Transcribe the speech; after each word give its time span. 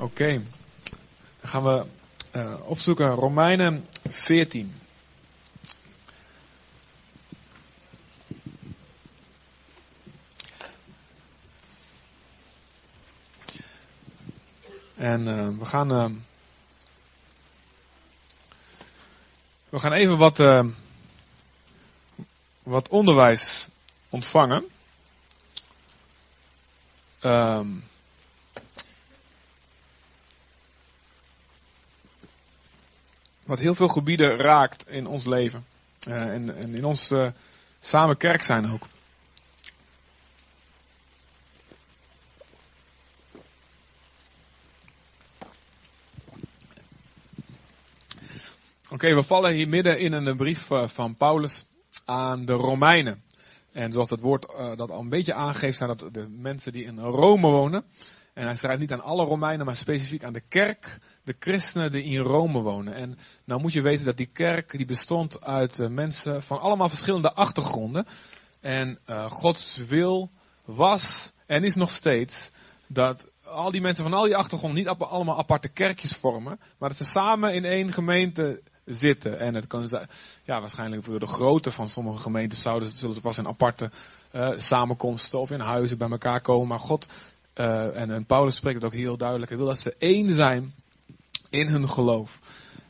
Oké, 0.00 0.42
dan 1.40 1.50
gaan 1.50 1.62
we 1.62 1.84
uh, 2.36 2.54
opzoeken 2.68 3.10
Romeinen 3.10 3.86
14. 4.08 4.74
En 14.96 15.26
uh, 15.26 15.58
we 15.58 15.64
gaan. 15.64 15.92
Uh, 15.92 16.06
we 19.68 19.78
gaan 19.78 19.92
even 19.92 20.18
wat, 20.18 20.38
wat 22.62 22.88
onderwijs 22.88 23.68
ontvangen. 24.08 24.64
Um, 27.24 27.89
wat 33.50 33.58
heel 33.58 33.74
veel 33.74 33.88
gebieden 33.88 34.36
raakt 34.36 34.88
in 34.88 35.06
ons 35.06 35.26
leven. 35.26 35.64
Uh, 36.08 36.22
en, 36.22 36.56
en, 36.56 36.74
in 36.74 36.84
ons 36.84 37.10
uh, 37.10 37.26
samen 37.80 38.16
kerk 38.16 38.42
zijn 38.42 38.72
ook. 38.72 38.86
Oké, 48.90 49.14
we 49.14 49.22
vallen 49.22 49.52
hier 49.52 49.68
midden 49.68 49.98
in 49.98 50.12
een 50.12 50.36
brief 50.36 50.70
uh, 50.70 50.88
van 50.88 51.16
Paulus 51.16 51.66
aan 52.04 52.44
de 52.44 52.52
Romeinen. 52.52 53.22
En 53.72 53.92
zoals 53.92 54.10
het 54.10 54.20
woord 54.20 54.46
dat 54.76 54.90
al 54.90 55.00
een 55.00 55.08
beetje 55.08 55.34
aangeeft, 55.34 55.76
zijn 55.76 55.96
dat 55.96 56.14
de 56.14 56.28
mensen 56.28 56.72
die 56.72 56.84
in 56.84 56.98
Rome 56.98 57.50
wonen. 57.50 57.84
En 58.34 58.44
hij 58.44 58.56
schrijft 58.56 58.80
niet 58.80 58.92
aan 58.92 59.02
alle 59.02 59.24
Romeinen, 59.24 59.66
maar 59.66 59.76
specifiek 59.76 60.24
aan 60.24 60.32
de 60.32 60.42
kerk, 60.48 60.98
de 61.30 61.36
christenen 61.38 61.92
die 61.92 62.02
in 62.02 62.18
Rome 62.18 62.60
wonen. 62.60 62.94
En 62.94 63.18
nou 63.44 63.60
moet 63.60 63.72
je 63.72 63.82
weten 63.82 64.04
dat 64.04 64.16
die 64.16 64.30
kerk 64.32 64.70
die 64.70 64.86
bestond 64.86 65.44
uit 65.44 65.78
uh, 65.78 65.88
mensen 65.88 66.42
van 66.42 66.60
allemaal 66.60 66.88
verschillende 66.88 67.32
achtergronden. 67.32 68.06
En 68.60 68.98
uh, 69.06 69.30
Gods 69.30 69.76
wil 69.76 70.30
was 70.64 71.32
en 71.46 71.64
is 71.64 71.74
nog 71.74 71.90
steeds 71.90 72.50
dat 72.86 73.26
al 73.44 73.70
die 73.70 73.80
mensen 73.80 74.04
van 74.04 74.12
al 74.12 74.24
die 74.24 74.36
achtergronden 74.36 74.78
niet 74.78 74.88
allemaal 74.88 75.38
aparte 75.38 75.68
kerkjes 75.68 76.12
vormen, 76.12 76.60
maar 76.78 76.88
dat 76.88 76.98
ze 76.98 77.04
samen 77.04 77.54
in 77.54 77.64
één 77.64 77.92
gemeente 77.92 78.62
zitten. 78.84 79.38
En 79.38 79.54
het 79.54 79.66
kan 79.66 79.88
zijn, 79.88 80.08
ja, 80.44 80.60
waarschijnlijk 80.60 81.04
voor 81.04 81.18
de 81.18 81.26
grootte 81.26 81.70
van 81.70 81.88
sommige 81.88 82.18
gemeentes 82.18 82.62
zouden 82.62 82.88
zullen 82.88 83.14
ze 83.14 83.20
pas 83.20 83.38
in 83.38 83.48
aparte 83.48 83.90
uh, 84.32 84.50
samenkomsten 84.56 85.40
of 85.40 85.50
in 85.50 85.60
huizen 85.60 85.98
bij 85.98 86.10
elkaar 86.10 86.40
komen. 86.40 86.68
Maar 86.68 86.80
God 86.80 87.08
en, 87.54 88.10
en, 88.10 88.26
Paulus 88.26 88.56
spreekt 88.56 88.82
het 88.82 88.84
ook 88.84 88.98
heel 88.98 89.16
duidelijk. 89.16 89.48
Hij 89.48 89.58
wil 89.58 89.68
dat 89.68 89.78
ze 89.78 89.94
één 89.98 90.34
zijn 90.34 90.74
in 91.50 91.68
hun 91.68 91.88
geloof. 91.88 92.38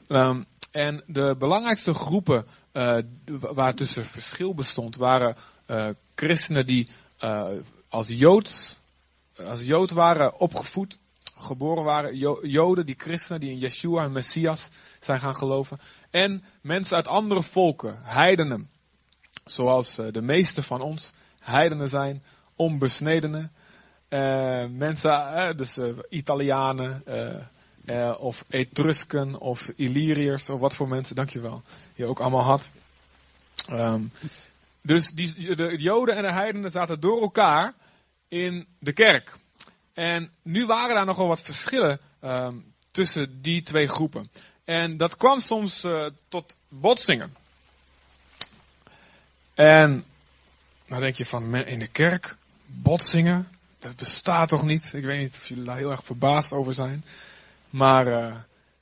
Um, 0.08 0.46
en 0.70 1.02
de 1.06 1.34
belangrijkste 1.38 1.94
groepen 1.94 2.46
uh, 2.72 2.98
waar 3.40 3.74
tussen 3.74 4.04
verschil 4.04 4.54
bestond, 4.54 4.96
waren 4.96 5.36
uh, 5.66 5.88
christenen 6.14 6.66
die 6.66 6.88
als 7.88 8.08
Jood, 8.08 8.78
als 9.36 9.62
Jood 9.62 9.90
waren 9.90 10.38
opgevoed, 10.38 10.98
geboren 11.38 11.84
waren, 11.84 12.16
Joden, 12.48 12.86
die 12.86 12.94
christenen 12.98 13.40
die 13.40 13.50
in 13.50 13.58
Yeshua 13.58 14.04
en 14.04 14.12
Messias 14.12 14.68
zijn 15.00 15.20
gaan 15.20 15.36
geloven. 15.36 15.78
En 16.10 16.44
mensen 16.60 16.96
uit 16.96 17.08
andere 17.08 17.42
volken, 17.42 17.98
heidenen, 18.02 18.70
zoals 19.44 19.94
de 19.94 20.22
meeste 20.22 20.62
van 20.62 20.80
ons 20.80 21.14
heidenen 21.38 21.88
zijn, 21.88 22.22
onbesnedenen. 22.56 23.52
Mensen, 24.70 25.56
dus 25.56 25.78
Italianen, 27.82 28.18
of 28.18 28.44
Etrusken, 28.48 29.38
of 29.38 29.68
Illyriërs, 29.76 30.48
of 30.48 30.60
wat 30.60 30.74
voor 30.74 30.88
mensen, 30.88 31.16
dankjewel, 31.16 31.62
je 31.94 32.06
ook 32.06 32.20
allemaal 32.20 32.42
had. 32.42 32.68
Um, 33.70 34.12
dus 34.82 35.10
die, 35.10 35.56
de 35.56 35.76
Joden 35.78 36.16
en 36.16 36.22
de 36.22 36.32
heidenen 36.32 36.70
zaten 36.70 37.00
door 37.00 37.20
elkaar 37.20 37.74
in 38.28 38.66
de 38.78 38.92
kerk. 38.92 39.36
En 39.92 40.30
nu 40.42 40.66
waren 40.66 40.94
daar 40.94 41.04
nogal 41.04 41.28
wat 41.28 41.40
verschillen 41.40 42.00
um, 42.24 42.74
tussen 42.90 43.42
die 43.42 43.62
twee 43.62 43.88
groepen. 43.88 44.30
En 44.64 44.96
dat 44.96 45.16
kwam 45.16 45.40
soms 45.40 45.86
tot 46.28 46.56
botsingen. 46.68 47.34
En 49.54 50.04
nou 50.86 51.02
denk 51.02 51.16
je 51.16 51.26
van 51.26 51.54
in 51.54 51.78
de 51.78 51.86
kerk, 51.86 52.36
botsingen 52.66 53.48
dat 53.80 53.96
bestaat 53.96 54.48
toch 54.48 54.64
niet? 54.64 54.92
Ik 54.94 55.04
weet 55.04 55.18
niet 55.18 55.36
of 55.36 55.48
jullie 55.48 55.64
daar 55.64 55.76
heel 55.76 55.90
erg 55.90 56.04
verbaasd 56.04 56.52
over 56.52 56.74
zijn. 56.74 57.04
Maar 57.70 58.06
uh, 58.06 58.34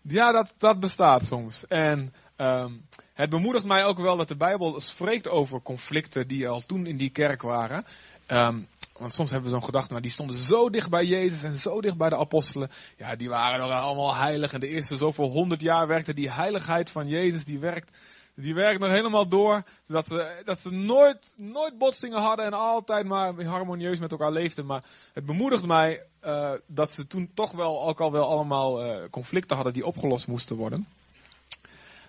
ja, 0.03 0.33
dat, 0.33 0.55
dat 0.59 0.81
bestaat 0.81 1.27
soms. 1.27 1.67
En 1.67 2.15
um, 2.37 2.85
het 3.13 3.31
bemoedigt 3.31 3.65
mij 3.65 3.85
ook 3.85 3.99
wel 3.99 4.17
dat 4.17 4.29
de 4.29 4.37
Bijbel 4.37 4.81
spreekt 4.81 5.29
over 5.29 5.63
conflicten 5.63 6.29
die 6.29 6.49
al 6.49 6.67
toen 6.67 6.87
in 6.87 6.97
die 6.97 7.11
kerk 7.11 7.43
waren. 7.43 7.85
Um, 8.27 8.69
want 8.99 9.13
soms 9.13 9.31
hebben 9.31 9.51
we 9.51 9.57
zo'n 9.57 9.65
gedachte, 9.65 9.93
maar 9.93 10.03
die 10.03 10.11
stonden 10.11 10.37
zo 10.37 10.71
dicht 10.71 10.91
bij 10.91 11.05
Jezus 11.05 11.43
en 11.43 11.57
zo 11.57 11.81
dicht 11.81 11.97
bij 11.97 12.09
de 12.09 12.17
apostelen. 12.17 12.71
Ja, 12.97 13.17
die 13.17 13.29
waren 13.29 13.61
nog 13.61 13.71
allemaal 13.71 14.17
heilig. 14.17 14.53
En 14.53 14.61
de 14.61 14.69
eerste 14.69 14.97
zoveel 14.97 15.31
honderd 15.31 15.61
jaar 15.61 15.87
werkte 15.87 16.15
die 16.15 16.31
heiligheid 16.31 16.91
van 16.91 17.09
Jezus, 17.09 17.45
die 17.45 17.59
werkt 17.59 17.97
die 18.43 18.55
werkt 18.55 18.81
nog 18.81 18.89
helemaal 18.89 19.29
door. 19.29 19.63
Zodat 19.83 20.07
ze, 20.07 20.43
dat 20.45 20.61
ze 20.61 20.71
nooit, 20.71 21.35
nooit 21.37 21.79
botsingen 21.79 22.21
hadden 22.21 22.45
en 22.45 22.53
altijd 22.53 23.07
maar 23.07 23.45
harmonieus 23.45 23.99
met 23.99 24.11
elkaar 24.13 24.33
leefden. 24.33 24.67
Maar 24.67 24.85
het 25.13 25.27
bemoedigt 25.27 25.67
mij 25.67 26.03
uh, 26.25 26.53
dat 26.67 26.91
ze 26.91 27.07
toen 27.07 27.31
toch 27.35 27.53
wel 27.53 27.89
ook 27.89 28.01
al 28.01 28.13
wel 28.13 28.29
allemaal 28.29 28.85
uh, 28.85 28.97
conflicten 29.11 29.57
hadden 29.57 29.75
die 29.75 29.87
opgelost 29.87 30.27
moesten 30.27 30.57
worden. 30.57 30.87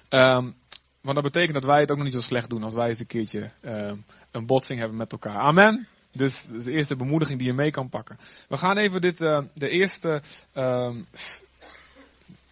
Um, 0.10 0.56
want 1.02 1.16
dat 1.16 1.24
betekent 1.24 1.54
dat 1.54 1.64
wij 1.64 1.80
het 1.80 1.92
ook 1.92 1.98
nog 1.98 2.06
niet 2.06 2.16
zo 2.16 2.22
slecht 2.22 2.50
doen 2.50 2.64
als 2.64 2.74
wij 2.74 2.88
eens 2.88 3.00
een 3.00 3.06
keertje 3.06 3.52
uh, 3.62 3.92
een 4.32 4.46
botsing 4.46 4.80
hebben 4.80 4.98
met 4.98 5.12
elkaar. 5.12 5.38
Amen. 5.38 5.88
Dus 6.12 6.46
dat 6.46 6.56
is 6.56 6.64
de 6.64 6.72
eerste 6.72 6.96
bemoediging 6.96 7.40
die 7.40 7.48
je 7.48 7.54
mee 7.54 7.72
kan 7.72 7.90
pakken. 7.90 8.20
We 8.48 8.58
gaan 8.58 8.78
even 8.78 9.02
dit, 9.02 9.18
de 9.18 9.70
eerste 9.70 10.22
um, 10.54 11.08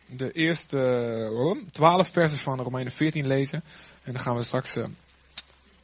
de 0.08 0.32
eerste 0.32 1.64
twaalf 1.72 2.10
versen 2.12 2.40
van 2.40 2.62
Romeinen 2.62 2.92
14 2.92 3.28
lezen. 3.28 3.64
En 4.04 4.12
dan 4.14 4.22
gaan 4.22 4.36
we 4.36 4.44
straks 4.44 4.78
uh, 4.78 4.86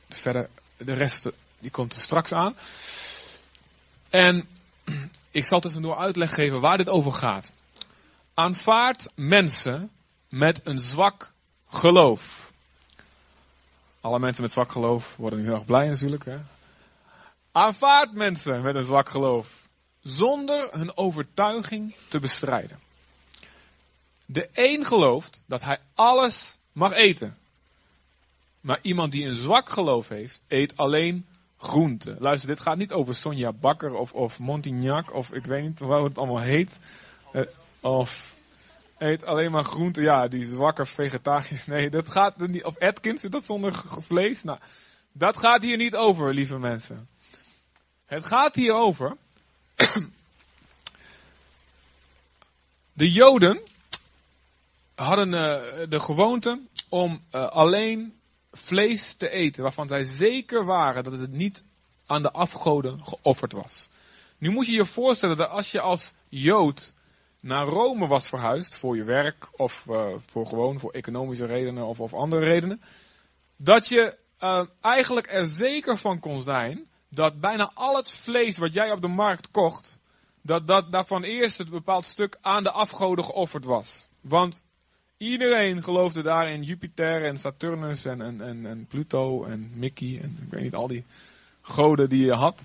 verder, 0.09 0.49
de 0.77 0.93
rest 0.93 1.31
die 1.59 1.71
komt 1.71 1.93
er 1.93 1.99
straks 1.99 2.31
aan. 2.31 2.55
En 4.09 4.47
ik 5.31 5.45
zal 5.45 5.59
tussendoor 5.59 5.97
uitleg 5.97 6.33
geven 6.33 6.61
waar 6.61 6.77
dit 6.77 6.89
over 6.89 7.11
gaat. 7.11 7.51
Aanvaard 8.33 9.07
mensen 9.15 9.91
met 10.29 10.61
een 10.63 10.79
zwak 10.79 11.33
geloof. 11.67 12.51
Alle 14.01 14.19
mensen 14.19 14.43
met 14.43 14.51
zwak 14.51 14.71
geloof 14.71 15.15
worden 15.17 15.43
heel 15.43 15.53
erg 15.53 15.65
blij 15.65 15.87
natuurlijk. 15.87 16.25
Hè? 16.25 16.37
Aanvaard 17.51 18.13
mensen 18.13 18.61
met 18.61 18.75
een 18.75 18.83
zwak 18.83 19.09
geloof. 19.09 19.67
Zonder 20.01 20.69
hun 20.71 20.97
overtuiging 20.97 21.95
te 22.07 22.19
bestrijden. 22.19 22.79
De 24.25 24.49
een 24.53 24.85
gelooft 24.85 25.43
dat 25.45 25.61
hij 25.61 25.79
alles 25.93 26.57
mag 26.71 26.91
eten. 26.91 27.37
Maar 28.61 28.79
iemand 28.81 29.11
die 29.11 29.25
een 29.25 29.35
zwak 29.35 29.69
geloof 29.69 30.07
heeft, 30.07 30.41
eet 30.47 30.77
alleen 30.77 31.25
groente. 31.57 32.15
Luister, 32.19 32.47
dit 32.49 32.59
gaat 32.59 32.77
niet 32.77 32.91
over 32.91 33.15
Sonja 33.15 33.53
Bakker 33.53 33.95
of, 33.95 34.13
of 34.13 34.39
Montignac 34.39 35.13
of 35.13 35.31
ik 35.31 35.45
weet 35.45 35.63
niet 35.63 35.79
hoe 35.79 36.03
het 36.03 36.17
allemaal 36.17 36.39
heet. 36.39 36.79
Uh, 37.33 37.41
of 37.81 38.35
eet 38.97 39.25
alleen 39.25 39.51
maar 39.51 39.63
groente. 39.63 40.01
Ja, 40.01 40.27
die 40.27 40.45
zwakke 40.45 40.85
vegetarisch. 40.85 41.65
Nee, 41.65 41.89
dat 41.89 42.09
gaat 42.09 42.37
niet. 42.37 42.63
Of 42.63 42.79
Atkins, 42.79 43.23
is 43.23 43.29
dat 43.29 43.43
zonder 43.43 43.83
vlees? 43.99 44.43
Nou, 44.43 44.59
dat 45.11 45.37
gaat 45.37 45.63
hier 45.63 45.77
niet 45.77 45.95
over, 45.95 46.33
lieve 46.33 46.57
mensen. 46.57 47.09
Het 48.05 48.25
gaat 48.25 48.55
hier 48.55 48.73
over. 48.73 49.17
de 52.93 53.11
Joden 53.11 53.61
hadden 54.95 55.27
uh, 55.27 55.89
de 55.89 55.99
gewoonte 55.99 56.61
om 56.89 57.23
uh, 57.31 57.45
alleen 57.45 58.19
vlees 58.51 59.13
te 59.13 59.29
eten, 59.29 59.63
waarvan 59.63 59.87
zij 59.87 60.05
zeker 60.05 60.65
waren 60.65 61.03
dat 61.03 61.19
het 61.19 61.31
niet 61.31 61.65
aan 62.05 62.21
de 62.21 62.31
afgoden 62.31 63.05
geofferd 63.05 63.51
was. 63.51 63.89
Nu 64.37 64.49
moet 64.49 64.65
je 64.65 64.71
je 64.71 64.85
voorstellen 64.85 65.37
dat 65.37 65.49
als 65.49 65.71
je 65.71 65.81
als 65.81 66.13
Jood 66.29 66.93
naar 67.41 67.65
Rome 67.65 68.07
was 68.07 68.27
verhuisd, 68.27 68.75
voor 68.75 68.95
je 68.95 69.03
werk 69.03 69.49
of 69.51 69.85
uh, 69.89 70.05
voor 70.31 70.47
gewoon 70.47 70.79
voor 70.79 70.91
economische 70.91 71.45
redenen 71.45 71.85
of, 71.85 71.99
of 71.99 72.13
andere 72.13 72.45
redenen, 72.45 72.81
dat 73.57 73.87
je 73.87 74.17
eigenlijk 74.81 75.27
er 75.31 75.47
zeker 75.47 75.97
van 75.97 76.19
kon 76.19 76.41
zijn 76.41 76.87
dat 77.09 77.39
bijna 77.39 77.71
al 77.73 77.95
het 77.95 78.11
vlees 78.11 78.57
wat 78.57 78.73
jij 78.73 78.91
op 78.91 79.01
de 79.01 79.07
markt 79.07 79.51
kocht, 79.51 79.99
dat, 80.41 80.67
dat 80.67 80.91
daarvan 80.91 81.23
eerst 81.23 81.59
een 81.59 81.69
bepaald 81.69 82.05
stuk 82.05 82.37
aan 82.41 82.63
de 82.63 82.71
afgoden 82.71 83.25
geofferd 83.25 83.65
was. 83.65 84.07
Want 84.21 84.63
Iedereen 85.23 85.83
geloofde 85.83 86.21
daar 86.21 86.49
in 86.49 86.63
Jupiter 86.63 87.23
en 87.23 87.37
Saturnus 87.37 88.05
en, 88.05 88.21
en, 88.21 88.65
en, 88.65 88.85
Pluto 88.85 89.43
en 89.43 89.71
Mickey 89.73 90.19
en 90.21 90.37
ik 90.45 90.51
weet 90.51 90.61
niet, 90.61 90.75
al 90.75 90.87
die 90.87 91.05
goden 91.61 92.09
die 92.09 92.25
je 92.25 92.33
had. 92.33 92.63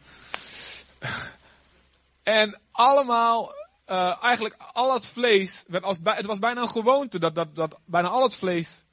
En 2.23 2.59
allemaal 2.71 3.53
uh, 3.87 4.23
eigenlijk 4.23 4.57
al 4.73 4.93
het 4.93 5.07
vlees, 5.07 5.65
werd 5.69 5.85
als, 5.85 5.97
het 6.03 6.27
was 6.27 6.39
bijna 6.39 6.63
een 6.63 6.69
gewoonte 6.69 7.19
dat, 7.19 7.35
dat, 7.35 7.55
dat 7.55 7.79
bijna 7.85 8.09
al 8.09 8.23
het 8.23 8.35
vlees 8.35 8.85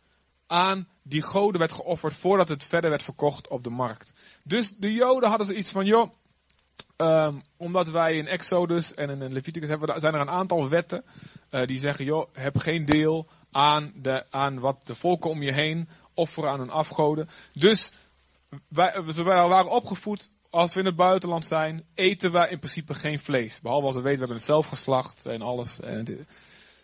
aan 0.48 0.88
die 1.02 1.22
goden 1.22 1.60
werd 1.60 1.72
geofferd 1.72 2.14
voordat 2.14 2.50
het 2.50 2.64
verder 2.64 2.90
werd 2.90 3.04
verkocht 3.04 3.48
op 3.48 3.64
de 3.64 3.70
markt. 3.70 4.14
Dus 4.44 4.76
de 4.78 4.94
Joden 4.94 5.30
hadden 5.30 5.48
zoiets 5.48 5.72
van, 5.72 5.86
joh, 5.86 6.10
um, 6.98 7.44
omdat 7.58 7.90
wij 7.90 8.16
in 8.16 8.28
Exodus 8.28 8.94
en 8.94 9.22
in 9.22 9.34
Leviticus 9.34 9.70
hebben, 9.70 10.00
zijn 10.00 10.14
er 10.14 10.22
een 10.22 10.30
aantal 10.30 10.70
wetten 10.70 11.04
uh, 11.52 11.66
die 11.66 11.80
zeggen, 11.80 12.06
joh, 12.06 12.30
heb 12.34 12.58
geen 12.58 12.86
deel 12.86 13.28
aan, 13.56 13.92
de, 13.96 14.26
aan 14.30 14.60
wat 14.60 14.88
de 14.88 14.96
volken 14.96 15.30
om 15.30 15.42
je 15.42 15.54
heen 15.54 15.90
offeren 16.14 16.50
aan 16.50 16.60
hun 16.60 16.70
afgoden. 16.70 17.30
Dus 17.54 17.92
wij, 18.68 19.04
we 19.04 19.24
waren 19.24 19.72
opgevoed, 19.72 20.30
als 20.50 20.74
we 20.74 20.80
in 20.80 20.86
het 20.86 20.96
buitenland 20.96 21.46
zijn, 21.46 21.86
eten 21.94 22.32
we 22.32 22.50
in 22.50 22.60
principe 22.60 22.94
geen 22.94 23.20
vlees. 23.20 23.62
Behalve 23.62 23.86
als 23.86 23.96
we 23.96 24.02
weten, 24.02 24.20
we 24.20 24.26
hebben 24.26 24.38
het 24.38 24.46
zelf 24.46 24.68
geslacht 24.68 25.26
en 25.26 25.42
alles. 25.42 25.80
En 25.80 26.28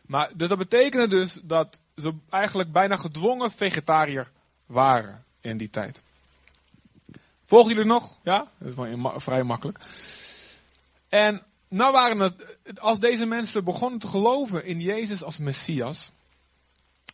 maar 0.06 0.32
dus 0.36 0.48
dat 0.48 0.58
betekende 0.58 1.08
dus 1.08 1.40
dat 1.44 1.82
ze 1.96 2.14
eigenlijk 2.30 2.72
bijna 2.72 2.96
gedwongen 2.96 3.52
vegetariër 3.52 4.32
waren 4.66 5.24
in 5.42 5.58
die 5.58 5.70
tijd. 5.70 6.02
Volgen 7.46 7.74
jullie 7.74 7.90
nog? 7.90 8.18
Ja? 8.24 8.48
Dat 8.58 8.88
is 8.88 9.24
vrij 9.24 9.44
makkelijk. 9.44 9.80
En 11.10 11.44
nou 11.68 11.92
waren 11.92 12.20
het, 12.20 12.80
als 12.80 13.00
deze 13.00 13.26
mensen 13.26 13.64
begonnen 13.64 14.00
te 14.00 14.08
geloven 14.08 14.66
in 14.66 14.80
Jezus 14.80 15.24
als 15.24 15.38
Messias, 15.38 16.12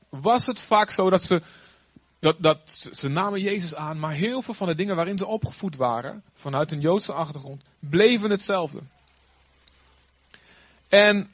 was 0.10 0.46
het 0.46 0.62
vaak 0.62 0.90
zo 0.90 1.10
dat 1.10 1.24
ze, 1.24 1.42
dat, 2.20 2.36
dat 2.40 2.60
ze 2.92 3.08
namen 3.08 3.42
Jezus 3.42 3.76
aan, 3.76 4.00
maar 4.00 4.12
heel 4.12 4.42
veel 4.42 4.54
van 4.54 4.68
de 4.68 4.76
dingen 4.76 4.96
waarin 4.96 5.18
ze 5.18 5.26
opgevoed 5.26 5.76
waren, 5.76 6.24
vanuit 6.34 6.72
een 6.72 6.82
Joodse 6.82 7.14
achtergrond, 7.14 7.64
bleven 7.80 8.30
hetzelfde. 8.30 8.82
En 10.88 11.32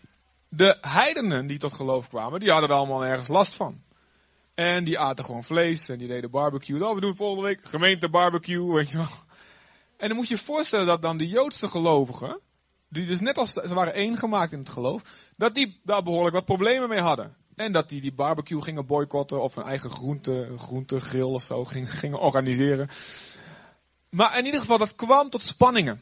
de 0.50 0.78
heidenen 0.82 1.48
die 1.48 1.58
tot 1.58 1.74
geloof 1.74 2.08
kwamen, 2.08 2.40
die 2.40 2.52
hadden 2.52 2.70
er 2.70 2.76
allemaal 2.76 3.06
ergens 3.06 3.28
last 3.28 3.56
van. 3.56 3.82
En 4.54 4.84
die 4.84 5.00
aten 5.00 5.26
gewoon 5.26 5.44
vlees 5.44 5.90
en 5.90 5.98
die 5.98 6.08
deden 6.08 6.30
barbecue. 6.30 6.88
Oh, 6.88 6.96
we 6.96 7.02
doen 7.02 7.16
volgende 7.16 7.48
week 7.48 7.60
gemeente 7.64 8.10
barbecue, 8.10 8.74
weet 8.74 8.90
je 8.90 8.98
wel. 8.98 9.08
En 9.98 10.08
dan 10.08 10.18
moet 10.18 10.28
je 10.28 10.36
je 10.36 10.42
voorstellen 10.42 10.86
dat 10.86 11.02
dan 11.02 11.18
de 11.18 11.28
Joodse 11.28 11.68
gelovigen, 11.68 12.40
die 12.90 13.06
dus 13.06 13.20
net 13.20 13.38
als 13.38 13.52
ze 13.52 13.74
waren 13.74 13.94
één 13.94 14.18
gemaakt 14.18 14.52
in 14.52 14.60
het 14.60 14.70
geloof, 14.70 15.02
dat 15.38 15.56
die 15.56 15.80
daar 15.84 16.04
behoorlijk 16.04 16.36
wat 16.36 16.46
problemen 16.46 16.90
mee 16.90 17.00
hadden. 17.00 17.36
En 17.56 17.72
dat 17.72 17.90
die 17.90 18.02
die 18.02 18.14
barbecue 18.14 18.62
gingen 18.62 18.86
boycotten 18.86 19.42
of 19.42 19.56
een 19.56 19.64
eigen 19.64 19.90
groente, 19.90 20.54
groentegrill 20.58 21.34
of 21.34 21.44
zo 21.44 21.64
gingen, 21.64 21.88
gingen 21.88 22.20
organiseren. 22.20 22.90
Maar 24.10 24.38
in 24.38 24.46
ieder 24.46 24.60
geval, 24.60 24.78
dat 24.78 24.96
kwam 24.96 25.30
tot 25.30 25.42
spanningen. 25.42 26.02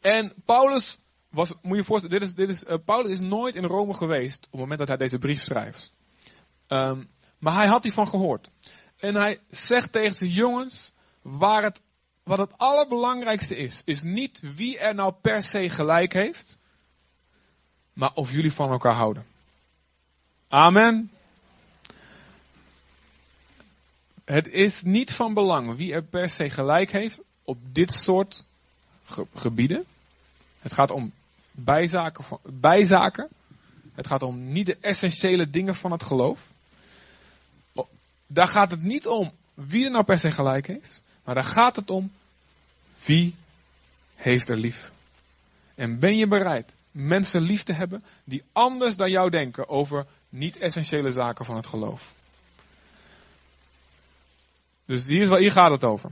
En 0.00 0.32
Paulus 0.44 1.00
was, 1.30 1.52
moet 1.62 1.76
je 1.76 1.84
voorstellen, 1.84 2.20
dit 2.20 2.28
is, 2.28 2.34
dit 2.34 2.48
is, 2.48 2.64
uh, 2.64 2.74
Paulus 2.84 3.10
is 3.10 3.20
nooit 3.20 3.56
in 3.56 3.64
Rome 3.64 3.94
geweest 3.94 4.44
op 4.44 4.50
het 4.50 4.60
moment 4.60 4.78
dat 4.78 4.88
hij 4.88 4.96
deze 4.96 5.18
brief 5.18 5.42
schrijft. 5.42 5.94
Um, 6.68 7.10
maar 7.38 7.54
hij 7.54 7.66
had 7.66 7.82
hiervan 7.82 8.08
gehoord. 8.08 8.50
En 8.96 9.14
hij 9.14 9.40
zegt 9.48 9.92
tegen 9.92 10.16
zijn 10.16 10.30
jongens, 10.30 10.92
waar 11.22 11.62
het, 11.62 11.82
wat 12.22 12.38
het 12.38 12.58
allerbelangrijkste 12.58 13.56
is, 13.56 13.82
is 13.84 14.02
niet 14.02 14.40
wie 14.54 14.78
er 14.78 14.94
nou 14.94 15.12
per 15.20 15.42
se 15.42 15.70
gelijk 15.70 16.12
heeft, 16.12 16.58
maar 17.92 18.12
of 18.14 18.32
jullie 18.32 18.52
van 18.52 18.70
elkaar 18.70 18.94
houden. 18.94 19.26
Amen. 20.48 21.10
Het 24.24 24.48
is 24.48 24.82
niet 24.82 25.12
van 25.12 25.34
belang 25.34 25.76
wie 25.76 25.92
er 25.92 26.02
per 26.02 26.28
se 26.28 26.50
gelijk 26.50 26.90
heeft 26.90 27.20
op 27.44 27.58
dit 27.72 27.92
soort 27.92 28.44
gebieden. 29.34 29.84
Het 30.58 30.72
gaat 30.72 30.90
om 30.90 31.12
bijzaken, 31.50 32.24
bijzaken. 32.42 33.28
Het 33.94 34.06
gaat 34.06 34.22
om 34.22 34.52
niet 34.52 34.66
de 34.66 34.76
essentiële 34.80 35.50
dingen 35.50 35.74
van 35.74 35.92
het 35.92 36.02
geloof. 36.02 36.40
Daar 38.26 38.48
gaat 38.48 38.70
het 38.70 38.82
niet 38.82 39.06
om 39.06 39.32
wie 39.54 39.84
er 39.84 39.90
nou 39.90 40.04
per 40.04 40.18
se 40.18 40.30
gelijk 40.30 40.66
heeft. 40.66 41.02
Maar 41.24 41.34
daar 41.34 41.44
gaat 41.44 41.76
het 41.76 41.90
om 41.90 42.12
wie 43.04 43.34
heeft 44.14 44.48
er 44.48 44.56
lief. 44.56 44.92
En 45.74 45.98
ben 45.98 46.16
je 46.16 46.26
bereid 46.26 46.74
mensen 46.94 47.40
lief 47.40 47.62
te 47.62 47.72
hebben 47.72 48.04
die 48.24 48.42
anders 48.52 48.96
dan 48.96 49.10
jou 49.10 49.30
denken 49.30 49.68
over 49.68 50.06
niet-essentiële 50.34 51.10
zaken 51.10 51.44
van 51.44 51.56
het 51.56 51.66
geloof. 51.66 52.12
Dus 54.84 55.04
hier, 55.04 55.36
hier 55.36 55.52
gaat 55.52 55.70
het 55.70 55.84
over. 55.84 56.10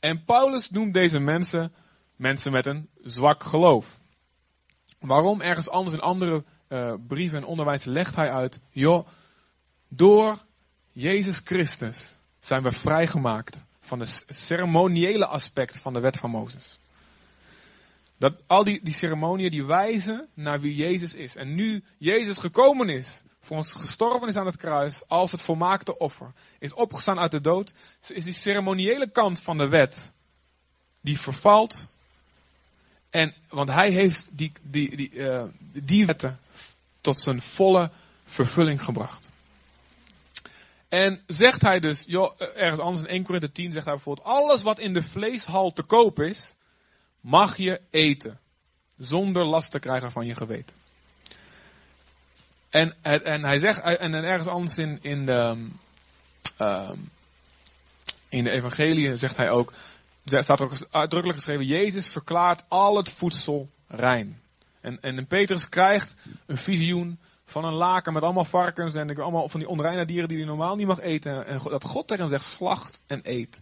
En 0.00 0.24
Paulus 0.24 0.70
noemt 0.70 0.94
deze 0.94 1.20
mensen 1.20 1.72
mensen 2.16 2.52
met 2.52 2.66
een 2.66 2.88
zwak 3.02 3.44
geloof. 3.44 4.00
Waarom? 5.00 5.40
Ergens 5.40 5.68
anders 5.68 5.96
in 5.96 6.02
andere 6.02 6.44
uh, 6.68 6.94
brieven 7.06 7.38
en 7.38 7.44
onderwijs 7.44 7.84
legt 7.84 8.16
hij 8.16 8.30
uit, 8.30 8.60
joh, 8.70 9.08
door 9.88 10.38
Jezus 10.92 11.40
Christus 11.44 12.16
zijn 12.40 12.62
we 12.62 12.72
vrijgemaakt 12.72 13.64
van 13.80 14.00
het 14.00 14.24
ceremoniële 14.28 15.26
aspect 15.26 15.78
van 15.78 15.92
de 15.92 16.00
wet 16.00 16.16
van 16.16 16.30
Mozes. 16.30 16.78
Dat 18.22 18.34
al 18.46 18.64
die, 18.64 18.80
die 18.82 18.94
ceremonieën 18.94 19.50
die 19.50 19.64
wijzen 19.64 20.28
naar 20.34 20.60
wie 20.60 20.74
Jezus 20.74 21.14
is. 21.14 21.36
En 21.36 21.54
nu 21.54 21.84
Jezus 21.98 22.38
gekomen 22.38 22.88
is, 22.88 23.22
voor 23.40 23.56
ons 23.56 23.72
gestorven 23.72 24.28
is 24.28 24.36
aan 24.36 24.46
het 24.46 24.56
kruis, 24.56 25.08
als 25.08 25.32
het 25.32 25.42
volmaakte 25.42 25.98
offer, 25.98 26.32
is 26.58 26.74
opgestaan 26.74 27.18
uit 27.18 27.30
de 27.30 27.40
dood, 27.40 27.72
is 28.08 28.24
die 28.24 28.32
ceremoniële 28.32 29.10
kant 29.10 29.40
van 29.40 29.58
de 29.58 29.68
wet, 29.68 30.12
die 31.00 31.18
vervalt. 31.18 31.94
En, 33.10 33.34
want 33.48 33.68
hij 33.68 33.90
heeft 33.90 34.28
die, 34.32 34.52
die, 34.62 34.96
die, 34.96 35.10
uh, 35.10 35.44
die 35.72 36.06
wetten 36.06 36.38
tot 37.00 37.18
zijn 37.18 37.42
volle 37.42 37.90
vervulling 38.24 38.82
gebracht. 38.82 39.28
En 40.88 41.22
zegt 41.26 41.62
hij 41.62 41.80
dus, 41.80 42.04
joh, 42.06 42.40
ergens 42.40 42.80
anders 42.80 43.06
in 43.06 43.12
1 43.12 43.22
Korinthe 43.22 43.52
10 43.52 43.72
zegt 43.72 43.84
hij 43.84 43.94
bijvoorbeeld, 43.94 44.26
alles 44.26 44.62
wat 44.62 44.78
in 44.78 44.92
de 44.92 45.02
vleeshal 45.02 45.72
te 45.72 45.82
koop 45.82 46.20
is, 46.20 46.54
mag 47.22 47.56
je 47.56 47.80
eten. 47.90 48.38
Zonder 48.98 49.44
last 49.44 49.70
te 49.70 49.78
krijgen 49.78 50.12
van 50.12 50.26
je 50.26 50.34
geweten. 50.34 50.76
En, 52.70 52.94
en 53.02 53.44
hij 53.44 53.58
zegt, 53.58 53.80
en 53.80 54.14
ergens 54.14 54.48
anders 54.48 54.76
in, 54.76 54.98
in 55.02 55.26
de, 55.26 55.68
um, 56.58 57.10
in 58.28 58.44
de 58.44 58.50
evangelie 58.50 59.16
zegt 59.16 59.36
hij 59.36 59.50
ook, 59.50 59.72
staat 60.24 60.60
ook 60.60 60.72
uitdrukkelijk 60.90 61.38
geschreven, 61.38 61.66
Jezus 61.66 62.08
verklaart 62.08 62.62
al 62.68 62.96
het 62.96 63.10
voedsel 63.10 63.70
rein. 63.86 64.40
En, 64.80 65.00
en 65.00 65.26
Petrus 65.26 65.68
krijgt 65.68 66.16
een 66.46 66.56
visioen 66.56 67.18
van 67.44 67.64
een 67.64 67.74
laken 67.74 68.12
met 68.12 68.22
allemaal 68.22 68.44
varkens 68.44 68.94
en 68.94 69.16
allemaal 69.16 69.48
van 69.48 69.60
die 69.60 69.68
onreine 69.68 70.06
dieren 70.06 70.28
die 70.28 70.38
hij 70.38 70.46
normaal 70.46 70.76
niet 70.76 70.86
mag 70.86 71.00
eten. 71.00 71.46
En 71.46 71.58
dat 71.58 71.84
God 71.84 72.06
tegen 72.06 72.24
hem 72.24 72.32
zegt, 72.32 72.50
slacht 72.50 73.02
en 73.06 73.20
eet. 73.22 73.58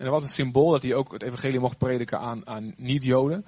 En 0.00 0.06
dat 0.06 0.14
was 0.14 0.22
het 0.22 0.32
symbool 0.32 0.70
dat 0.70 0.82
hij 0.82 0.94
ook 0.94 1.12
het 1.12 1.22
evangelie 1.22 1.60
mocht 1.60 1.78
prediken 1.78 2.18
aan, 2.18 2.46
aan 2.46 2.74
niet-Joden. 2.76 3.46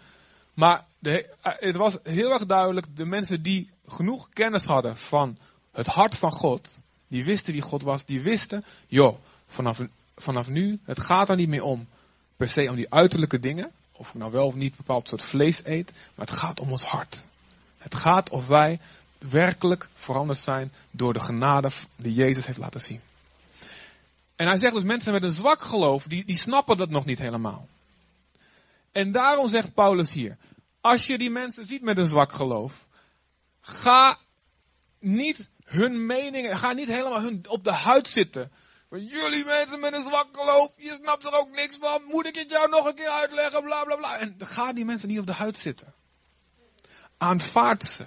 Maar 0.55 0.85
de, 0.99 1.29
eh, 1.43 1.53
het 1.57 1.77
was 1.77 1.99
heel 2.03 2.33
erg 2.33 2.47
duidelijk, 2.47 2.87
de 2.97 3.05
mensen 3.05 3.43
die 3.43 3.71
genoeg 3.87 4.29
kennis 4.29 4.65
hadden 4.65 4.97
van 4.97 5.37
het 5.71 5.87
hart 5.87 6.17
van 6.17 6.33
God, 6.33 6.81
die 7.09 7.25
wisten 7.25 7.53
wie 7.53 7.63
God 7.63 7.83
was, 7.83 8.05
die 8.05 8.23
wisten, 8.23 8.65
joh, 8.87 9.17
vanaf, 9.47 9.81
vanaf 10.17 10.49
nu, 10.49 10.79
het 10.85 11.01
gaat 11.01 11.29
er 11.29 11.37
niet 11.37 11.49
meer 11.49 11.63
om 11.63 11.89
per 12.37 12.49
se 12.49 12.71
om 12.71 12.77
die 12.77 12.93
uiterlijke 12.93 13.39
dingen, 13.39 13.71
of 13.93 14.09
ik 14.09 14.15
nou 14.15 14.33
wel 14.33 14.47
of 14.47 14.55
niet 14.55 14.71
een 14.71 14.77
bepaald 14.77 15.09
soort 15.09 15.25
vlees 15.25 15.65
eet, 15.65 15.93
maar 16.15 16.27
het 16.27 16.37
gaat 16.37 16.61
om 16.61 16.71
ons 16.71 16.85
hart. 16.85 17.27
Het 17.79 17.95
gaat 17.95 18.31
of 18.31 18.47
wij 18.47 18.79
werkelijk 19.19 19.89
veranderd 19.95 20.39
zijn 20.39 20.73
door 20.91 21.13
de 21.13 21.21
genade 21.21 21.73
die 21.97 22.15
Jezus 22.15 22.47
heeft 22.47 22.59
laten 22.59 22.81
zien. 22.81 23.01
En 24.43 24.49
hij 24.49 24.59
zegt 24.59 24.75
dus 24.75 24.83
mensen 24.83 25.13
met 25.13 25.23
een 25.23 25.31
zwak 25.31 25.63
geloof, 25.63 26.05
die, 26.05 26.25
die 26.25 26.39
snappen 26.39 26.77
dat 26.77 26.91
nog 26.91 27.05
niet 27.05 27.19
helemaal. 27.19 27.69
En 28.93 29.13
daarom 29.13 29.49
zegt 29.49 29.75
Paulus 29.75 30.13
hier, 30.13 30.37
als 30.81 31.07
je 31.07 31.19
die 31.19 31.31
mensen 31.31 31.67
ziet 31.67 31.83
met 31.83 31.99
een 31.99 32.07
zwak 32.07 32.33
geloof, 32.33 32.73
ga 33.61 34.19
niet 34.99 35.51
hun 35.65 36.07
meningen, 36.07 36.59
ga 36.59 36.73
niet 36.73 36.89
helemaal 36.89 37.21
hun 37.21 37.45
op 37.49 37.65
de 37.65 37.73
huid 37.73 38.09
zitten. 38.09 38.53
Van 38.89 39.05
jullie 39.05 39.45
mensen 39.45 39.81
met 39.81 39.93
een 39.93 40.07
zwak 40.09 40.29
geloof, 40.33 40.73
je 40.77 40.99
snapt 41.03 41.27
er 41.27 41.39
ook 41.39 41.51
niks 41.51 41.77
van, 41.81 42.03
moet 42.05 42.27
ik 42.27 42.37
het 42.37 42.51
jou 42.51 42.69
nog 42.69 42.87
een 42.87 42.95
keer 42.95 43.11
uitleggen, 43.11 43.63
bla 43.63 43.85
bla 43.85 43.97
bla. 43.97 44.19
En 44.19 44.37
ga 44.39 44.73
die 44.73 44.85
mensen 44.85 45.09
niet 45.09 45.19
op 45.19 45.27
de 45.27 45.33
huid 45.33 45.59
zitten. 45.59 45.95
Aanvaard 47.17 47.83
ze. 47.83 48.07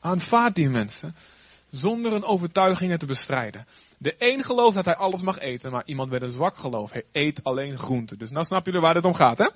Aanvaard 0.00 0.54
die 0.54 0.68
mensen 0.68 1.16
zonder 1.70 2.12
een 2.12 2.24
overtuigingen 2.24 2.98
te 2.98 3.06
bestrijden. 3.06 3.66
De 4.02 4.14
een 4.18 4.44
gelooft 4.44 4.74
dat 4.74 4.84
hij 4.84 4.96
alles 4.96 5.22
mag 5.22 5.38
eten, 5.38 5.70
maar 5.70 5.82
iemand 5.86 6.10
met 6.10 6.22
een 6.22 6.30
zwak 6.30 6.56
geloof 6.56 6.90
hij 6.90 7.04
eet 7.12 7.44
alleen 7.44 7.78
groenten. 7.78 8.18
Dus 8.18 8.30
nou 8.30 8.44
snap 8.44 8.64
jullie 8.64 8.80
waar 8.80 8.94
het 8.94 9.04
om 9.04 9.14
gaat, 9.14 9.38
hè? 9.38 9.48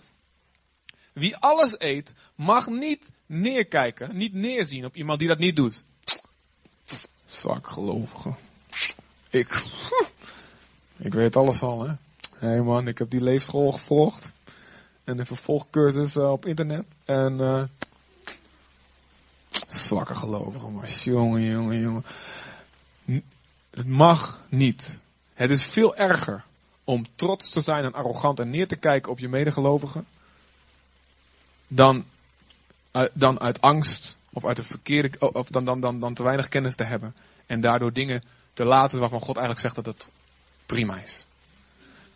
Wie 1.12 1.36
alles 1.36 1.80
eet, 1.80 2.14
mag 2.34 2.66
niet 2.68 3.10
neerkijken, 3.26 4.16
niet 4.16 4.32
neerzien 4.32 4.84
op 4.84 4.96
iemand 4.96 5.18
die 5.18 5.28
dat 5.28 5.38
niet 5.38 5.56
doet. 5.56 5.84
Zwak 7.24 7.66
gelovige. 7.66 8.34
Ik, 9.30 9.64
ik 11.08 11.14
weet 11.14 11.36
alles 11.36 11.62
al, 11.62 11.82
hè? 11.82 11.94
Hé 12.38 12.48
hey 12.48 12.62
man, 12.62 12.88
ik 12.88 12.98
heb 12.98 13.10
die 13.10 13.22
leefschool 13.22 13.72
gevolgd. 13.72 14.32
En 15.04 15.18
een 15.18 15.26
vervolgcursus 15.26 16.16
uh, 16.16 16.30
op 16.30 16.46
internet. 16.46 16.84
En 17.04 17.32
uh, 17.40 17.62
zwakke 19.68 20.14
gelovigen. 20.14 21.12
Jongen, 21.12 21.42
jongen, 21.42 21.80
jongen. 21.80 22.04
Het 23.74 23.86
mag 23.86 24.40
niet. 24.48 25.00
Het 25.34 25.50
is 25.50 25.64
veel 25.64 25.96
erger 25.96 26.44
om 26.84 27.06
trots 27.14 27.50
te 27.50 27.60
zijn 27.60 27.84
en 27.84 27.92
arrogant 27.94 28.40
en 28.40 28.50
neer 28.50 28.68
te 28.68 28.76
kijken 28.76 29.12
op 29.12 29.18
je 29.18 29.28
medegelovigen. 29.28 30.06
Dan, 31.66 32.04
dan 33.12 33.40
uit 33.40 33.60
angst 33.60 34.18
of 34.32 34.44
uit 34.44 34.58
een 34.58 34.64
verkeerde, 34.64 35.32
of 35.32 35.46
dan, 35.46 35.64
dan, 35.64 35.80
dan, 35.80 36.00
dan 36.00 36.14
te 36.14 36.22
weinig 36.22 36.48
kennis 36.48 36.76
te 36.76 36.84
hebben. 36.84 37.14
En 37.46 37.60
daardoor 37.60 37.92
dingen 37.92 38.22
te 38.52 38.64
laten 38.64 39.00
waarvan 39.00 39.20
God 39.20 39.36
eigenlijk 39.36 39.60
zegt 39.60 39.84
dat 39.84 39.94
het 39.94 40.08
prima 40.66 41.02
is. 41.02 41.26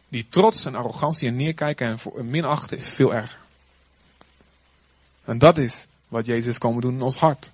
Die 0.08 0.26
trots 0.28 0.64
en 0.64 0.74
arrogantie 0.74 1.28
en 1.28 1.36
neerkijken 1.36 1.98
en 2.16 2.30
minachten 2.30 2.76
is 2.76 2.88
veel 2.88 3.14
erger. 3.14 3.38
En 5.24 5.38
dat 5.38 5.58
is 5.58 5.86
wat 6.08 6.26
Jezus 6.26 6.46
is 6.46 6.58
komen 6.58 6.80
doen 6.80 6.94
in 6.94 7.02
ons 7.02 7.16
hart. 7.16 7.50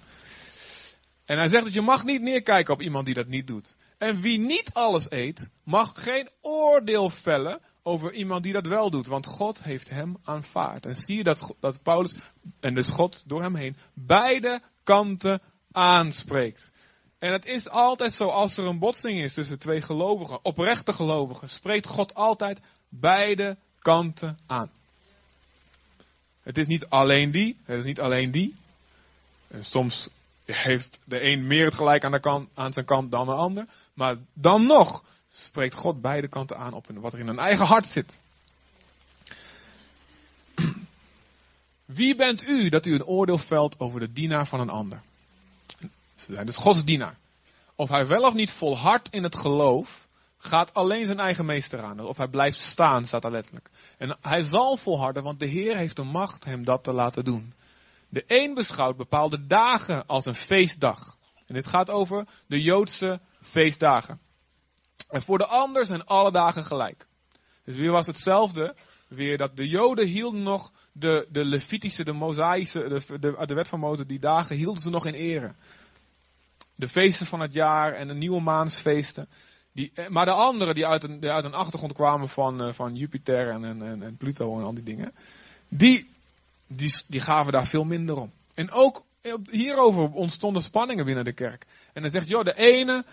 En 1.25 1.37
hij 1.39 1.49
zegt 1.49 1.65
dat 1.65 1.73
je 1.73 1.81
mag 1.81 2.05
niet 2.05 2.23
neerkijken 2.23 2.75
op 2.75 2.83
iemand 2.83 3.07
die 3.07 3.15
dat 3.15 3.27
niet 3.27 3.47
doet. 3.47 3.75
En 3.99 4.21
wie 4.21 4.39
niet 4.39 4.71
alles 4.73 5.11
eet, 5.11 5.49
mag 5.63 6.03
geen 6.03 6.29
oordeel 6.41 7.11
vellen 7.11 7.61
over 7.83 8.13
iemand 8.13 8.43
die 8.43 8.53
dat 8.53 8.67
wel 8.67 8.91
doet. 8.91 9.07
Want 9.07 9.27
God 9.27 9.63
heeft 9.63 9.91
hem 9.91 10.17
aanvaard. 10.25 10.87
En 10.87 10.97
zie 10.97 11.17
je 11.17 11.23
dat, 11.23 11.55
dat 11.61 11.83
Paulus, 11.83 12.15
en 12.61 12.75
dus 12.75 12.89
God 12.89 13.29
door 13.29 13.43
hem 13.43 13.55
heen, 13.55 13.77
beide 13.95 14.61
kanten 14.83 15.43
aanspreekt. 15.73 16.73
En 17.19 17.33
het 17.33 17.47
is 17.47 17.69
altijd 17.69 18.13
zo, 18.13 18.29
als 18.29 18.57
er 18.57 18.65
een 18.65 18.79
botsing 18.79 19.21
is 19.21 19.35
tussen 19.35 19.59
twee 19.59 19.81
gelovigen, 19.81 20.45
oprechte 20.45 20.93
gelovigen, 20.93 21.49
spreekt 21.49 21.87
God 21.87 22.15
altijd 22.15 22.61
beide 22.89 23.57
kanten 23.79 24.39
aan. 24.47 24.71
Het 26.43 26.59
is 26.59 26.67
niet 26.67 26.87
alleen 26.87 27.31
die, 27.31 27.57
het 27.65 27.79
is 27.79 27.85
niet 27.85 28.01
alleen 28.01 28.31
die. 28.31 28.55
En 29.49 29.65
soms 29.65 30.09
heeft 30.45 30.99
de 31.05 31.23
een 31.23 31.47
meer 31.47 31.65
het 31.65 31.75
gelijk 31.75 32.05
aan, 32.05 32.13
de 32.13 32.21
kant, 32.21 32.49
aan 32.55 32.73
zijn 32.73 32.85
kant 32.85 33.11
dan 33.11 33.27
de 33.27 33.33
ander. 33.33 33.67
Maar 33.95 34.17
dan 34.33 34.67
nog 34.67 35.05
spreekt 35.29 35.75
God 35.75 36.01
beide 36.01 36.29
kanten 36.29 36.59
aan 36.59 36.73
op 36.73 36.87
wat 36.95 37.13
er 37.13 37.19
in 37.19 37.27
hun 37.27 37.39
eigen 37.39 37.67
hart 37.67 37.87
zit. 37.87 38.19
Wie 41.85 42.15
bent 42.15 42.49
u 42.49 42.69
dat 42.69 42.87
u 42.87 42.95
een 42.95 43.05
oordeel 43.05 43.39
velt 43.39 43.81
over 43.81 44.01
de 44.01 44.13
dienaar 44.13 44.47
van 44.47 44.61
een 44.61 44.71
ander? 44.71 45.01
Ze 46.15 46.35
zijn 46.35 46.47
dus 46.47 46.57
Gods 46.57 46.85
dienaar. 46.85 47.17
Of 47.75 47.89
hij 47.89 48.07
wel 48.07 48.23
of 48.23 48.35
niet 48.35 48.53
volhardt 48.53 49.09
in 49.09 49.23
het 49.23 49.37
geloof, 49.37 50.09
gaat 50.39 50.75
alleen 50.75 51.07
zijn 51.07 51.21
eigen 51.21 51.45
meester 51.45 51.83
aan. 51.83 52.01
Of 52.01 52.17
hij 52.17 52.29
blijft 52.29 52.59
staan, 52.59 53.07
staat 53.07 53.25
er 53.25 53.31
letterlijk. 53.31 53.71
En 53.99 54.17
hij 54.21 54.41
zal 54.41 54.77
volharden, 54.77 55.23
want 55.23 55.39
de 55.39 55.47
Heer 55.47 55.77
heeft 55.77 55.97
de 55.97 56.03
macht 56.03 56.45
hem 56.45 56.65
dat 56.65 56.85
te 56.85 56.93
laten 56.93 57.25
doen. 57.25 57.55
De 58.09 58.25
een 58.27 58.55
beschouwt 58.55 58.97
bepaalde 58.97 59.47
dagen 59.47 60.07
als 60.07 60.25
een 60.25 60.35
feestdag. 60.35 61.17
En 61.47 61.55
dit 61.55 61.67
gaat 61.67 61.91
over 61.91 62.27
de 62.47 62.63
Joodse 62.63 63.21
feestdagen. 63.45 64.21
En 65.09 65.23
voor 65.23 65.39
de 65.39 65.47
ander 65.47 65.87
zijn 65.87 66.05
alle 66.05 66.33
dagen 66.33 66.65
gelijk. 66.65 67.07
Dus 67.65 67.77
weer 67.77 67.91
was 67.91 68.07
hetzelfde. 68.07 68.75
Weer 69.09 69.39
dat 69.39 69.57
de 69.57 69.69
Joden 69.69 70.07
hielden 70.07 70.43
nog 70.43 70.73
de, 70.93 71.27
de 71.31 71.45
Levitische, 71.45 72.05
de 72.05 72.13
Mosaïsche, 72.13 72.89
de, 72.89 73.19
de, 73.19 73.47
de 73.47 73.55
wet 73.55 73.69
van 73.69 73.81
Mozes, 73.81 74.07
die 74.07 74.19
dagen 74.19 74.57
hielden 74.57 74.83
ze 74.83 74.91
nog 74.91 75.07
in 75.07 75.15
ere. 75.15 75.55
De 76.75 76.89
feesten 76.89 77.27
van 77.27 77.41
het 77.41 77.53
jaar 77.53 77.93
en 77.93 78.09
de 78.09 78.15
nieuwe 78.15 78.41
maansfeesten. 78.41 79.29
Die, 79.73 79.91
eh, 79.95 80.09
maar 80.09 80.25
de 80.25 80.31
anderen 80.31 80.75
die 80.75 80.87
uit 80.87 81.05
een, 81.05 81.25
uit 81.25 81.45
een 81.45 81.55
achtergrond 81.55 81.93
kwamen 81.93 82.29
van, 82.29 82.63
eh, 82.63 82.73
van 82.73 82.95
Jupiter 82.97 83.51
en, 83.51 83.65
en, 83.65 84.03
en 84.03 84.17
Pluto 84.17 84.59
en 84.59 84.65
al 84.65 84.75
die 84.75 84.85
dingen. 84.85 85.13
Die, 85.69 86.11
die, 86.67 87.03
die 87.09 87.21
gaven 87.21 87.53
daar 87.53 87.67
veel 87.67 87.85
minder 87.85 88.17
om. 88.17 88.33
En 88.55 88.71
ook 88.71 89.05
hierover 89.51 90.13
ontstonden 90.13 90.63
spanningen 90.63 91.05
binnen 91.05 91.25
de 91.25 91.33
kerk. 91.33 91.67
En 91.93 92.03
dan 92.03 92.11
zegt, 92.11 92.29
joh, 92.29 92.45
de 92.45 92.55
ene 92.55 93.05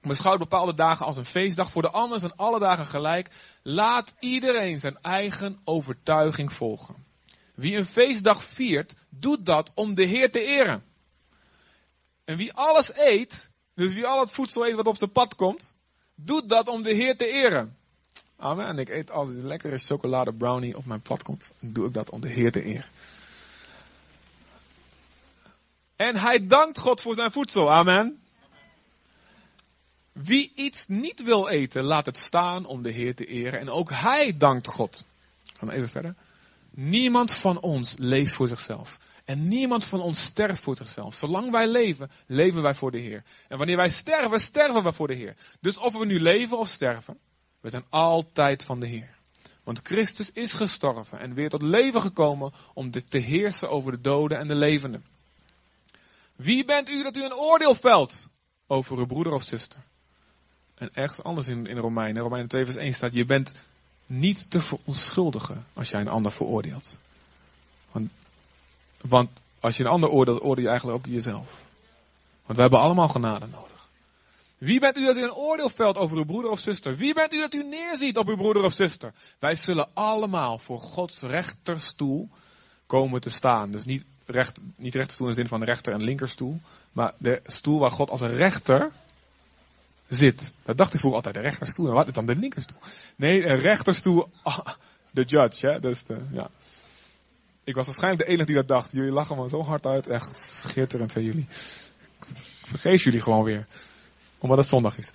beschouwt 0.00 0.38
bepaalde 0.38 0.74
dagen 0.74 1.06
als 1.06 1.16
een 1.16 1.24
feestdag, 1.24 1.70
voor 1.70 1.82
de 1.82 1.90
ander 1.90 2.20
zijn 2.20 2.36
alle 2.36 2.58
dagen 2.58 2.86
gelijk. 2.86 3.30
Laat 3.62 4.14
iedereen 4.18 4.80
zijn 4.80 4.98
eigen 5.02 5.60
overtuiging 5.64 6.52
volgen. 6.52 7.06
Wie 7.54 7.76
een 7.76 7.86
feestdag 7.86 8.44
viert, 8.44 8.94
doet 9.08 9.46
dat 9.46 9.72
om 9.74 9.94
de 9.94 10.04
Heer 10.04 10.30
te 10.30 10.40
eren. 10.40 10.84
En 12.24 12.36
wie 12.36 12.52
alles 12.52 12.96
eet, 12.96 13.50
dus 13.74 13.92
wie 13.92 14.06
al 14.06 14.20
het 14.20 14.32
voedsel 14.32 14.66
eet 14.66 14.74
wat 14.74 14.86
op 14.86 14.96
zijn 14.96 15.12
pad 15.12 15.34
komt, 15.34 15.76
doet 16.14 16.48
dat 16.48 16.68
om 16.68 16.82
de 16.82 16.92
Heer 16.92 17.16
te 17.16 17.26
eren. 17.26 17.76
Amen. 18.36 18.66
En 18.66 18.78
ik 18.78 18.88
eet 18.88 19.10
als 19.10 19.28
een 19.28 19.46
lekkere 19.46 19.78
chocolade 19.78 20.32
brownie 20.32 20.76
op 20.76 20.84
mijn 20.84 21.02
pad 21.02 21.22
komt, 21.22 21.52
doe 21.58 21.86
ik 21.86 21.92
dat 21.92 22.10
om 22.10 22.20
de 22.20 22.28
Heer 22.28 22.52
te 22.52 22.62
eren. 22.62 22.88
En 25.96 26.16
hij 26.16 26.46
dankt 26.46 26.78
God 26.78 27.02
voor 27.02 27.14
zijn 27.14 27.30
voedsel. 27.30 27.72
Amen. 27.72 28.22
Wie 30.24 30.52
iets 30.54 30.84
niet 30.86 31.22
wil 31.22 31.48
eten, 31.48 31.84
laat 31.84 32.06
het 32.06 32.16
staan 32.16 32.66
om 32.66 32.82
de 32.82 32.90
Heer 32.90 33.14
te 33.14 33.26
eren. 33.26 33.60
En 33.60 33.68
ook 33.68 33.90
hij 33.90 34.36
dankt 34.36 34.66
God. 34.66 35.04
Gaan 35.58 35.68
we 35.68 35.74
even 35.74 35.88
verder. 35.88 36.14
Niemand 36.70 37.34
van 37.34 37.60
ons 37.60 37.94
leeft 37.98 38.34
voor 38.34 38.48
zichzelf. 38.48 38.98
En 39.24 39.48
niemand 39.48 39.84
van 39.84 40.00
ons 40.00 40.22
sterft 40.22 40.62
voor 40.62 40.76
zichzelf. 40.76 41.14
Zolang 41.18 41.50
wij 41.50 41.66
leven, 41.66 42.10
leven 42.26 42.62
wij 42.62 42.74
voor 42.74 42.90
de 42.90 43.00
Heer. 43.00 43.24
En 43.48 43.58
wanneer 43.58 43.76
wij 43.76 43.88
sterven, 43.88 44.40
sterven 44.40 44.82
we 44.82 44.92
voor 44.92 45.06
de 45.06 45.14
Heer. 45.14 45.36
Dus 45.60 45.76
of 45.76 45.92
we 45.92 46.06
nu 46.06 46.20
leven 46.20 46.58
of 46.58 46.68
sterven, 46.68 47.18
we 47.60 47.70
zijn 47.70 47.84
altijd 47.88 48.64
van 48.64 48.80
de 48.80 48.86
Heer. 48.86 49.16
Want 49.64 49.80
Christus 49.82 50.32
is 50.32 50.52
gestorven 50.52 51.20
en 51.20 51.34
weer 51.34 51.48
tot 51.48 51.62
leven 51.62 52.00
gekomen 52.00 52.52
om 52.74 52.90
te 52.90 53.18
heersen 53.18 53.70
over 53.70 53.92
de 53.92 54.00
doden 54.00 54.38
en 54.38 54.48
de 54.48 54.54
levenden. 54.54 55.04
Wie 56.36 56.64
bent 56.64 56.88
u 56.88 57.02
dat 57.02 57.16
u 57.16 57.24
een 57.24 57.34
oordeel 57.34 57.74
velt 57.74 58.28
over 58.66 58.98
uw 58.98 59.06
broeder 59.06 59.32
of 59.32 59.42
zuster? 59.42 59.86
En 60.78 60.90
ergens 60.92 61.22
anders 61.22 61.46
in, 61.46 61.66
in 61.66 61.76
Romeinen, 61.76 62.22
Romeinen 62.22 62.48
2 62.48 62.64
vers 62.64 62.76
1 62.76 62.94
staat, 62.94 63.12
je 63.12 63.24
bent 63.24 63.54
niet 64.06 64.50
te 64.50 64.60
verontschuldigen 64.60 65.66
als 65.72 65.90
jij 65.90 66.00
een 66.00 66.08
ander 66.08 66.32
veroordeelt. 66.32 66.98
Want, 67.92 68.10
want 69.00 69.30
als 69.60 69.76
je 69.76 69.84
een 69.84 69.90
ander 69.90 70.08
oordeelt, 70.10 70.42
oordeel 70.42 70.64
je 70.64 70.70
eigenlijk 70.70 70.98
ook 70.98 71.12
jezelf. 71.12 71.66
Want 72.44 72.56
we 72.56 72.60
hebben 72.60 72.80
allemaal 72.80 73.08
genade 73.08 73.46
nodig. 73.46 73.88
Wie 74.58 74.80
bent 74.80 74.96
u 74.96 75.04
dat 75.04 75.16
u 75.16 75.22
een 75.22 75.34
oordeel 75.34 75.70
velt 75.70 75.96
over 75.96 76.16
uw 76.16 76.24
broeder 76.24 76.50
of 76.50 76.58
zuster? 76.58 76.96
Wie 76.96 77.14
bent 77.14 77.32
u 77.32 77.40
dat 77.40 77.54
u 77.54 77.62
neerziet 77.62 78.18
op 78.18 78.28
uw 78.28 78.36
broeder 78.36 78.64
of 78.64 78.72
zuster? 78.72 79.12
Wij 79.38 79.54
zullen 79.54 79.88
allemaal 79.94 80.58
voor 80.58 80.80
Gods 80.80 81.20
rechterstoel 81.20 82.28
komen 82.86 83.20
te 83.20 83.30
staan. 83.30 83.70
Dus 83.70 83.84
niet, 83.84 84.04
recht, 84.26 84.58
niet 84.76 84.94
rechterstoel 84.94 85.28
in 85.28 85.34
de 85.34 85.40
zin 85.40 85.48
van 85.48 85.62
rechter 85.62 85.92
en 85.92 86.02
linkerstoel. 86.02 86.60
Maar 86.92 87.12
de 87.18 87.40
stoel 87.46 87.78
waar 87.78 87.90
God 87.90 88.10
als 88.10 88.20
rechter 88.20 88.92
zit. 90.08 90.54
Dat 90.62 90.76
dacht 90.76 90.92
ik 90.92 90.98
vroeger 90.98 91.18
altijd, 91.18 91.34
de 91.34 91.50
rechterstoel. 91.50 91.88
En 91.88 91.94
wat 91.94 92.06
is 92.06 92.12
dan 92.12 92.26
de 92.26 92.36
linkerstoel? 92.36 92.78
Nee, 93.16 93.46
een 93.46 93.60
rechterstoel, 93.60 94.30
ah, 94.42 94.66
de 95.10 95.22
judge, 95.22 95.66
hè. 95.66 95.80
Dus 95.80 96.02
de, 96.04 96.18
ja. 96.32 96.50
Ik 97.64 97.74
was 97.74 97.86
waarschijnlijk 97.86 98.24
de 98.24 98.28
enige 98.28 98.46
die 98.46 98.54
dat 98.54 98.68
dacht. 98.68 98.92
Jullie 98.92 99.12
lachen 99.12 99.36
me 99.36 99.48
zo 99.48 99.62
hard 99.62 99.86
uit. 99.86 100.06
Echt 100.06 100.38
schitterend 100.64 101.12
van 101.12 101.22
jullie. 101.22 101.46
Ik 102.60 102.66
vergeet 102.66 103.02
jullie 103.02 103.20
gewoon 103.20 103.44
weer. 103.44 103.66
Omdat 104.38 104.58
het 104.58 104.68
zondag 104.68 104.98
is. 104.98 105.10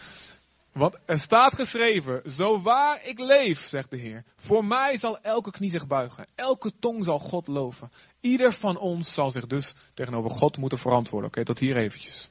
Want 0.73 0.97
er 1.05 1.19
staat 1.19 1.55
geschreven, 1.55 2.21
zo 2.31 2.61
waar 2.61 3.05
ik 3.05 3.19
leef, 3.19 3.67
zegt 3.67 3.89
de 3.89 3.97
Heer, 3.97 4.23
voor 4.35 4.65
mij 4.65 4.97
zal 4.97 5.19
elke 5.21 5.51
knie 5.51 5.69
zich 5.69 5.87
buigen, 5.87 6.27
elke 6.35 6.71
tong 6.79 7.03
zal 7.03 7.19
God 7.19 7.47
loven. 7.47 7.91
Ieder 8.21 8.53
van 8.53 8.77
ons 8.77 9.13
zal 9.13 9.31
zich 9.31 9.47
dus 9.47 9.73
tegenover 9.93 10.31
God 10.31 10.57
moeten 10.57 10.77
verantwoorden. 10.77 11.29
Oké, 11.29 11.43
tot 11.43 11.59
hier 11.59 11.77
eventjes. 11.77 12.27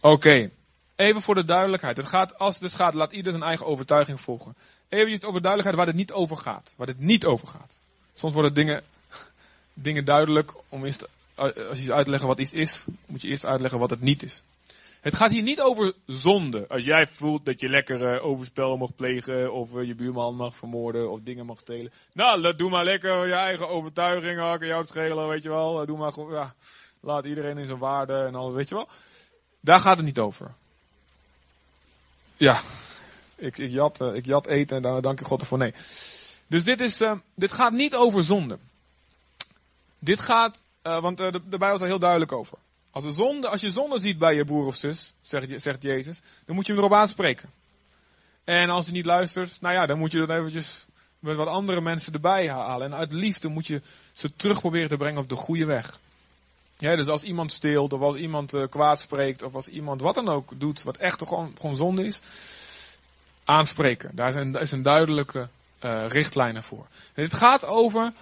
Oké, 0.00 0.50
even 0.96 1.22
voor 1.22 1.34
de 1.34 1.44
duidelijkheid. 1.44 1.96
Het 1.96 2.08
gaat, 2.08 2.38
als 2.38 2.54
het 2.54 2.62
dus 2.62 2.74
gaat, 2.74 2.94
laat 2.94 3.12
ieder 3.12 3.32
zijn 3.32 3.44
eigen 3.44 3.66
overtuiging 3.66 4.20
volgen. 4.20 4.56
Even 4.88 5.28
over 5.28 5.40
duidelijkheid 5.40 5.76
waar 5.76 5.86
het 5.86 5.96
niet 5.96 6.12
over 6.12 6.36
gaat. 6.36 6.74
Waar 6.76 6.86
het 6.86 6.98
niet 6.98 7.24
over 7.24 7.48
gaat. 7.48 7.80
Soms 8.14 8.32
worden 8.32 8.54
dingen, 8.54 8.82
dingen 9.74 10.04
duidelijk. 10.04 10.54
Om 10.68 10.84
eerst, 10.84 11.08
als 11.34 11.54
je 11.54 11.80
iets 11.80 11.90
uitleggen 11.90 12.28
wat 12.28 12.38
iets 12.38 12.52
is, 12.52 12.84
moet 13.06 13.22
je 13.22 13.28
eerst 13.28 13.46
uitleggen 13.46 13.78
wat 13.78 13.90
het 13.90 14.00
niet 14.00 14.22
is. 14.22 14.42
Het 15.00 15.14
gaat 15.14 15.30
hier 15.30 15.42
niet 15.42 15.60
over 15.60 15.92
zonde. 16.06 16.68
Als 16.68 16.84
jij 16.84 17.06
voelt 17.06 17.44
dat 17.44 17.60
je 17.60 17.68
lekker 17.68 18.14
uh, 18.14 18.24
overspel 18.24 18.76
mag 18.76 18.94
plegen, 18.94 19.52
of 19.52 19.72
uh, 19.72 19.86
je 19.86 19.94
buurman 19.94 20.36
mag 20.36 20.54
vermoorden, 20.56 21.10
of 21.10 21.20
dingen 21.20 21.46
mag 21.46 21.58
stelen. 21.58 21.92
Nou, 22.12 22.54
doe 22.54 22.70
maar 22.70 22.84
lekker 22.84 23.26
je 23.26 23.34
eigen 23.34 23.68
overtuiging, 23.68 24.40
hakken 24.40 24.68
jou 24.68 24.84
schelen, 24.84 25.28
weet 25.28 25.42
je 25.42 25.48
wel. 25.48 25.86
Doe 25.86 25.98
maar 25.98 26.12
gewoon, 26.12 26.32
ja, 26.32 26.54
laat 27.00 27.24
iedereen 27.24 27.58
in 27.58 27.66
zijn 27.66 27.78
waarde 27.78 28.14
en 28.14 28.34
alles, 28.34 28.54
weet 28.54 28.68
je 28.68 28.74
wel. 28.74 28.88
Daar 29.60 29.80
gaat 29.80 29.96
het 29.96 30.06
niet 30.06 30.18
over. 30.18 30.54
Ja, 32.36 32.60
ik, 33.36 33.58
ik, 33.58 33.70
jat, 33.70 34.00
uh, 34.00 34.14
ik 34.14 34.26
jat 34.26 34.46
eten 34.46 34.76
en 34.76 34.82
daar 34.82 35.02
dank 35.02 35.20
ik 35.20 35.26
God 35.26 35.40
ervoor. 35.40 35.58
Nee. 35.58 35.74
Dus 36.46 36.64
dit, 36.64 36.80
is, 36.80 37.02
dit 37.34 37.52
gaat 37.52 37.72
niet 37.72 37.94
over 37.94 38.22
zonde. 38.22 38.58
Dit 39.98 40.20
gaat, 40.20 40.62
want 40.82 41.16
de, 41.16 41.30
de 41.30 41.58
Bijbel 41.58 41.74
is 41.74 41.80
er 41.80 41.86
heel 41.86 41.98
duidelijk 41.98 42.32
over. 42.32 42.58
Als, 42.90 43.04
zonde, 43.14 43.48
als 43.48 43.60
je 43.60 43.70
zonde 43.70 44.00
ziet 44.00 44.18
bij 44.18 44.34
je 44.34 44.44
broer 44.44 44.66
of 44.66 44.76
zus, 44.76 45.14
zegt, 45.20 45.62
zegt 45.62 45.82
Jezus, 45.82 46.20
dan 46.44 46.54
moet 46.54 46.66
je 46.66 46.72
hem 46.72 46.80
erop 46.80 46.96
aanspreken. 46.96 47.50
En 48.44 48.70
als 48.70 48.84
hij 48.84 48.94
niet 48.94 49.04
luistert, 49.04 49.60
nou 49.60 49.74
ja, 49.74 49.86
dan 49.86 49.98
moet 49.98 50.12
je 50.12 50.18
dat 50.18 50.30
eventjes 50.30 50.86
met 51.18 51.36
wat 51.36 51.46
andere 51.46 51.80
mensen 51.80 52.12
erbij 52.12 52.48
halen. 52.48 52.86
En 52.86 52.98
uit 52.98 53.12
liefde 53.12 53.48
moet 53.48 53.66
je 53.66 53.82
ze 54.12 54.36
terug 54.36 54.60
proberen 54.60 54.88
te 54.88 54.96
brengen 54.96 55.20
op 55.20 55.28
de 55.28 55.36
goede 55.36 55.64
weg. 55.64 55.98
Ja, 56.78 56.96
dus 56.96 57.06
als 57.06 57.22
iemand 57.22 57.52
steelt, 57.52 57.92
of 57.92 58.00
als 58.00 58.16
iemand 58.16 58.54
uh, 58.54 58.68
kwaad 58.68 59.00
spreekt, 59.00 59.42
of 59.42 59.54
als 59.54 59.68
iemand 59.68 60.00
wat 60.00 60.14
dan 60.14 60.28
ook 60.28 60.52
doet, 60.56 60.82
wat 60.82 60.96
echt 60.96 61.18
gewoon, 61.18 61.52
gewoon 61.56 61.76
zonde 61.76 62.04
is, 62.04 62.20
aanspreken. 63.44 64.10
Daar 64.14 64.52
daar 64.52 64.62
is 64.62 64.70
duidelijke 64.70 65.48
uh, 65.84 66.06
richtlijnen 66.08 66.62
voor. 66.62 66.86
En 67.14 67.22
dit 67.22 67.34
gaat 67.34 67.64
over 67.64 68.12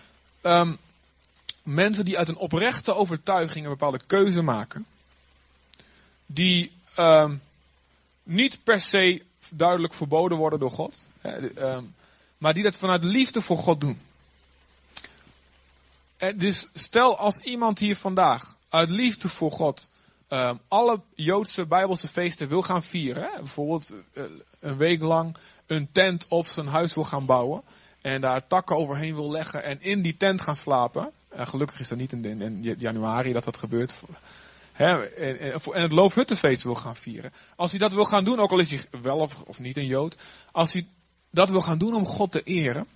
um, 0.43 0.79
mensen 1.75 2.05
die 2.05 2.19
uit 2.19 2.29
een 2.29 2.37
oprechte 2.37 2.95
overtuiging 2.95 3.65
een 3.65 3.71
bepaalde 3.71 4.01
keuze 4.07 4.43
maken. 4.43 4.87
Die 6.27 6.73
um, 6.99 7.43
niet 8.23 8.59
per 8.65 8.81
se 8.81 9.23
duidelijk 9.49 9.95
verboden 9.95 10.39
worden 10.39 10.59
door 10.59 10.71
God. 10.71 11.09
Um, 11.23 11.95
maar 12.39 12.55
die 12.55 12.63
dat 12.63 12.77
vanuit 12.77 13.05
liefde 13.05 13.43
voor 13.43 13.59
God 13.59 13.81
doen. 13.81 14.01
En 16.17 16.39
dus 16.39 16.69
stel 16.75 17.19
als 17.19 17.39
iemand 17.39 17.79
hier 17.79 17.97
vandaag 17.97 18.57
uit 18.69 18.89
liefde 18.89 19.29
voor 19.29 19.51
God 19.51 19.91
um, 20.29 20.61
alle 20.69 21.01
Joodse 21.15 21.67
Bijbelse 21.67 22.09
feesten 22.09 22.49
wil 22.49 22.63
gaan 22.63 22.83
vieren. 22.83 23.23
Hè? 23.23 23.39
Bijvoorbeeld 23.39 23.93
uh, 24.13 24.25
een 24.61 24.77
week 24.77 25.01
lang 25.01 25.37
een 25.67 25.89
tent 25.93 26.27
op 26.29 26.47
zijn 26.47 26.67
huis 26.67 26.95
wil 26.95 27.05
gaan 27.05 27.27
bouwen. 27.27 27.63
En 28.01 28.21
daar 28.21 28.47
takken 28.47 28.77
overheen 28.77 29.15
wil 29.15 29.31
leggen 29.31 29.63
en 29.63 29.83
in 29.83 30.03
die 30.03 30.17
tent 30.17 30.41
gaan 30.41 30.57
slapen. 30.57 31.13
Gelukkig 31.31 31.81
is 31.81 31.89
dat 31.89 31.99
niet 31.99 32.13
in, 32.13 32.25
in 32.25 32.63
januari 32.79 33.33
dat 33.33 33.45
dat 33.45 33.57
gebeurt. 33.57 33.95
En, 34.73 35.11
het 35.71 35.93
Loofhuttenfeest 35.93 36.63
wil 36.63 36.75
gaan 36.75 36.97
vieren. 36.97 37.33
Als 37.57 37.71
hij 37.71 37.81
dat 37.81 37.93
wil 37.93 38.05
gaan 38.05 38.25
doen, 38.25 38.41
ook 38.41 38.51
al 38.51 38.59
is 38.59 38.71
hij 38.71 39.01
wel 39.03 39.19
of, 39.47 39.59
niet 39.59 39.77
een 39.77 39.87
Jood. 39.87 40.17
Als 40.53 40.73
hij 40.73 40.87
dat 41.31 41.51
wil 41.51 41.61
gaan 41.61 41.79
doen 41.79 41.95
om 41.95 42.07
God 42.07 42.33
te 42.33 42.43
eren. 42.43 42.87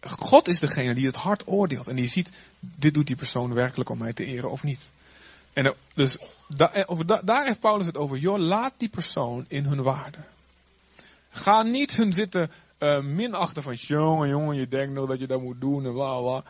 God 0.00 0.48
is 0.48 0.58
degene 0.58 0.94
die 0.94 1.06
het 1.06 1.14
hart 1.14 1.42
oordeelt. 1.46 1.86
En 1.86 1.96
die 1.96 2.08
ziet, 2.08 2.32
dit 2.60 2.94
doet 2.94 3.06
die 3.06 3.16
persoon 3.16 3.54
werkelijk 3.54 3.90
om 3.90 3.98
mij 3.98 4.12
te 4.12 4.24
eren 4.24 4.50
of 4.50 4.62
niet. 4.62 4.90
En 5.52 5.74
dus 5.94 6.18
da, 6.48 6.84
daar 7.24 7.46
heeft 7.46 7.60
Paulus 7.60 7.86
het 7.86 7.96
over. 7.96 8.16
Joh, 8.16 8.38
laat 8.38 8.72
die 8.76 8.88
persoon 8.88 9.44
in 9.48 9.64
hun 9.64 9.82
waarde. 9.82 10.18
Ga 11.30 11.62
niet 11.62 11.96
hun 11.96 12.12
zitten 12.12 12.50
uh, 12.82 13.00
minachten 13.00 13.62
van, 13.62 13.74
jongen, 13.74 14.28
jongen, 14.28 14.56
je 14.56 14.68
denkt 14.68 14.94
nog 14.94 15.08
dat 15.08 15.18
je 15.18 15.26
dat 15.26 15.40
moet 15.40 15.60
doen 15.60 15.84
en 15.84 15.92
bla 15.92 16.20
bla. 16.20 16.42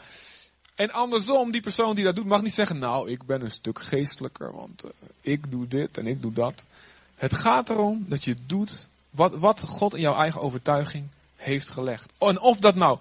En 0.75 0.91
andersom, 0.91 1.51
die 1.51 1.61
persoon 1.61 1.95
die 1.95 2.05
dat 2.05 2.17
doet, 2.17 2.27
mag 2.27 2.43
niet 2.43 2.53
zeggen, 2.53 2.79
nou, 2.79 3.11
ik 3.11 3.25
ben 3.27 3.43
een 3.43 3.51
stuk 3.51 3.79
geestelijker, 3.79 4.53
want 4.53 4.85
uh, 4.85 4.91
ik 5.21 5.51
doe 5.51 5.67
dit 5.67 5.99
en 5.99 6.07
ik 6.07 6.23
doe 6.23 6.33
dat. 6.33 6.67
Het 7.15 7.35
gaat 7.35 7.71
erom 7.71 8.05
dat 8.09 8.25
je 8.25 8.37
doet 8.47 8.89
wat, 9.11 9.35
wat 9.35 9.61
God 9.61 9.95
in 9.95 10.01
jouw 10.01 10.15
eigen 10.15 10.41
overtuiging 10.41 11.09
heeft 11.37 11.69
gelegd. 11.69 12.13
En 12.19 12.41
of 12.41 12.59
dat 12.59 12.75
nou 12.75 12.99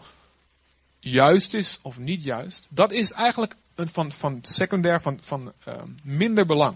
juist 0.99 1.53
is 1.53 1.79
of 1.81 1.97
niet 1.97 2.23
juist, 2.23 2.67
dat 2.69 2.91
is 2.91 3.11
eigenlijk 3.11 3.55
een 3.75 3.87
van, 3.87 4.11
van 4.11 4.39
secundair, 4.41 5.01
van, 5.01 5.17
van 5.21 5.53
uh, 5.67 5.73
minder 6.03 6.45
belang. 6.45 6.75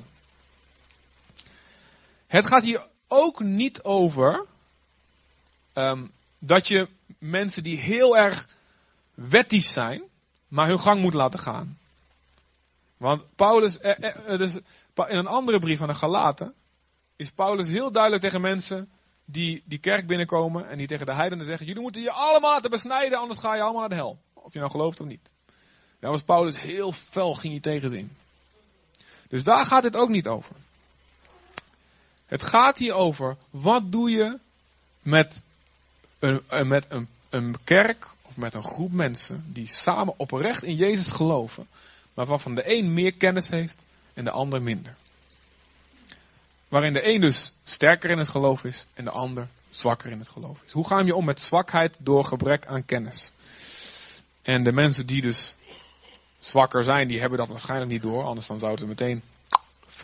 Het 2.27 2.45
gaat 2.45 2.63
hier 2.63 2.87
ook 3.07 3.39
niet 3.39 3.83
over 3.83 4.45
um, 5.73 6.11
dat 6.45 6.67
je 6.67 6.87
mensen 7.19 7.63
die 7.63 7.77
heel 7.79 8.17
erg 8.17 8.47
wettisch 9.13 9.73
zijn, 9.73 10.03
maar 10.47 10.67
hun 10.67 10.79
gang 10.79 11.01
moet 11.01 11.13
laten 11.13 11.39
gaan. 11.39 11.77
Want 12.97 13.35
Paulus, 13.35 13.79
eh, 13.79 14.31
eh, 14.31 14.37
dus 14.37 14.55
in 14.95 15.17
een 15.17 15.27
andere 15.27 15.59
brief 15.59 15.81
aan 15.81 15.87
de 15.87 15.93
Galaten, 15.93 16.53
is 17.15 17.31
Paulus 17.31 17.67
heel 17.67 17.91
duidelijk 17.91 18.23
tegen 18.23 18.41
mensen 18.41 18.89
die 19.25 19.63
die 19.65 19.79
kerk 19.79 20.07
binnenkomen 20.07 20.69
en 20.69 20.77
die 20.77 20.87
tegen 20.87 21.05
de 21.05 21.13
heidenen 21.13 21.45
zeggen, 21.45 21.65
jullie 21.65 21.81
moeten 21.81 22.01
je 22.01 22.11
allemaal 22.11 22.53
laten 22.53 22.69
besnijden, 22.69 23.19
anders 23.19 23.39
ga 23.39 23.55
je 23.55 23.61
allemaal 23.61 23.79
naar 23.79 23.89
de 23.89 23.95
hel. 23.95 24.19
Of 24.33 24.53
je 24.53 24.59
nou 24.59 24.71
gelooft 24.71 24.99
of 24.99 25.07
niet. 25.07 25.31
Daar 25.99 26.11
was 26.11 26.21
Paulus 26.21 26.61
heel 26.61 26.91
fel, 26.91 27.35
ging 27.35 27.53
hij 27.53 27.61
tegenzin. 27.61 28.11
Dus 29.27 29.43
daar 29.43 29.65
gaat 29.65 29.83
het 29.83 29.95
ook 29.95 30.09
niet 30.09 30.27
over. 30.27 30.55
Het 32.25 32.43
gaat 32.43 32.77
hier 32.77 32.93
over, 32.93 33.37
wat 33.49 33.91
doe 33.91 34.09
je 34.09 34.39
met 35.01 35.41
met 36.63 36.85
een, 36.89 37.07
een 37.29 37.55
kerk 37.63 38.07
of 38.21 38.37
met 38.37 38.53
een 38.53 38.63
groep 38.63 38.91
mensen 38.91 39.43
die 39.47 39.67
samen 39.67 40.13
oprecht 40.17 40.63
in 40.63 40.75
Jezus 40.75 41.09
geloven, 41.09 41.67
maar 42.13 42.25
waarvan 42.25 42.55
de 42.55 42.77
een 42.77 42.93
meer 42.93 43.13
kennis 43.13 43.49
heeft 43.49 43.85
en 44.13 44.23
de 44.23 44.31
ander 44.31 44.61
minder. 44.61 44.95
Waarin 46.67 46.93
de 46.93 47.13
een 47.13 47.21
dus 47.21 47.53
sterker 47.63 48.09
in 48.09 48.17
het 48.17 48.27
geloof 48.27 48.63
is 48.63 48.85
en 48.93 49.03
de 49.03 49.11
ander 49.11 49.47
zwakker 49.69 50.11
in 50.11 50.19
het 50.19 50.27
geloof 50.27 50.61
is. 50.65 50.71
Hoe 50.71 50.87
ga 50.87 50.99
je 50.99 51.15
om 51.15 51.25
met 51.25 51.39
zwakheid 51.39 51.97
door 51.99 52.25
gebrek 52.25 52.65
aan 52.65 52.85
kennis? 52.85 53.31
En 54.41 54.63
de 54.63 54.71
mensen 54.71 55.05
die 55.05 55.21
dus 55.21 55.55
zwakker 56.39 56.83
zijn, 56.83 57.07
die 57.07 57.19
hebben 57.19 57.37
dat 57.37 57.47
waarschijnlijk 57.47 57.91
niet 57.91 58.01
door, 58.01 58.23
anders 58.23 58.47
dan 58.47 58.59
zouden 58.59 58.79
ze 58.79 58.87
meteen 58.87 59.21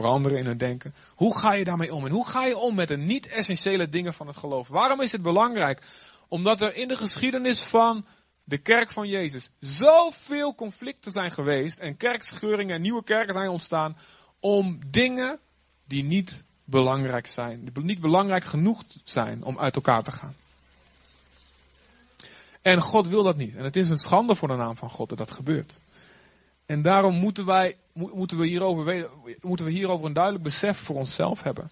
veranderen 0.02 0.38
in 0.38 0.46
hun 0.46 0.58
denken. 0.58 0.94
Hoe 1.14 1.38
ga 1.38 1.54
je 1.54 1.64
daarmee 1.64 1.94
om? 1.94 2.06
En 2.06 2.12
hoe 2.12 2.28
ga 2.28 2.46
je 2.46 2.58
om 2.58 2.76
met 2.76 2.88
de 2.88 2.98
niet-essentiële 2.98 3.90
dingen 3.90 4.14
van 4.14 4.28
het 4.28 4.38
geloof? 4.38 4.68
Waarom 4.68 5.02
is 5.02 5.12
het 5.12 5.22
belangrijk? 5.22 5.82
Omdat 6.28 6.62
er 6.62 6.76
in 6.76 6.88
de 6.88 6.96
geschiedenis 6.96 7.64
van 7.64 8.06
de 8.44 8.58
kerk 8.58 8.92
van 8.92 9.08
Jezus 9.08 9.52
zoveel 9.60 10.56
conflicten 10.56 11.12
zijn 11.12 11.32
geweest 11.32 11.80
en 11.80 11.98
kerkscheuringen 11.98 12.76
en 12.76 12.82
nieuwe 12.82 13.04
kerken 13.04 13.34
zijn 13.34 13.50
ontstaan 13.50 13.98
om 14.40 14.80
dingen 14.88 15.40
die 15.86 16.04
niet 16.04 16.44
belangrijk 16.66 17.28
zijn, 17.28 17.70
die 17.74 17.84
niet 17.84 18.00
belangrijk 18.00 18.44
genoeg 18.44 18.84
zijn 19.04 19.44
om 19.44 19.60
uit 19.60 19.76
elkaar 19.76 20.04
te 20.04 20.12
gaan. 20.12 20.36
En 22.62 22.82
God 22.82 23.08
wil 23.08 23.24
dat 23.24 23.38
niet. 23.38 23.56
En 23.56 23.64
het 23.64 23.76
is 23.76 23.90
een 23.90 23.98
schande 23.98 24.36
voor 24.36 24.48
de 24.48 24.56
naam 24.56 24.76
van 24.76 24.90
God 24.90 25.10
dat 25.10 25.18
dat 25.18 25.32
gebeurt. 25.32 25.80
En 26.72 26.82
daarom 26.82 27.16
moeten, 27.16 27.46
wij, 27.46 27.78
moeten, 27.94 28.38
we 28.38 28.46
hierover, 28.46 29.10
moeten 29.42 29.66
we 29.66 29.72
hierover 29.72 30.06
een 30.06 30.14
duidelijk 30.14 30.44
besef 30.44 30.78
voor 30.78 30.96
onszelf 30.96 31.44
hebben. 31.44 31.70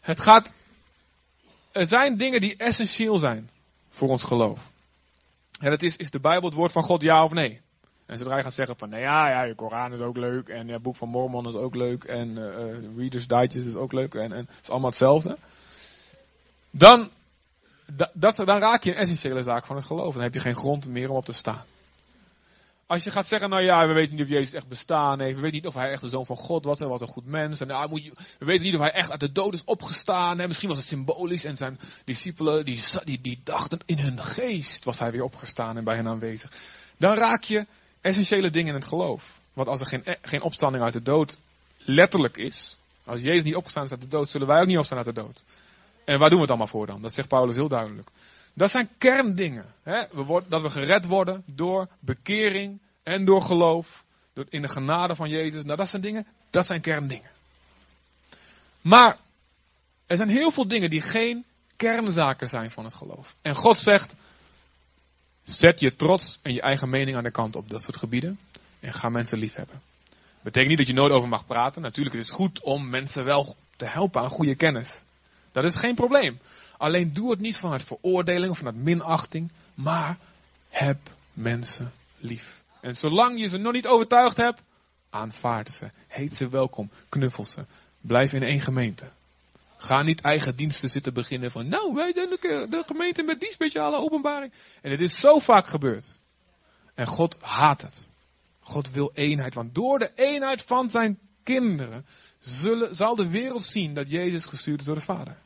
Het 0.00 0.20
gaat, 0.20 0.52
er 1.72 1.86
zijn 1.86 2.16
dingen 2.16 2.40
die 2.40 2.56
essentieel 2.56 3.16
zijn 3.16 3.50
voor 3.90 4.08
ons 4.08 4.22
geloof. 4.22 4.58
En 5.60 5.70
dat 5.70 5.82
is, 5.82 5.96
is 5.96 6.10
de 6.10 6.20
Bijbel 6.20 6.48
het 6.48 6.58
woord 6.58 6.72
van 6.72 6.82
God 6.82 7.02
ja 7.02 7.24
of 7.24 7.32
nee? 7.32 7.60
En 8.06 8.18
zodra 8.18 8.36
je 8.36 8.42
gaat 8.42 8.54
zeggen 8.54 8.76
van, 8.76 8.88
nou 8.88 9.02
ja, 9.02 9.28
ja, 9.28 9.42
je 9.42 9.54
Koran 9.54 9.92
is 9.92 10.00
ook 10.00 10.16
leuk, 10.16 10.48
en 10.48 10.68
het 10.68 10.82
boek 10.82 10.96
van 10.96 11.08
Mormon 11.08 11.48
is 11.48 11.54
ook 11.54 11.74
leuk, 11.74 12.04
en 12.04 12.28
uh, 12.28 12.96
Reader's 12.96 13.26
Digest 13.26 13.66
is 13.66 13.74
ook 13.74 13.92
leuk, 13.92 14.14
en, 14.14 14.32
en 14.32 14.46
het 14.48 14.62
is 14.62 14.70
allemaal 14.70 14.90
hetzelfde. 14.90 15.36
Dan, 16.70 17.10
dat, 18.12 18.36
dan 18.36 18.58
raak 18.58 18.84
je 18.84 18.90
een 18.90 19.00
essentiële 19.00 19.42
zaak 19.42 19.66
van 19.66 19.76
het 19.76 19.84
geloof. 19.84 20.14
Dan 20.14 20.22
heb 20.22 20.34
je 20.34 20.40
geen 20.40 20.56
grond 20.56 20.88
meer 20.88 21.10
om 21.10 21.16
op 21.16 21.24
te 21.24 21.32
staan. 21.32 21.64
Als 22.90 23.04
je 23.04 23.10
gaat 23.10 23.26
zeggen, 23.26 23.50
nou 23.50 23.62
ja, 23.62 23.86
we 23.86 23.92
weten 23.92 24.14
niet 24.14 24.24
of 24.24 24.30
Jezus 24.30 24.52
echt 24.52 24.68
bestaan 24.68 25.20
heeft. 25.20 25.34
We 25.34 25.40
weten 25.40 25.56
niet 25.56 25.66
of 25.66 25.74
hij 25.74 25.90
echt 25.90 26.00
de 26.00 26.08
zoon 26.08 26.26
van 26.26 26.36
God 26.36 26.64
was. 26.64 26.80
En 26.80 26.88
wat 26.88 27.00
een 27.00 27.08
goed 27.08 27.26
mens. 27.26 27.60
En 27.60 27.66
nou, 27.66 27.88
moet 27.88 28.04
je, 28.04 28.12
we 28.38 28.44
weten 28.44 28.64
niet 28.64 28.74
of 28.74 28.80
hij 28.80 28.90
echt 28.90 29.10
uit 29.10 29.20
de 29.20 29.32
dood 29.32 29.52
is 29.52 29.64
opgestaan. 29.64 30.40
En 30.40 30.46
misschien 30.46 30.68
was 30.68 30.78
het 30.78 30.86
symbolisch. 30.86 31.44
En 31.44 31.56
zijn 31.56 31.80
discipelen, 32.04 32.64
die, 32.64 32.82
die, 33.04 33.20
die 33.20 33.40
dachten 33.44 33.80
in 33.86 33.98
hun 33.98 34.22
geest 34.22 34.84
was 34.84 34.98
hij 34.98 35.12
weer 35.12 35.22
opgestaan 35.22 35.76
en 35.76 35.84
bij 35.84 35.96
hen 35.96 36.08
aanwezig. 36.08 36.52
Dan 36.96 37.14
raak 37.16 37.42
je 37.42 37.66
essentiële 38.00 38.50
dingen 38.50 38.68
in 38.68 38.80
het 38.80 38.88
geloof. 38.88 39.40
Want 39.52 39.68
als 39.68 39.80
er 39.80 39.86
geen, 39.86 40.16
geen 40.22 40.42
opstanding 40.42 40.84
uit 40.84 40.92
de 40.92 41.02
dood 41.02 41.36
letterlijk 41.78 42.36
is. 42.36 42.76
Als 43.04 43.20
Jezus 43.20 43.44
niet 43.44 43.56
opgestaan 43.56 43.84
is 43.84 43.90
uit 43.90 44.00
de 44.00 44.08
dood, 44.08 44.28
zullen 44.28 44.46
wij 44.46 44.60
ook 44.60 44.66
niet 44.66 44.78
opstaan 44.78 44.98
uit 44.98 45.06
de 45.06 45.22
dood. 45.22 45.42
En 46.04 46.18
waar 46.18 46.28
doen 46.28 46.38
we 46.38 46.42
het 46.42 46.50
allemaal 46.50 46.66
voor 46.66 46.86
dan? 46.86 47.02
Dat 47.02 47.12
zegt 47.12 47.28
Paulus 47.28 47.54
heel 47.54 47.68
duidelijk. 47.68 48.10
Dat 48.52 48.70
zijn 48.70 48.88
kerndingen. 48.98 49.66
Hè? 49.82 50.04
We 50.12 50.22
worden, 50.22 50.50
dat 50.50 50.62
we 50.62 50.70
gered 50.70 51.06
worden 51.06 51.42
door 51.46 51.88
bekering 52.00 52.78
en 53.02 53.24
door 53.24 53.42
geloof. 53.42 54.04
Door, 54.32 54.46
in 54.48 54.62
de 54.62 54.68
genade 54.68 55.14
van 55.14 55.28
Jezus. 55.28 55.64
Nou, 55.64 55.76
dat 55.76 55.88
zijn 55.88 56.02
dingen, 56.02 56.26
dat 56.50 56.66
zijn 56.66 56.80
kerndingen. 56.80 57.30
Maar 58.80 59.18
er 60.06 60.16
zijn 60.16 60.28
heel 60.28 60.50
veel 60.50 60.68
dingen 60.68 60.90
die 60.90 61.00
geen 61.00 61.44
kernzaken 61.76 62.48
zijn 62.48 62.70
van 62.70 62.84
het 62.84 62.94
geloof. 62.94 63.34
En 63.42 63.54
God 63.54 63.78
zegt, 63.78 64.16
zet 65.44 65.80
je 65.80 65.96
trots 65.96 66.38
en 66.42 66.52
je 66.52 66.60
eigen 66.60 66.88
mening 66.88 67.16
aan 67.16 67.22
de 67.22 67.30
kant 67.30 67.56
op 67.56 67.70
dat 67.70 67.82
soort 67.82 67.96
gebieden. 67.96 68.38
En 68.80 68.94
ga 68.94 69.08
mensen 69.08 69.38
lief 69.38 69.54
hebben. 69.54 69.80
Betekent 70.40 70.68
niet 70.68 70.78
dat 70.78 70.86
je 70.86 70.92
nooit 70.92 71.12
over 71.12 71.28
mag 71.28 71.46
praten. 71.46 71.82
Natuurlijk, 71.82 72.16
het 72.16 72.24
is 72.24 72.32
goed 72.32 72.60
om 72.60 72.90
mensen 72.90 73.24
wel 73.24 73.56
te 73.76 73.84
helpen 73.84 74.22
aan 74.22 74.30
goede 74.30 74.54
kennis. 74.54 74.98
Dat 75.52 75.64
is 75.64 75.74
geen 75.74 75.94
probleem. 75.94 76.38
Alleen 76.80 77.12
doe 77.12 77.30
het 77.30 77.40
niet 77.40 77.56
vanuit 77.56 77.82
veroordeling 77.82 78.50
of 78.50 78.58
vanuit 78.58 78.76
minachting, 78.76 79.52
maar 79.74 80.18
heb 80.68 80.98
mensen 81.32 81.92
lief. 82.18 82.62
En 82.80 82.96
zolang 82.96 83.38
je 83.40 83.48
ze 83.48 83.58
nog 83.58 83.72
niet 83.72 83.86
overtuigd 83.86 84.36
hebt, 84.36 84.62
aanvaard 85.10 85.68
ze, 85.68 85.88
heet 86.06 86.34
ze 86.34 86.48
welkom, 86.48 86.90
knuffel 87.08 87.44
ze. 87.44 87.64
Blijf 88.00 88.32
in 88.32 88.42
één 88.42 88.60
gemeente. 88.60 89.04
Ga 89.76 90.02
niet 90.02 90.20
eigen 90.20 90.56
diensten 90.56 90.88
zitten 90.88 91.14
beginnen 91.14 91.50
van, 91.50 91.68
nou, 91.68 91.94
wij 91.94 92.12
zijn 92.12 92.28
de, 92.28 92.82
gemeente 92.86 93.22
met 93.22 93.40
die 93.40 93.52
speciale 93.52 93.96
openbaring. 93.96 94.52
En 94.82 94.90
het 94.90 95.00
is 95.00 95.20
zo 95.20 95.38
vaak 95.38 95.66
gebeurd. 95.66 96.20
En 96.94 97.06
God 97.06 97.40
haat 97.40 97.82
het. 97.82 98.08
God 98.60 98.90
wil 98.90 99.10
eenheid, 99.14 99.54
want 99.54 99.74
door 99.74 99.98
de 99.98 100.12
eenheid 100.14 100.62
van 100.62 100.90
zijn 100.90 101.18
kinderen 101.42 102.06
zal 102.90 103.14
de 103.16 103.30
wereld 103.30 103.64
zien 103.64 103.94
dat 103.94 104.10
Jezus 104.10 104.46
gestuurd 104.46 104.80
is 104.80 104.86
door 104.86 104.94
de 104.94 105.00
Vader. 105.00 105.36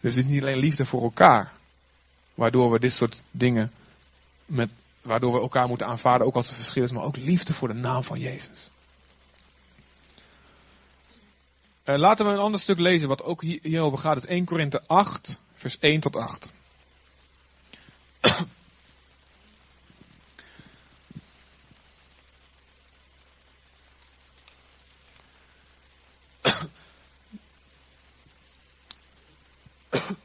Dus 0.00 0.14
het 0.14 0.24
is 0.24 0.30
niet 0.30 0.42
alleen 0.42 0.58
liefde 0.58 0.84
voor 0.84 1.02
elkaar. 1.02 1.52
Waardoor 2.34 2.70
we 2.70 2.78
dit 2.78 2.92
soort 2.92 3.22
dingen 3.30 3.72
met, 4.46 4.70
waardoor 5.02 5.32
we 5.32 5.40
elkaar 5.40 5.68
moeten 5.68 5.86
aanvaarden, 5.86 6.26
ook 6.26 6.34
als 6.34 6.48
er 6.48 6.54
verschil 6.54 6.82
is, 6.82 6.92
maar 6.92 7.04
ook 7.04 7.16
liefde 7.16 7.52
voor 7.52 7.68
de 7.68 7.74
naam 7.74 8.02
van 8.02 8.18
Jezus. 8.18 8.70
Uh, 11.84 11.96
laten 11.96 12.26
we 12.26 12.32
een 12.32 12.38
ander 12.38 12.60
stuk 12.60 12.78
lezen 12.78 13.08
wat 13.08 13.22
ook 13.22 13.42
hier, 13.42 13.58
hierover 13.62 13.98
gaat. 13.98 14.14
Het 14.14 14.24
is 14.24 14.30
1 14.30 14.44
Korinthe 14.44 14.82
8, 14.86 15.40
vers 15.54 15.78
1 15.78 16.00
tot 16.00 16.16
8. 16.16 16.52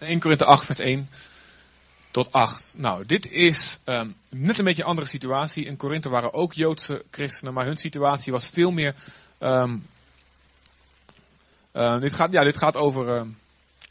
1 0.03 0.19
Korinthe 0.19 0.45
8, 0.45 0.65
vers 0.65 0.79
1 0.79 1.09
tot 2.11 2.31
8. 2.31 2.73
Nou, 2.77 3.05
dit 3.05 3.31
is 3.31 3.79
um, 3.85 4.15
net 4.29 4.57
een 4.57 4.65
beetje 4.65 4.81
een 4.81 4.89
andere 4.89 5.07
situatie. 5.07 5.65
In 5.65 5.77
Korinthe 5.77 6.09
waren 6.09 6.33
ook 6.33 6.53
Joodse 6.53 7.03
christenen, 7.11 7.53
maar 7.53 7.65
hun 7.65 7.77
situatie 7.77 8.31
was 8.31 8.47
veel 8.47 8.71
meer. 8.71 8.95
Um, 9.39 9.85
uh, 11.73 11.99
dit, 11.99 12.13
gaat, 12.13 12.31
ja, 12.31 12.43
dit 12.43 12.57
gaat 12.57 12.75
over. 12.75 13.15
Uh, 13.15 13.21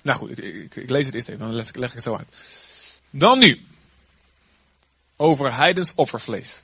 nou 0.02 0.18
goed, 0.18 0.30
ik, 0.30 0.38
ik, 0.38 0.76
ik, 0.76 0.90
lees 0.90 1.06
het 1.06 1.14
eerst 1.14 1.28
even, 1.28 1.40
dan 1.40 1.54
leg, 1.54 1.74
leg 1.74 1.88
ik 1.88 1.94
het 1.94 2.04
zo 2.04 2.16
uit. 2.16 2.36
Dan 3.10 3.38
nu. 3.38 3.60
Over 5.16 5.54
heidens 5.54 5.92
offervlees. 5.94 6.62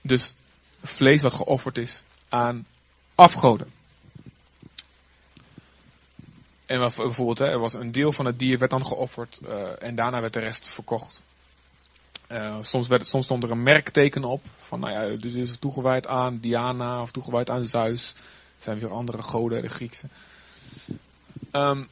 Dus 0.00 0.34
vlees 0.82 1.22
wat 1.22 1.34
geofferd 1.34 1.78
is 1.78 2.02
aan 2.28 2.66
afgoden. 3.14 3.72
En 6.68 6.78
bijvoorbeeld, 6.78 7.38
hè, 7.38 7.46
er 7.46 7.58
was 7.58 7.72
een 7.72 7.92
deel 7.92 8.12
van 8.12 8.26
het 8.26 8.38
dier 8.38 8.58
werd 8.58 8.70
dan 8.70 8.86
geofferd 8.86 9.40
uh, 9.44 9.82
en 9.82 9.94
daarna 9.94 10.20
werd 10.20 10.32
de 10.32 10.40
rest 10.40 10.68
verkocht. 10.68 11.22
Uh, 12.32 12.56
soms, 12.60 12.86
werd, 12.86 13.06
soms 13.06 13.24
stond 13.24 13.42
er 13.42 13.50
een 13.50 13.62
merkteken 13.62 14.24
op. 14.24 14.44
Van 14.56 14.80
nou 14.80 14.92
ja, 14.92 15.16
dus 15.16 15.34
is 15.34 15.50
het 15.50 15.60
toegewijd 15.60 16.06
aan 16.06 16.38
Diana 16.38 17.00
of 17.00 17.10
toegewijd 17.10 17.50
aan 17.50 17.64
Zeus. 17.64 18.14
Zijn 18.58 18.78
weer 18.78 18.90
andere 18.90 19.22
goden, 19.22 19.62
de 19.62 19.68
Griekse. 19.68 20.08
Um, 21.52 21.88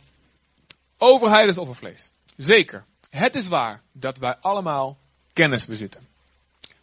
overheid 0.99 1.49
is 1.49 1.59
offervlees. 1.59 2.11
Zeker. 2.37 2.85
Het 3.11 3.35
is 3.35 3.49
waar 3.49 3.83
dat 3.93 4.19
wij 4.19 4.37
allemaal 4.41 4.99
kennis 5.33 5.67
bezitten. 5.67 6.07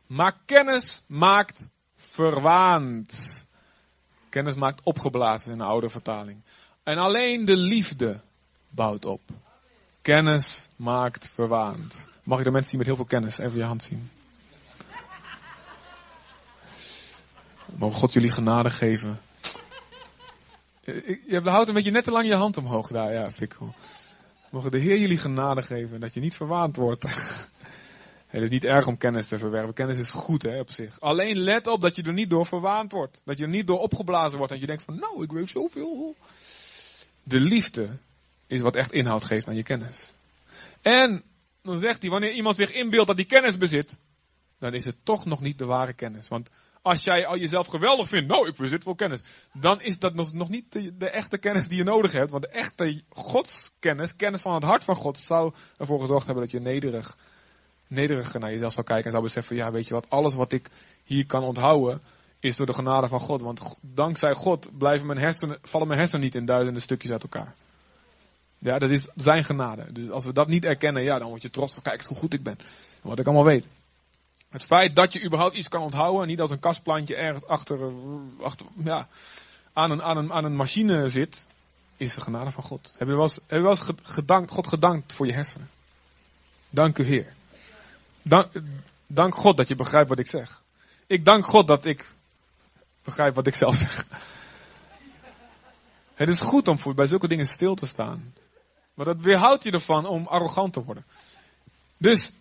Maar 0.07 0.37
kennis 0.45 1.03
maakt 1.07 1.69
verwaand. 1.95 3.45
Kennis 4.29 4.55
maakt 4.55 4.83
opgeblazen 4.83 5.51
in 5.51 5.57
de 5.57 5.63
oude 5.63 5.89
vertaling. 5.89 6.41
En 6.83 6.97
alleen 6.97 7.45
de 7.45 7.57
liefde 7.57 8.19
bouwt 8.69 9.05
op. 9.05 9.21
Kennis 10.01 10.69
maakt 10.75 11.29
verwaand. 11.33 12.09
Mag 12.23 12.37
ik 12.37 12.43
de 12.43 12.51
mensen 12.51 12.69
zien 12.69 12.79
met 12.79 12.87
heel 12.87 12.95
veel 12.95 13.05
kennis 13.05 13.37
even 13.37 13.57
je 13.57 13.63
hand 13.63 13.83
zien? 13.83 14.09
Mogen 17.65 17.99
God 17.99 18.13
jullie 18.13 18.31
genade 18.31 18.69
geven. 18.69 19.19
Je 21.27 21.41
houdt 21.43 21.67
een 21.67 21.73
beetje 21.73 21.91
net 21.91 22.03
te 22.03 22.11
lang 22.11 22.27
je 22.27 22.33
hand 22.33 22.57
omhoog 22.57 22.87
daar, 22.87 23.13
ja, 23.13 23.31
fikkel. 23.31 23.73
Mogen 24.51 24.71
de 24.71 24.77
Heer 24.77 24.97
jullie 24.97 25.17
genade 25.17 25.61
geven 25.61 25.99
dat 25.99 26.13
je 26.13 26.19
niet 26.19 26.35
verwaand 26.35 26.75
wordt. 26.75 27.03
Het 28.27 28.41
is 28.41 28.49
niet 28.49 28.63
erg 28.63 28.87
om 28.87 28.97
kennis 28.97 29.27
te 29.27 29.37
verwerven. 29.37 29.73
Kennis 29.73 29.97
is 29.97 30.09
goed 30.09 30.41
hè, 30.41 30.59
op 30.59 30.69
zich. 30.69 30.99
Alleen 30.99 31.37
let 31.37 31.67
op 31.67 31.81
dat 31.81 31.95
je 31.95 32.03
er 32.03 32.13
niet 32.13 32.29
door 32.29 32.45
verwaand 32.45 32.91
wordt. 32.91 33.21
Dat 33.25 33.37
je 33.37 33.43
er 33.43 33.49
niet 33.49 33.67
door 33.67 33.79
opgeblazen 33.79 34.37
wordt. 34.37 34.53
En 34.53 34.59
je 34.59 34.65
denkt 34.65 34.83
van 34.83 34.95
nou, 34.95 35.23
ik 35.23 35.31
weet 35.31 35.49
zoveel. 35.49 36.15
De 37.23 37.39
liefde 37.39 37.97
is 38.47 38.61
wat 38.61 38.75
echt 38.75 38.91
inhoud 38.91 39.23
geeft 39.23 39.47
aan 39.47 39.55
je 39.55 39.63
kennis. 39.63 40.15
En 40.81 41.23
dan 41.61 41.79
zegt 41.79 42.01
hij, 42.01 42.11
wanneer 42.11 42.33
iemand 42.33 42.55
zich 42.55 42.71
inbeeldt 42.71 43.07
dat 43.07 43.15
hij 43.15 43.25
kennis 43.25 43.57
bezit, 43.57 43.97
dan 44.59 44.73
is 44.73 44.85
het 44.85 44.95
toch 45.03 45.25
nog 45.25 45.41
niet 45.41 45.57
de 45.57 45.65
ware 45.65 45.93
kennis. 45.93 46.27
Want 46.27 46.49
als 46.81 47.03
jij 47.03 47.25
al 47.25 47.37
jezelf 47.37 47.67
geweldig 47.67 48.07
vindt, 48.07 48.27
nou 48.27 48.47
ik 48.47 48.55
bezit 48.55 48.83
wel 48.83 48.95
kennis, 48.95 49.21
dan 49.53 49.81
is 49.81 49.99
dat 49.99 50.13
nog, 50.13 50.49
niet 50.49 50.71
de, 50.71 50.97
de, 50.97 51.09
echte 51.09 51.37
kennis 51.37 51.67
die 51.67 51.77
je 51.77 51.83
nodig 51.83 52.11
hebt. 52.11 52.31
Want 52.31 52.43
de 52.43 52.49
echte 52.49 53.01
godskennis, 53.09 54.15
kennis 54.15 54.41
van 54.41 54.53
het 54.53 54.63
hart 54.63 54.83
van 54.83 54.95
God, 54.95 55.17
zou 55.17 55.53
ervoor 55.77 55.99
gezorgd 55.99 56.25
hebben 56.25 56.43
dat 56.43 56.51
je 56.51 56.59
nederig, 56.59 57.17
nederiger 57.87 58.39
naar 58.39 58.51
jezelf 58.51 58.73
zou 58.73 58.85
kijken 58.85 59.05
en 59.05 59.11
zou 59.11 59.23
beseffen, 59.23 59.55
ja 59.55 59.71
weet 59.71 59.87
je 59.87 59.93
wat, 59.93 60.09
alles 60.09 60.33
wat 60.33 60.51
ik 60.51 60.69
hier 61.03 61.25
kan 61.25 61.43
onthouden, 61.43 62.01
is 62.43 62.55
door 62.55 62.65
de 62.65 62.73
genade 62.73 63.07
van 63.07 63.19
God. 63.19 63.41
Want 63.41 63.75
dankzij 63.81 64.33
God 64.33 64.77
blijven 64.77 65.07
mijn 65.07 65.19
hersenen, 65.19 65.57
vallen 65.61 65.87
mijn 65.87 65.99
hersenen 65.99 66.23
niet 66.23 66.35
in 66.35 66.45
duizenden 66.45 66.81
stukjes 66.81 67.11
uit 67.11 67.23
elkaar. 67.23 67.55
Ja, 68.57 68.79
dat 68.79 68.89
is 68.89 69.09
zijn 69.15 69.43
genade. 69.43 69.91
Dus 69.91 70.09
als 70.09 70.25
we 70.25 70.33
dat 70.33 70.47
niet 70.47 70.63
erkennen, 70.63 71.03
ja, 71.03 71.19
dan 71.19 71.29
word 71.29 71.41
je 71.41 71.49
trots 71.49 71.73
van, 71.73 71.83
kijk 71.83 71.97
eens 71.97 72.07
hoe 72.07 72.17
goed 72.17 72.33
ik 72.33 72.43
ben. 72.43 72.57
Wat 73.01 73.19
ik 73.19 73.25
allemaal 73.25 73.45
weet. 73.45 73.67
Het 74.49 74.63
feit 74.63 74.95
dat 74.95 75.13
je 75.13 75.25
überhaupt 75.25 75.57
iets 75.57 75.69
kan 75.69 75.81
onthouden, 75.81 76.27
niet 76.27 76.41
als 76.41 76.51
een 76.51 76.59
kastplantje 76.59 77.15
ergens 77.15 77.45
achter, 77.45 77.91
achter 78.41 78.65
ja, 78.83 79.07
aan, 79.73 79.91
een, 79.91 80.03
aan, 80.03 80.17
een, 80.17 80.33
aan 80.33 80.43
een 80.43 80.55
machine 80.55 81.09
zit, 81.09 81.45
is 81.97 82.13
de 82.13 82.21
genade 82.21 82.51
van 82.51 82.63
God. 82.63 82.93
Heb 82.97 83.07
je 83.07 83.13
wel 83.13 83.23
eens, 83.23 83.35
heb 83.35 83.57
je 83.57 83.61
wel 83.61 83.69
eens 83.69 83.89
gedankt, 84.03 84.51
God 84.51 84.67
gedankt 84.67 85.13
voor 85.13 85.25
je 85.25 85.33
hersenen? 85.33 85.69
Dank 86.69 86.97
u 86.97 87.03
Heer. 87.03 87.33
Dank, 88.21 88.51
dank 89.07 89.35
God 89.35 89.57
dat 89.57 89.67
je 89.67 89.75
begrijpt 89.75 90.09
wat 90.09 90.19
ik 90.19 90.27
zeg. 90.27 90.61
Ik 91.07 91.25
dank 91.25 91.45
God 91.45 91.67
dat 91.67 91.85
ik 91.85 92.15
begrijp 93.03 93.35
wat 93.35 93.47
ik 93.47 93.55
zelf 93.55 93.75
zeg. 93.75 94.07
Het 96.13 96.27
is 96.27 96.39
goed 96.39 96.67
om 96.67 96.77
bij 96.95 97.07
zulke 97.07 97.27
dingen 97.27 97.45
stil 97.45 97.75
te 97.75 97.85
staan. 97.85 98.33
Maar 98.93 99.05
dat 99.05 99.19
weerhoudt 99.19 99.63
je 99.63 99.71
ervan 99.71 100.05
om 100.05 100.27
arrogant 100.27 100.73
te 100.73 100.83
worden. 100.83 101.05
Dus, 101.97 102.31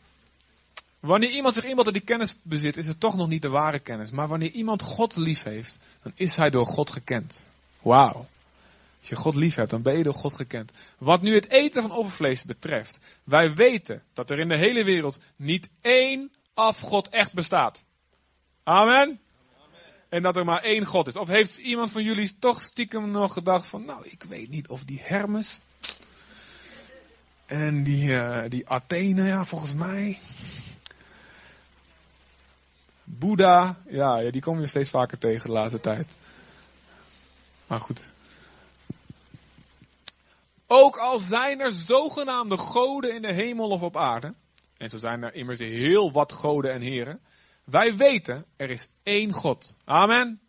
wanneer 1.00 1.30
iemand 1.30 1.54
zich 1.54 1.74
dat 1.74 1.92
die 1.92 2.02
kennis 2.02 2.36
bezit, 2.42 2.76
is 2.76 2.86
het 2.86 3.00
toch 3.00 3.16
nog 3.16 3.28
niet 3.28 3.42
de 3.42 3.48
ware 3.48 3.78
kennis. 3.78 4.10
Maar 4.10 4.28
wanneer 4.28 4.50
iemand 4.50 4.82
God 4.82 5.16
lief 5.16 5.42
heeft, 5.42 5.78
dan 6.02 6.12
is 6.14 6.36
hij 6.36 6.50
door 6.50 6.66
God 6.66 6.90
gekend. 6.90 7.48
Wauw. 7.82 8.26
Als 8.98 9.08
je 9.08 9.16
God 9.16 9.34
lief 9.34 9.54
hebt, 9.54 9.70
dan 9.70 9.82
ben 9.82 9.96
je 9.96 10.02
door 10.02 10.14
God 10.14 10.34
gekend. 10.34 10.72
Wat 10.98 11.22
nu 11.22 11.34
het 11.34 11.50
eten 11.50 11.82
van 11.82 11.92
overvlees 11.92 12.44
betreft, 12.44 12.98
wij 13.24 13.54
weten 13.54 14.02
dat 14.12 14.30
er 14.30 14.38
in 14.38 14.48
de 14.48 14.58
hele 14.58 14.84
wereld 14.84 15.20
niet 15.36 15.68
één 15.80 16.30
afgod 16.54 17.08
echt 17.08 17.32
bestaat. 17.32 17.84
Amen. 18.62 19.20
En 20.12 20.22
dat 20.22 20.36
er 20.36 20.44
maar 20.44 20.62
één 20.62 20.84
God 20.84 21.06
is. 21.06 21.16
Of 21.16 21.28
heeft 21.28 21.58
iemand 21.58 21.90
van 21.90 22.02
jullie 22.02 22.38
toch 22.38 22.62
stiekem 22.62 23.10
nog 23.10 23.32
gedacht 23.32 23.68
van, 23.68 23.84
nou, 23.84 24.06
ik 24.08 24.22
weet 24.28 24.48
niet 24.48 24.68
of 24.68 24.84
die 24.84 25.00
Hermes 25.02 25.62
en 27.46 27.82
die, 27.82 28.08
uh, 28.08 28.42
die 28.48 28.68
Athene, 28.68 29.22
ja, 29.22 29.44
volgens 29.44 29.74
mij. 29.74 30.18
Boeddha, 33.04 33.76
ja, 33.88 34.18
ja, 34.18 34.30
die 34.30 34.40
kom 34.40 34.60
je 34.60 34.66
steeds 34.66 34.90
vaker 34.90 35.18
tegen 35.18 35.46
de 35.46 35.52
laatste 35.54 35.80
tijd. 35.80 36.06
Maar 37.66 37.80
goed. 37.80 38.00
Ook 40.66 40.96
al 40.96 41.18
zijn 41.18 41.60
er 41.60 41.72
zogenaamde 41.72 42.58
goden 42.58 43.14
in 43.14 43.22
de 43.22 43.32
hemel 43.32 43.68
of 43.68 43.82
op 43.82 43.96
aarde, 43.96 44.34
en 44.76 44.88
zo 44.88 44.96
zijn 44.96 45.22
er 45.22 45.34
immers 45.34 45.58
heel 45.58 46.12
wat 46.12 46.32
goden 46.32 46.72
en 46.72 46.80
heren, 46.80 47.20
wij 47.64 47.96
weten, 47.96 48.44
er 48.56 48.70
is 48.70 48.88
één 49.02 49.32
God. 49.32 49.76
Amen. 49.84 50.40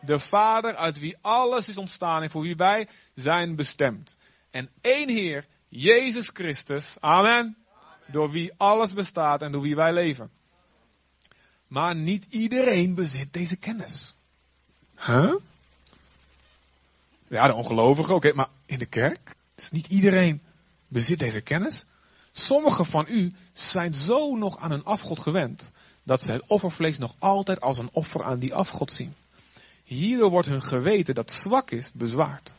De 0.00 0.18
Vader 0.18 0.76
uit 0.76 0.98
wie 0.98 1.16
alles 1.20 1.68
is 1.68 1.76
ontstaan 1.76 2.22
en 2.22 2.30
voor 2.30 2.42
wie 2.42 2.56
wij 2.56 2.88
zijn 3.14 3.56
bestemd. 3.56 4.16
En 4.50 4.70
één 4.80 5.08
Heer, 5.08 5.46
Jezus 5.68 6.28
Christus. 6.28 6.96
Amen. 7.00 7.56
Door 8.06 8.30
wie 8.30 8.52
alles 8.56 8.92
bestaat 8.92 9.42
en 9.42 9.52
door 9.52 9.62
wie 9.62 9.76
wij 9.76 9.92
leven. 9.92 10.30
Maar 11.66 11.96
niet 11.96 12.24
iedereen 12.24 12.94
bezit 12.94 13.32
deze 13.32 13.56
kennis. 13.56 14.14
Huh? 14.96 15.34
Ja, 17.28 17.46
de 17.46 17.54
ongelovigen, 17.54 18.14
oké, 18.14 18.32
maar 18.32 18.48
in 18.66 18.78
de 18.78 18.86
kerk? 18.86 19.36
Dus 19.54 19.70
niet 19.70 19.86
iedereen 19.86 20.42
bezit 20.88 21.18
deze 21.18 21.40
kennis. 21.40 21.84
Sommigen 22.32 22.86
van 22.86 23.06
u 23.08 23.32
zijn 23.52 23.94
zo 23.94 24.36
nog 24.36 24.58
aan 24.58 24.70
een 24.70 24.84
afgod 24.84 25.18
gewend 25.20 25.72
dat 26.02 26.22
ze 26.22 26.30
het 26.30 26.46
offervlees 26.46 26.98
nog 26.98 27.14
altijd 27.18 27.60
als 27.60 27.78
een 27.78 27.90
offer 27.92 28.24
aan 28.24 28.38
die 28.38 28.54
afgod 28.54 28.92
zien. 28.92 29.14
Hierdoor 29.84 30.30
wordt 30.30 30.48
hun 30.48 30.62
geweten 30.62 31.14
dat 31.14 31.30
zwak 31.30 31.70
is 31.70 31.90
bezwaard. 31.92 32.54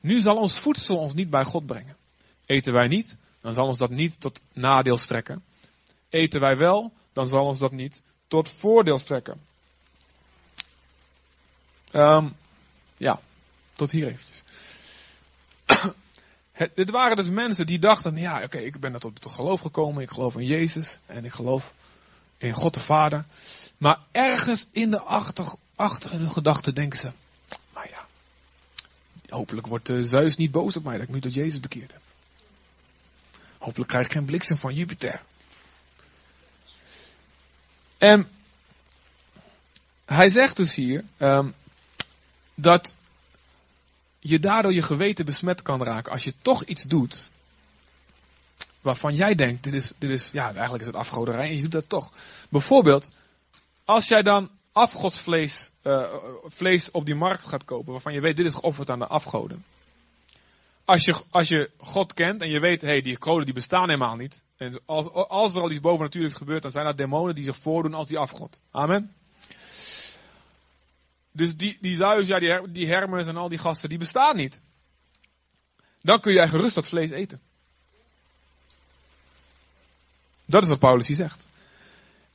Nu 0.00 0.20
zal 0.20 0.36
ons 0.36 0.58
voedsel 0.58 0.98
ons 0.98 1.14
niet 1.14 1.30
bij 1.30 1.44
God 1.44 1.66
brengen. 1.66 1.96
Eten 2.46 2.72
wij 2.72 2.86
niet, 2.86 3.16
dan 3.40 3.54
zal 3.54 3.66
ons 3.66 3.76
dat 3.76 3.90
niet 3.90 4.20
tot 4.20 4.40
nadeel 4.52 4.96
strekken. 4.96 5.44
Eten 6.08 6.40
wij 6.40 6.56
wel, 6.56 6.92
dan 7.12 7.26
zal 7.26 7.44
ons 7.44 7.58
dat 7.58 7.72
niet 7.72 8.02
tot 8.28 8.52
voordeel 8.58 8.98
strekken. 8.98 9.40
Um, 11.92 12.36
ja, 12.96 13.20
tot 13.72 13.90
hier 13.90 14.06
eventjes. 14.06 14.42
Het, 16.52 16.70
dit 16.74 16.90
waren 16.90 17.16
dus 17.16 17.28
mensen 17.28 17.66
die 17.66 17.78
dachten, 17.78 18.16
ja 18.16 18.42
oké, 18.42 18.58
ik 18.58 18.80
ben 18.80 18.98
tot, 18.98 19.20
tot 19.20 19.32
geloof 19.32 19.60
gekomen, 19.60 20.02
ik 20.02 20.10
geloof 20.10 20.36
in 20.36 20.46
Jezus 20.46 20.98
en 21.06 21.24
ik 21.24 21.32
geloof 21.32 21.74
in 22.38 22.52
God 22.52 22.74
de 22.74 22.80
Vader. 22.80 23.24
Maar 23.78 23.98
ergens 24.12 24.66
in 24.70 24.90
de 24.90 25.00
achter, 25.00 25.52
achter 25.74 26.12
in 26.12 26.20
hun 26.20 26.32
gedachten 26.32 26.74
denken 26.74 26.98
ze, 26.98 27.10
maar 27.72 27.88
ja, 27.90 28.06
Hopelijk 29.28 29.66
wordt 29.66 29.88
uh, 29.88 30.02
Zeus 30.02 30.36
niet 30.36 30.50
boos 30.50 30.76
op 30.76 30.84
mij 30.84 30.98
dat 30.98 31.02
ik 31.02 31.14
nu 31.14 31.20
tot 31.20 31.34
Jezus 31.34 31.60
bekeerd 31.60 31.92
heb. 31.92 32.00
Hopelijk 33.58 33.90
krijg 33.90 34.06
ik 34.06 34.12
geen 34.12 34.24
bliksem 34.24 34.58
van 34.58 34.74
Jupiter. 34.74 35.20
En 37.98 38.28
hij 40.04 40.28
zegt 40.28 40.56
dus 40.56 40.74
hier 40.74 41.04
um, 41.18 41.54
dat 42.54 42.94
je 44.18 44.38
daardoor 44.38 44.72
je 44.72 44.82
geweten 44.82 45.24
besmet 45.24 45.62
kan 45.62 45.82
raken 45.82 46.12
als 46.12 46.24
je 46.24 46.34
toch 46.42 46.64
iets 46.64 46.82
doet 46.82 47.30
waarvan 48.86 49.14
jij 49.14 49.34
denkt, 49.34 49.62
dit 49.62 49.74
is, 49.74 49.92
dit 49.98 50.10
is, 50.10 50.30
ja, 50.32 50.52
eigenlijk 50.52 50.80
is 50.80 50.86
het 50.86 50.96
afgoderij 50.96 51.48
en 51.48 51.54
je 51.54 51.62
doet 51.62 51.72
dat 51.72 51.88
toch. 51.88 52.12
Bijvoorbeeld, 52.48 53.14
als 53.84 54.08
jij 54.08 54.22
dan 54.22 54.50
afgodsvlees 54.72 55.70
uh, 55.82 56.14
vlees 56.44 56.90
op 56.90 57.06
die 57.06 57.14
markt 57.14 57.46
gaat 57.46 57.64
kopen, 57.64 57.92
waarvan 57.92 58.12
je 58.12 58.20
weet, 58.20 58.36
dit 58.36 58.46
is 58.46 58.54
geofferd 58.54 58.90
aan 58.90 58.98
de 58.98 59.06
afgoden. 59.06 59.64
Als 60.84 61.04
je, 61.04 61.22
als 61.30 61.48
je 61.48 61.70
God 61.76 62.12
kent 62.14 62.40
en 62.40 62.50
je 62.50 62.60
weet, 62.60 62.80
hé, 62.80 62.88
hey, 62.88 63.02
die 63.02 63.16
goden 63.20 63.44
die 63.44 63.54
bestaan 63.54 63.88
helemaal 63.88 64.16
niet. 64.16 64.42
En 64.56 64.80
als, 64.84 65.10
als 65.12 65.54
er 65.54 65.60
al 65.60 65.70
iets 65.70 65.80
bovennatuurlijks 65.80 66.38
gebeurt, 66.38 66.62
dan 66.62 66.70
zijn 66.70 66.84
dat 66.84 66.96
demonen 66.96 67.34
die 67.34 67.44
zich 67.44 67.56
voordoen 67.56 67.94
als 67.94 68.08
die 68.08 68.18
afgod. 68.18 68.60
Amen. 68.70 69.14
Dus 71.32 71.56
die, 71.56 71.78
die 71.80 71.96
Zeus, 71.96 72.26
ja, 72.26 72.38
die, 72.38 72.72
die 72.72 72.86
Hermes 72.86 73.26
en 73.26 73.36
al 73.36 73.48
die 73.48 73.58
gasten, 73.58 73.88
die 73.88 73.98
bestaan 73.98 74.36
niet. 74.36 74.60
Dan 76.02 76.20
kun 76.20 76.32
jij 76.32 76.48
gerust 76.48 76.74
dat 76.74 76.88
vlees 76.88 77.10
eten. 77.10 77.40
Dat 80.46 80.62
is 80.62 80.68
wat 80.68 80.78
Paulus 80.78 81.06
hier 81.06 81.16
zegt. 81.16 81.48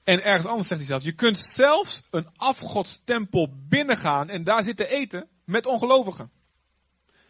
En 0.04 0.24
ergens 0.24 0.46
anders 0.46 0.68
zegt 0.68 0.80
hij 0.80 0.90
zelf, 0.90 1.04
je 1.04 1.12
kunt 1.12 1.38
zelfs 1.38 2.04
een 2.10 2.28
afgodstempel 2.36 3.50
binnengaan 3.70 4.30
en 4.30 4.44
daar 4.44 4.64
zitten 4.64 4.90
eten 4.90 5.28
met 5.44 5.66
ongelovigen. 5.66 6.32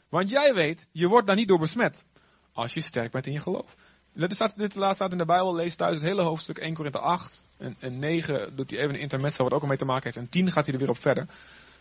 Want 0.09 0.29
jij 0.29 0.53
weet, 0.53 0.87
je 0.91 1.07
wordt 1.07 1.27
daar 1.27 1.35
niet 1.35 1.47
door 1.47 1.59
besmet. 1.59 2.05
Als 2.53 2.73
je 2.73 2.81
sterk 2.81 3.11
bent 3.11 3.25
in 3.25 3.33
je 3.33 3.39
geloof. 3.39 3.75
Dit 4.13 4.33
staat, 4.33 4.57
dit 4.57 4.75
laatst 4.75 4.95
staat 4.95 5.11
in 5.11 5.17
de 5.17 5.25
Bijbel, 5.25 5.55
lees 5.55 5.75
thuis 5.75 5.95
het 5.95 6.03
hele 6.03 6.21
hoofdstuk 6.21 6.57
1 6.57 6.73
Korinthe 6.73 6.99
8. 6.99 7.45
En, 7.57 7.75
en 7.79 7.99
9 7.99 8.55
doet 8.55 8.71
hij 8.71 8.79
even 8.79 8.93
een 8.93 9.01
intermezzo 9.01 9.43
wat 9.43 9.53
ook 9.53 9.67
mee 9.67 9.77
te 9.77 9.85
maken 9.85 10.03
heeft. 10.03 10.17
En 10.17 10.29
10 10.29 10.51
gaat 10.51 10.65
hij 10.65 10.73
er 10.73 10.79
weer 10.79 10.89
op 10.89 11.01
verder. 11.01 11.27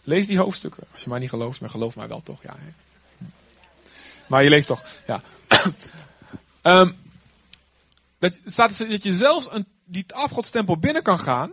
Lees 0.05 0.27
die 0.27 0.39
hoofdstukken. 0.39 0.85
Als 0.93 1.03
je 1.03 1.09
mij 1.09 1.19
niet 1.19 1.29
gelooft, 1.29 1.61
maar 1.61 1.71
geloof 1.71 1.97
mij 1.97 2.09
wel 2.09 2.23
toch. 2.23 2.43
Ja, 2.43 2.57
hè? 2.59 2.73
Maar 4.27 4.43
je 4.43 4.49
leest 4.49 4.67
toch. 4.67 4.85
Ja. 5.07 5.21
um, 6.63 6.97
dat 8.21 8.41
staat 8.45 8.89
dat 8.89 9.03
je 9.03 9.17
zelfs 9.17 9.49
een, 9.51 9.67
die 9.85 10.15
afgodstempel 10.15 10.79
binnen 10.79 11.03
kan 11.03 11.19
gaan. 11.19 11.53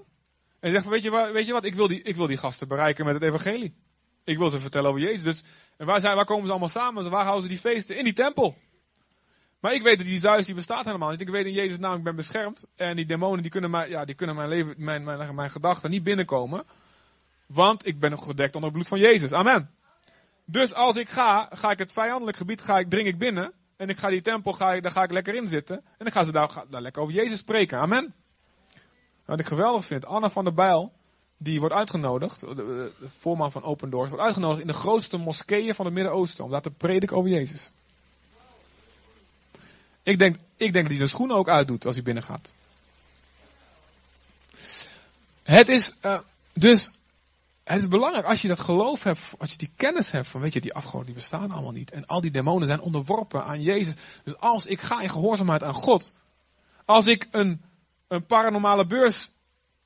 En 0.60 0.72
zegt, 0.72 0.86
weet 0.86 1.04
je, 1.04 1.30
weet 1.34 1.46
je 1.46 1.54
wat, 1.54 1.66
ik 1.66 1.76
wil, 1.76 1.88
die, 1.88 2.02
ik 2.02 2.16
wil 2.16 2.28
die 2.28 2.38
gasten 2.38 2.68
bereiken 2.68 3.06
met 3.06 3.14
het 3.14 3.24
evangelie. 3.24 3.76
Ik 4.24 4.38
wil 4.38 4.50
ze 4.50 4.60
vertellen 4.60 4.90
over 4.90 5.02
Jezus. 5.02 5.24
Dus, 5.24 5.44
en 5.78 5.86
waar, 5.86 6.00
zijn, 6.00 6.16
waar 6.16 6.26
komen 6.26 6.46
ze 6.46 6.52
allemaal 6.52 6.70
samen? 6.70 7.10
Waar 7.10 7.24
houden 7.24 7.44
ze 7.44 7.50
die 7.50 7.58
feesten? 7.60 7.98
In 7.98 8.04
die 8.04 8.14
tempel. 8.14 8.56
Maar 9.60 9.74
ik 9.74 9.82
weet 9.82 9.98
dat 9.98 10.08
die 10.08 10.20
Zeus 10.20 10.46
die 10.46 10.56
bestaat 10.56 10.86
helemaal 10.86 11.10
niet. 11.10 11.22
Ik 11.22 11.30
weet 11.30 11.46
in 11.46 11.54
Jezus 11.54 11.78
naam, 11.78 11.98
ik 11.98 12.04
ben 12.04 12.16
beschermd. 12.16 12.66
En 12.76 12.96
die 12.96 13.06
demonen 13.06 13.42
die 13.42 13.52
kunnen, 13.52 13.70
mij, 13.70 13.90
ja, 13.90 14.06
die 14.06 14.16
kunnen 14.16 14.36
mijn, 14.36 14.50
leven, 14.50 14.74
mijn, 14.78 15.04
mijn, 15.04 15.36
mijn 15.36 15.50
gedachten 15.50 15.90
niet 15.90 16.04
binnenkomen. 16.04 16.66
Want 17.46 17.86
ik 17.86 18.00
ben 18.00 18.20
gedekt 18.20 18.56
onder 18.56 18.70
het 18.70 18.74
bloed 18.74 18.88
van 18.88 19.00
Jezus. 19.00 19.34
Amen. 19.34 19.70
Dus 20.46 20.74
als 20.74 20.96
ik 20.96 21.10
ga, 21.10 21.50
ga 21.52 21.72
ik 21.72 21.80
het 21.80 21.92
vijandelijk 21.92 22.38
gebied, 22.38 22.62
ga 22.62 22.78
ik, 22.78 22.90
dring 22.90 23.08
ik 23.08 23.18
binnen. 23.18 23.54
En 23.78 23.90
ik 23.90 23.98
ga 23.98 24.10
die 24.10 24.22
tempel, 24.22 24.54
ga 24.54 24.74
ik, 24.74 24.82
daar 24.82 24.92
ga 24.92 25.04
ik 25.04 25.12
lekker 25.12 25.36
in 25.36 25.48
zitten. 25.48 25.76
En 25.76 25.84
dan 25.98 26.12
gaan 26.12 26.26
ze 26.26 26.32
daar, 26.32 26.64
daar 26.70 26.82
lekker 26.82 27.02
over 27.02 27.14
Jezus 27.14 27.40
spreken. 27.40 27.80
Amen. 27.80 28.14
Wat 29.26 29.40
ik 29.40 29.46
geweldig 29.46 29.86
vind, 29.86 30.06
Anna 30.06 30.30
van 30.30 30.44
der 30.44 30.54
Bijl, 30.54 30.94
die 31.38 31.60
wordt 31.60 31.76
uitgenodigd, 31.76 32.40
de, 32.40 32.92
voorman 33.20 33.52
van 33.52 33.64
Open 33.64 33.90
Doors, 33.90 34.10
wordt 34.10 34.24
uitgenodigd 34.24 34.62
in 34.62 34.68
de 34.68 34.74
grootste 34.74 35.18
moskeeën 35.18 35.76
van 35.76 35.86
het 35.86 35.94
Midden-Oosten 35.94 36.44
om 36.44 36.52
daar 36.52 36.62
te 36.62 36.72
prediken 36.72 37.18
over 37.18 37.30
Jezus. 37.32 37.72
Ik 40.04 40.20
denk, 40.20 40.36
ik 40.36 40.74
denk 40.74 40.74
dat 40.74 40.88
hij 40.88 40.98
zijn 40.98 41.10
schoenen 41.10 41.36
ook 41.36 41.50
uitdoet 41.50 41.86
als 41.86 41.96
hij 41.96 42.04
binnengaat. 42.04 42.54
Het 45.44 45.70
is 45.70 45.96
uh, 46.02 46.20
dus 46.54 46.92
het 47.68 47.82
is 47.82 47.88
belangrijk 47.88 48.26
als 48.26 48.42
je 48.42 48.48
dat 48.48 48.60
geloof 48.60 49.04
hebt, 49.04 49.20
als 49.38 49.52
je 49.52 49.58
die 49.58 49.72
kennis 49.76 50.12
hebt 50.12 50.28
van, 50.28 50.42
weet 50.42 50.54
je, 50.54 50.62
die 50.62 50.74
afgoden 50.74 51.06
die 51.06 51.16
bestaan 51.16 51.52
allemaal 51.52 51.72
niet. 51.72 51.92
En 51.92 52.06
al 52.06 52.22
die 52.22 52.32
demonen 52.32 52.68
zijn 52.68 52.80
onderworpen 52.80 53.44
aan 53.44 53.62
Jezus. 53.62 53.96
Dus 54.24 54.38
als 54.38 54.66
ik 54.66 54.82
ga 54.82 55.02
in 55.02 55.10
gehoorzaamheid 55.10 55.64
aan 55.64 55.74
God, 55.74 56.16
als 56.86 57.08
ik 57.08 57.28
een, 57.32 57.62
een 58.08 58.26
paranormale 58.26 58.86
beurs 58.86 59.32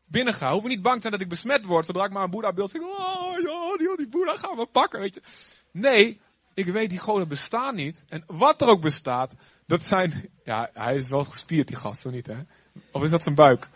binnenga, 0.05 0.51
hoef 0.51 0.63
ik 0.63 0.69
niet 0.69 0.81
bang 0.81 0.95
te 0.95 1.01
zijn 1.01 1.13
dat 1.13 1.21
ik 1.21 1.29
besmet 1.29 1.65
word, 1.65 1.85
zodra 1.85 2.05
ik 2.05 2.11
maar 2.11 2.23
een 2.23 2.29
Boeddha-beeld 2.29 2.71
zie. 2.71 2.81
Oh 2.81 3.39
ja, 3.39 3.77
die, 3.77 3.97
die 3.97 4.09
Boeddha 4.09 4.35
gaan 4.35 4.57
we 4.57 4.65
pakken, 4.65 4.99
weet 4.99 5.13
je. 5.13 5.21
Nee, 5.71 6.19
ik 6.53 6.65
weet 6.65 6.89
die 6.89 6.99
goden 6.99 7.27
bestaan 7.27 7.75
niet. 7.75 8.05
En 8.09 8.23
wat 8.27 8.61
er 8.61 8.67
ook 8.67 8.81
bestaat, 8.81 9.35
dat 9.65 9.81
zijn, 9.81 10.29
ja, 10.43 10.69
hij 10.73 10.95
is 10.95 11.09
wel 11.09 11.23
gespierd 11.23 11.67
die 11.67 11.77
gast, 11.77 12.05
of 12.05 12.11
niet 12.11 12.27
hè? 12.27 12.37
Of 12.91 13.03
is 13.03 13.09
dat 13.09 13.23
zijn 13.23 13.35
buik? 13.35 13.69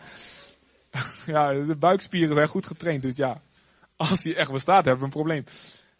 ja, 1.26 1.52
de 1.52 1.76
buikspieren 1.76 2.34
zijn 2.34 2.48
goed 2.48 2.66
getraind, 2.66 3.02
dus 3.02 3.16
ja. 3.16 3.40
Als 3.96 4.22
hij 4.22 4.36
echt 4.36 4.52
bestaat, 4.52 4.84
hebben 4.84 4.98
we 4.98 5.04
een 5.04 5.22
probleem. 5.22 5.44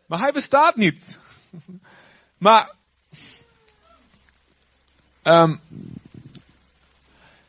Maar 0.06 0.18
hij 0.18 0.32
bestaat 0.32 0.76
niet. 0.76 1.18
maar. 2.38 2.74
Um, 5.22 5.60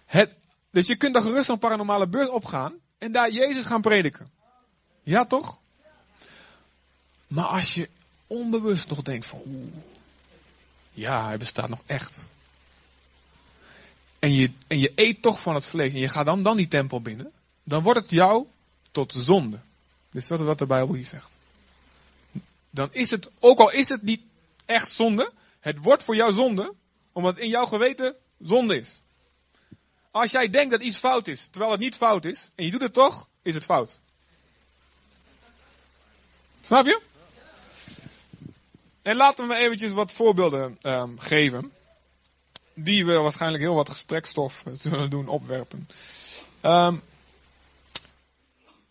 het, 0.05 0.33
dus 0.71 0.87
je 0.87 0.95
kunt 0.95 1.13
dan 1.13 1.23
gerust 1.23 1.49
een 1.49 1.59
paranormale 1.59 2.07
beurs 2.07 2.29
opgaan 2.29 2.73
en 2.97 3.11
daar 3.11 3.31
Jezus 3.31 3.65
gaan 3.65 3.81
prediken. 3.81 4.31
Ja, 5.03 5.25
toch? 5.25 5.59
Maar 7.27 7.45
als 7.45 7.73
je 7.73 7.89
onbewust 8.27 8.87
toch 8.87 9.01
denkt 9.01 9.25
van, 9.25 9.41
oeh, 9.45 9.73
ja, 10.91 11.25
hij 11.25 11.37
bestaat 11.37 11.69
nog 11.69 11.81
echt. 11.85 12.27
En 14.19 14.33
je, 14.33 14.51
en 14.67 14.79
je 14.79 14.91
eet 14.95 15.21
toch 15.21 15.41
van 15.41 15.55
het 15.55 15.65
vlees 15.65 15.93
en 15.93 15.99
je 15.99 16.09
gaat 16.09 16.25
dan, 16.25 16.43
dan 16.43 16.57
die 16.57 16.67
tempel 16.67 17.01
binnen, 17.01 17.31
dan 17.63 17.83
wordt 17.83 17.99
het 17.99 18.09
jou 18.09 18.47
tot 18.91 19.13
zonde. 19.17 19.59
Dit 20.11 20.21
is 20.21 20.27
wat, 20.27 20.57
de 20.57 20.65
Bijbel 20.65 20.95
hier 20.95 21.05
zegt. 21.05 21.35
Dan 22.69 22.89
is 22.91 23.11
het, 23.11 23.31
ook 23.39 23.59
al 23.59 23.71
is 23.71 23.89
het 23.89 24.01
niet 24.01 24.21
echt 24.65 24.91
zonde, 24.91 25.31
het 25.59 25.77
wordt 25.77 26.03
voor 26.03 26.15
jou 26.15 26.31
zonde, 26.31 26.73
omdat 27.11 27.37
in 27.37 27.49
jouw 27.49 27.65
geweten 27.65 28.15
zonde 28.39 28.79
is. 28.79 29.01
Als 30.11 30.31
jij 30.31 30.49
denkt 30.49 30.71
dat 30.71 30.81
iets 30.81 30.97
fout 30.97 31.27
is, 31.27 31.47
terwijl 31.51 31.71
het 31.71 31.79
niet 31.79 31.95
fout 31.95 32.25
is, 32.25 32.49
en 32.55 32.65
je 32.65 32.71
doet 32.71 32.81
het 32.81 32.93
toch, 32.93 33.27
is 33.41 33.53
het 33.53 33.65
fout. 33.65 33.99
Snap 36.63 36.85
je? 36.85 37.01
En 39.01 39.15
laten 39.15 39.47
we 39.47 39.55
eventjes 39.55 39.91
wat 39.91 40.11
voorbeelden 40.11 40.77
um, 40.81 41.19
geven. 41.19 41.71
Die 42.73 43.05
we 43.05 43.17
waarschijnlijk 43.17 43.63
heel 43.63 43.75
wat 43.75 43.89
gesprekstof 43.89 44.63
zullen 44.73 45.09
doen 45.09 45.27
opwerpen. 45.27 45.87
Um, 46.63 47.01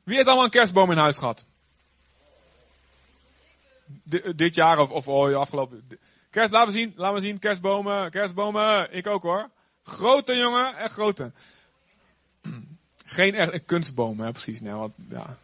wie 0.07 0.15
heeft 0.15 0.27
allemaal 0.27 0.45
een 0.45 0.51
kerstboom 0.51 0.91
in 0.91 0.97
huis 0.97 1.19
gehad? 1.19 1.47
dit 4.37 4.55
jaar 4.55 4.79
of, 4.79 4.91
of 4.91 5.09
oh, 5.09 5.37
afgelopen. 5.37 5.89
Kerst, 6.31 6.51
laten 6.51 6.73
we 6.73 6.79
zien, 6.79 6.93
laten 6.97 7.15
we 7.15 7.27
zien, 7.27 7.39
kerstbomen, 7.39 8.11
kerstbomen, 8.11 8.93
ik 8.93 9.07
ook 9.07 9.23
hoor. 9.23 9.51
Grote 9.83 10.37
jongen, 10.37 10.77
echt 10.77 10.93
grote. 10.93 11.33
Geen 13.07 13.35
echt 13.35 13.53
een 13.53 13.65
kunstboom, 13.65 14.21
hè, 14.21 14.33
precies. 14.33 14.61
Nee, 14.61 14.73
wat, 14.73 14.91
ja. 15.09 15.37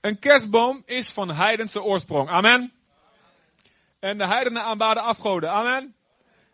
een 0.00 0.18
kerstboom 0.18 0.82
is 0.84 1.10
van 1.10 1.30
heidense 1.30 1.82
oorsprong. 1.82 2.28
Amen. 2.28 2.72
En 3.98 4.18
de 4.18 4.28
heidenen 4.28 4.62
aanbaden 4.62 5.02
afgoden. 5.02 5.50
Amen. 5.50 5.94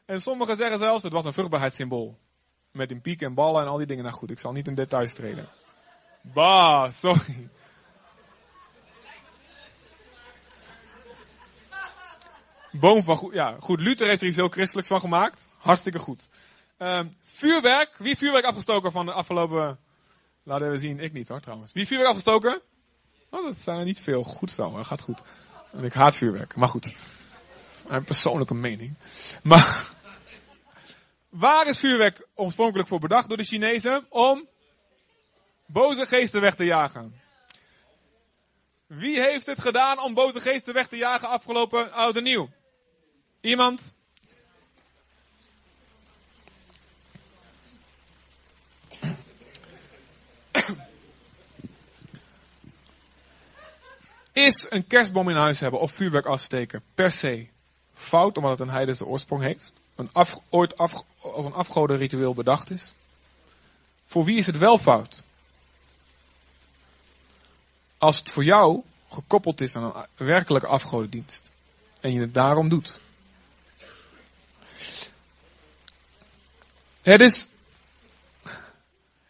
En 0.04 0.20
sommigen 0.20 0.56
zeggen 0.56 0.78
zelfs, 0.78 1.02
het 1.02 1.12
was 1.12 1.24
een 1.24 1.32
vruchtbaarheidssymbool. 1.32 2.18
Met 2.72 2.90
een 2.90 3.00
piek 3.00 3.22
en 3.22 3.34
ballen 3.34 3.62
en 3.62 3.68
al 3.68 3.76
die 3.76 3.86
dingen. 3.86 4.04
Nou 4.04 4.16
goed, 4.16 4.30
ik 4.30 4.38
zal 4.38 4.52
niet 4.52 4.68
in 4.68 4.74
details 4.74 5.12
treden. 5.12 5.48
Bah, 6.20 6.90
sorry. 6.90 7.48
Boom 12.72 13.02
van 13.02 13.16
goed, 13.16 13.34
ja, 13.34 13.56
goed. 13.58 13.80
Luther 13.80 14.08
heeft 14.08 14.20
er 14.20 14.26
iets 14.26 14.36
heel 14.36 14.48
christelijks 14.48 14.88
van 14.88 15.00
gemaakt. 15.00 15.48
Hartstikke 15.58 15.98
goed. 15.98 16.28
Um, 16.78 17.16
vuurwerk. 17.22 17.94
Wie 17.98 18.16
vuurwerk 18.16 18.44
afgestoken 18.44 18.92
van 18.92 19.06
de 19.06 19.12
afgelopen, 19.12 19.78
laten 20.42 20.70
we 20.70 20.78
zien, 20.78 21.00
ik 21.00 21.12
niet 21.12 21.28
hoor 21.28 21.40
trouwens. 21.40 21.72
Wie 21.72 21.86
vuurwerk 21.86 22.10
afgestoken? 22.10 22.60
Oh, 23.30 23.44
dat 23.44 23.56
zijn 23.56 23.78
er 23.78 23.84
niet 23.84 24.00
veel. 24.00 24.22
Goed 24.24 24.50
zo, 24.50 24.76
dat 24.76 24.86
gaat 24.86 25.00
goed. 25.00 25.22
En 25.72 25.84
ik 25.84 25.92
haat 25.92 26.16
vuurwerk, 26.16 26.56
maar 26.56 26.68
goed. 26.68 26.94
Mijn 27.88 28.04
persoonlijke 28.04 28.54
mening. 28.54 28.94
Maar, 29.42 29.88
Waar 31.32 31.66
is 31.66 31.78
vuurwerk 31.78 32.26
oorspronkelijk 32.34 32.88
voor 32.88 32.98
bedacht 32.98 33.28
door 33.28 33.36
de 33.36 33.44
Chinezen? 33.44 34.06
Om 34.08 34.48
boze 35.66 36.06
geesten 36.06 36.40
weg 36.40 36.54
te 36.54 36.64
jagen. 36.64 37.20
Wie 38.86 39.20
heeft 39.20 39.46
het 39.46 39.60
gedaan 39.60 40.00
om 40.00 40.14
boze 40.14 40.40
geesten 40.40 40.74
weg 40.74 40.86
te 40.86 40.96
jagen 40.96 41.28
afgelopen 41.28 41.92
oud 41.92 42.16
en 42.16 42.22
nieuw? 42.22 42.48
Iemand? 43.40 43.94
Is 54.32 54.66
een 54.70 54.86
kerstboom 54.86 55.28
in 55.28 55.36
huis 55.36 55.60
hebben 55.60 55.80
of 55.80 55.92
vuurwerk 55.92 56.26
afsteken 56.26 56.82
per 56.94 57.10
se 57.10 57.48
fout 57.92 58.36
omdat 58.36 58.50
het 58.50 58.60
een 58.60 58.74
heidense 58.74 59.06
oorsprong 59.06 59.42
heeft? 59.42 59.81
Een 59.94 60.10
ooit 60.48 60.76
als 60.76 61.04
een 61.44 61.52
afgodenritueel 61.52 62.34
bedacht 62.34 62.70
is? 62.70 62.92
Voor 64.04 64.24
wie 64.24 64.38
is 64.38 64.46
het 64.46 64.58
wel 64.58 64.78
fout? 64.78 65.22
Als 67.98 68.18
het 68.18 68.32
voor 68.32 68.44
jou 68.44 68.82
gekoppeld 69.08 69.60
is 69.60 69.74
aan 69.74 69.96
een 69.96 70.26
werkelijke 70.26 70.66
afgodendienst. 70.66 71.52
En 72.00 72.12
je 72.12 72.20
het 72.20 72.34
daarom 72.34 72.68
doet. 72.68 73.00
Het 77.02 77.20
is. 77.20 77.48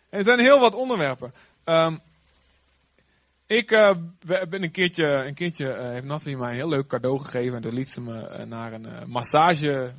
Er 0.09 0.25
zijn 0.25 0.40
heel 0.40 0.61
wat 0.61 0.75
onderwerpen. 0.75 1.33
Um, 1.64 2.01
ik 3.46 3.70
uh, 3.70 3.90
ben 4.25 4.62
een 4.62 4.70
keertje, 4.70 5.05
een 5.05 5.35
keertje 5.35 5.66
uh, 5.66 5.81
heeft 5.81 6.05
Nathalie 6.05 6.37
mij 6.37 6.51
een 6.51 6.57
heel 6.57 6.68
leuk 6.68 6.87
cadeau 6.87 7.18
gegeven. 7.18 7.57
En 7.57 7.62
toen 7.62 7.75
liet 7.75 7.88
ze 7.88 8.01
me 8.01 8.38
uh, 8.38 8.44
naar 8.44 8.72
een 8.72 9.11
massage 9.11 9.94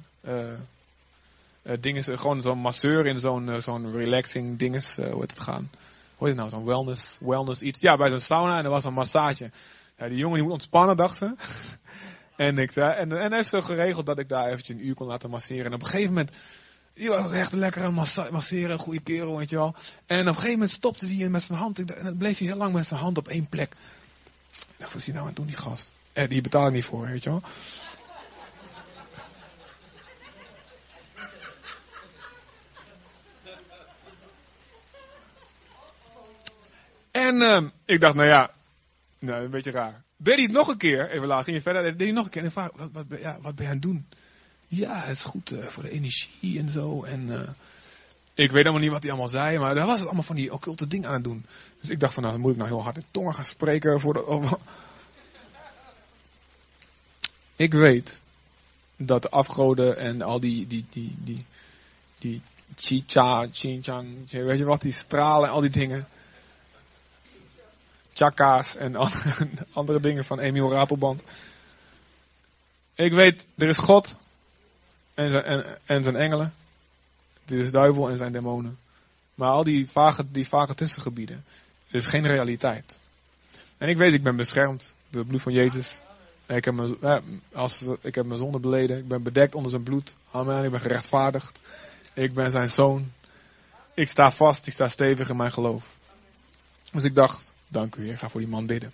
dinges, 1.80 2.06
gewoon 2.06 2.42
zo'n 2.42 2.58
masseur 2.58 3.06
in 3.06 3.20
zo'n 3.20 3.62
zo'n 3.62 3.92
relaxing 3.92 4.60
dinges, 4.60 4.96
hoe 4.96 5.20
heet 5.20 5.32
het 5.32 5.40
gaan? 5.40 5.70
Hoe 6.16 6.28
heet 6.28 6.38
het 6.38 6.50
nou, 6.50 6.50
zo'n 6.50 6.66
wellness, 6.66 7.18
wellness 7.22 7.62
iets. 7.62 7.80
Ja, 7.80 7.98
bij 7.98 8.10
zo'n 8.10 8.20
sauna 8.20 8.58
en 8.58 8.64
er 8.64 8.70
was 8.70 8.84
een 8.84 8.94
massage. 8.94 9.52
Ja, 9.98 10.08
die 10.08 10.18
jongen 10.18 10.36
die 10.36 10.44
moet 10.44 10.54
ontspannen, 10.54 10.98
dacht 10.98 11.18
ze. 11.18 11.36
en, 12.36 12.58
ik, 12.58 12.76
en, 12.76 13.12
en 13.12 13.34
heeft 13.34 13.50
ze 13.50 13.62
geregeld 13.62 14.06
dat 14.06 14.20
ik 14.20 14.30
daar 14.30 14.48
eventjes 14.48 14.78
een 14.78 14.86
uur 14.86 14.96
kon 14.96 15.08
laten 15.08 15.30
masseren. 15.30 15.66
En 15.66 15.74
op 15.74 15.82
een 15.82 15.86
gegeven 15.90 16.14
moment 16.14 16.32
die 16.94 17.10
was 17.10 17.32
echt 17.32 17.52
lekker 17.52 17.84
aan 17.84 17.94
masseren, 18.32 18.72
een 18.72 18.80
goede 18.80 19.02
kerel, 19.02 19.38
weet 19.38 19.50
je 19.50 19.56
wel. 19.56 19.76
En 20.06 20.22
op 20.22 20.28
een 20.28 20.34
gegeven 20.34 20.52
moment 20.52 20.72
stopte 20.72 21.08
hij 21.08 21.30
met 21.30 21.44
zijn 21.44 21.58
hand. 21.58 21.80
En 21.80 22.04
dan 22.04 22.18
bleef 22.18 22.38
hij 22.38 22.48
heel 22.48 22.58
lang 22.58 22.74
met 22.74 22.86
zijn 22.86 23.00
hand 23.00 23.18
op 23.18 23.28
één 23.28 23.48
plek. 23.48 23.72
Ik 24.52 24.66
dacht, 24.78 24.92
wat 24.92 25.02
is 25.02 25.06
hij 25.06 25.16
nou 25.16 25.20
aan 25.20 25.34
het 25.34 25.36
doen, 25.36 25.46
die 25.46 25.58
gast? 25.58 25.94
En 26.14 26.30
die 26.30 26.42
betaal 26.42 26.68
ik 26.68 26.74
niet 26.74 26.86
voor, 26.86 27.08
weet 27.08 27.24
je 27.24 27.30
wel. 27.30 27.42
En 37.24 37.36
uh, 37.36 37.70
ik 37.86 38.02
dacht, 38.02 38.16
nou 38.16 38.28
ja, 38.28 38.52
nou, 39.20 39.44
een 39.44 39.52
beetje 39.52 39.72
raar. 39.72 40.02
Deed 40.18 40.36
hij 40.36 40.44
het 40.44 40.54
nog 40.54 40.68
een 40.68 40.78
keer, 40.78 41.10
even 41.10 41.28
later, 41.28 41.44
ging 41.44 41.56
je 41.56 41.62
verder, 41.62 41.84
deed 41.84 42.00
hij 42.00 42.12
nog 42.12 42.26
een 42.26 42.32
keer. 42.32 42.44
En 42.44 42.52
vraag, 42.52 42.70
wat, 42.76 42.90
wat, 42.92 43.06
ja, 43.20 43.38
wat 43.42 43.56
ben 43.56 43.64
je 43.64 43.70
aan 43.70 43.78
het 43.78 43.82
doen? 43.82 44.06
Ja, 44.68 44.96
het 44.96 45.18
is 45.18 45.24
goed 45.24 45.52
uh, 45.52 45.64
voor 45.64 45.84
de 45.84 45.90
energie 45.90 46.60
en 46.60 46.70
zo. 46.70 47.04
En 47.04 47.28
uh, 47.28 47.40
ik 48.34 48.52
weet 48.52 48.52
helemaal 48.52 48.80
niet 48.80 48.92
wat 48.92 49.02
hij 49.02 49.12
allemaal 49.12 49.30
zei, 49.30 49.58
maar 49.58 49.76
daar 49.76 49.86
was 49.86 49.98
het 49.98 50.06
allemaal 50.08 50.24
van 50.24 50.36
die 50.36 50.54
occulte 50.54 50.88
dingen 50.88 51.08
aan 51.08 51.14
het 51.14 51.24
doen. 51.24 51.46
Dus 51.80 51.90
ik 51.90 52.00
dacht 52.00 52.14
van, 52.14 52.24
nou, 52.24 52.34
dan 52.36 52.44
moet 52.44 52.52
ik 52.52 52.58
nou 52.58 52.70
heel 52.70 52.84
hard 52.84 52.98
in 52.98 53.06
tongen 53.12 53.36
gaan 53.36 53.46
spreken 53.46 54.00
voor 54.00 54.14
de... 54.14 54.58
Ik 57.56 57.74
weet 57.74 58.22
dat 58.98 59.22
de 59.22 59.30
afgoden 59.30 59.98
en 59.98 60.22
al 60.22 60.40
die, 60.40 60.68
die, 60.68 60.86
die, 60.90 61.16
die, 61.20 61.46
die 62.18 62.42
chicha, 62.76 63.48
chinchang, 63.52 64.32
weet 64.32 64.58
je 64.58 64.66
wat, 64.66 64.82
die 64.82 64.92
stralen 64.92 65.48
en 65.48 65.54
al 65.54 65.62
die 65.62 65.70
dingen. 65.70 66.08
Chaka's 68.14 68.76
en 68.76 68.96
andere 69.74 70.00
dingen 70.00 70.26
van 70.26 70.40
Emiel 70.40 70.72
Ratelband. 70.72 71.24
Ik 72.96 73.12
weet, 73.12 73.48
er 73.56 73.68
is 73.68 73.78
God 73.78 74.16
en 75.14 75.32
zijn, 75.32 75.44
en, 75.44 75.80
en 75.86 76.04
zijn 76.04 76.16
engelen. 76.16 76.54
Dit 77.46 77.60
is 77.60 77.72
duivel 77.72 78.10
en 78.10 78.18
zijn 78.18 78.32
demonen. 78.32 78.78
Maar 79.36 79.50
al 79.50 79.64
die 79.64 79.90
vage, 79.90 80.32
die 80.32 80.48
vage 80.48 80.76
tussengebieden. 80.76 81.46
is 81.88 82.06
geen 82.06 82.28
realiteit. 82.28 83.00
En 83.78 83.90
ik 83.90 83.98
weet, 83.98 84.14
ik 84.14 84.24
ben 84.24 84.36
beschermd 84.36 84.96
door 85.10 85.20
het 85.20 85.30
bloed 85.30 85.42
van 85.42 85.54
Jezus. 85.54 86.00
Ik 86.46 86.66
heb, 86.66 86.74
mijn, 86.74 87.02
eh, 87.02 87.18
als, 87.54 87.82
ik 88.02 88.16
heb 88.16 88.26
mijn 88.26 88.40
zonde 88.40 88.60
beleden. 88.60 88.98
Ik 88.98 89.08
ben 89.08 89.24
bedekt 89.24 89.56
onder 89.56 89.72
zijn 89.72 89.84
bloed. 89.84 90.16
Amen. 90.32 90.64
Ik 90.64 90.72
ben 90.72 90.80
gerechtvaardigd. 90.80 91.62
Ik 92.14 92.34
ben 92.34 92.52
zijn 92.52 92.70
zoon. 92.70 93.12
Ik 93.94 94.08
sta 94.08 94.32
vast. 94.32 94.68
Ik 94.68 94.74
sta 94.74 94.88
stevig 94.88 95.30
in 95.30 95.36
mijn 95.36 95.52
geloof. 95.52 95.96
Dus 96.92 97.04
ik 97.04 97.16
dacht, 97.16 97.53
dank 97.74 97.96
u 97.96 98.06
Heer. 98.06 98.18
Ga 98.18 98.30
voor 98.30 98.40
die 98.40 98.50
man 98.50 98.66
bidden. 98.66 98.94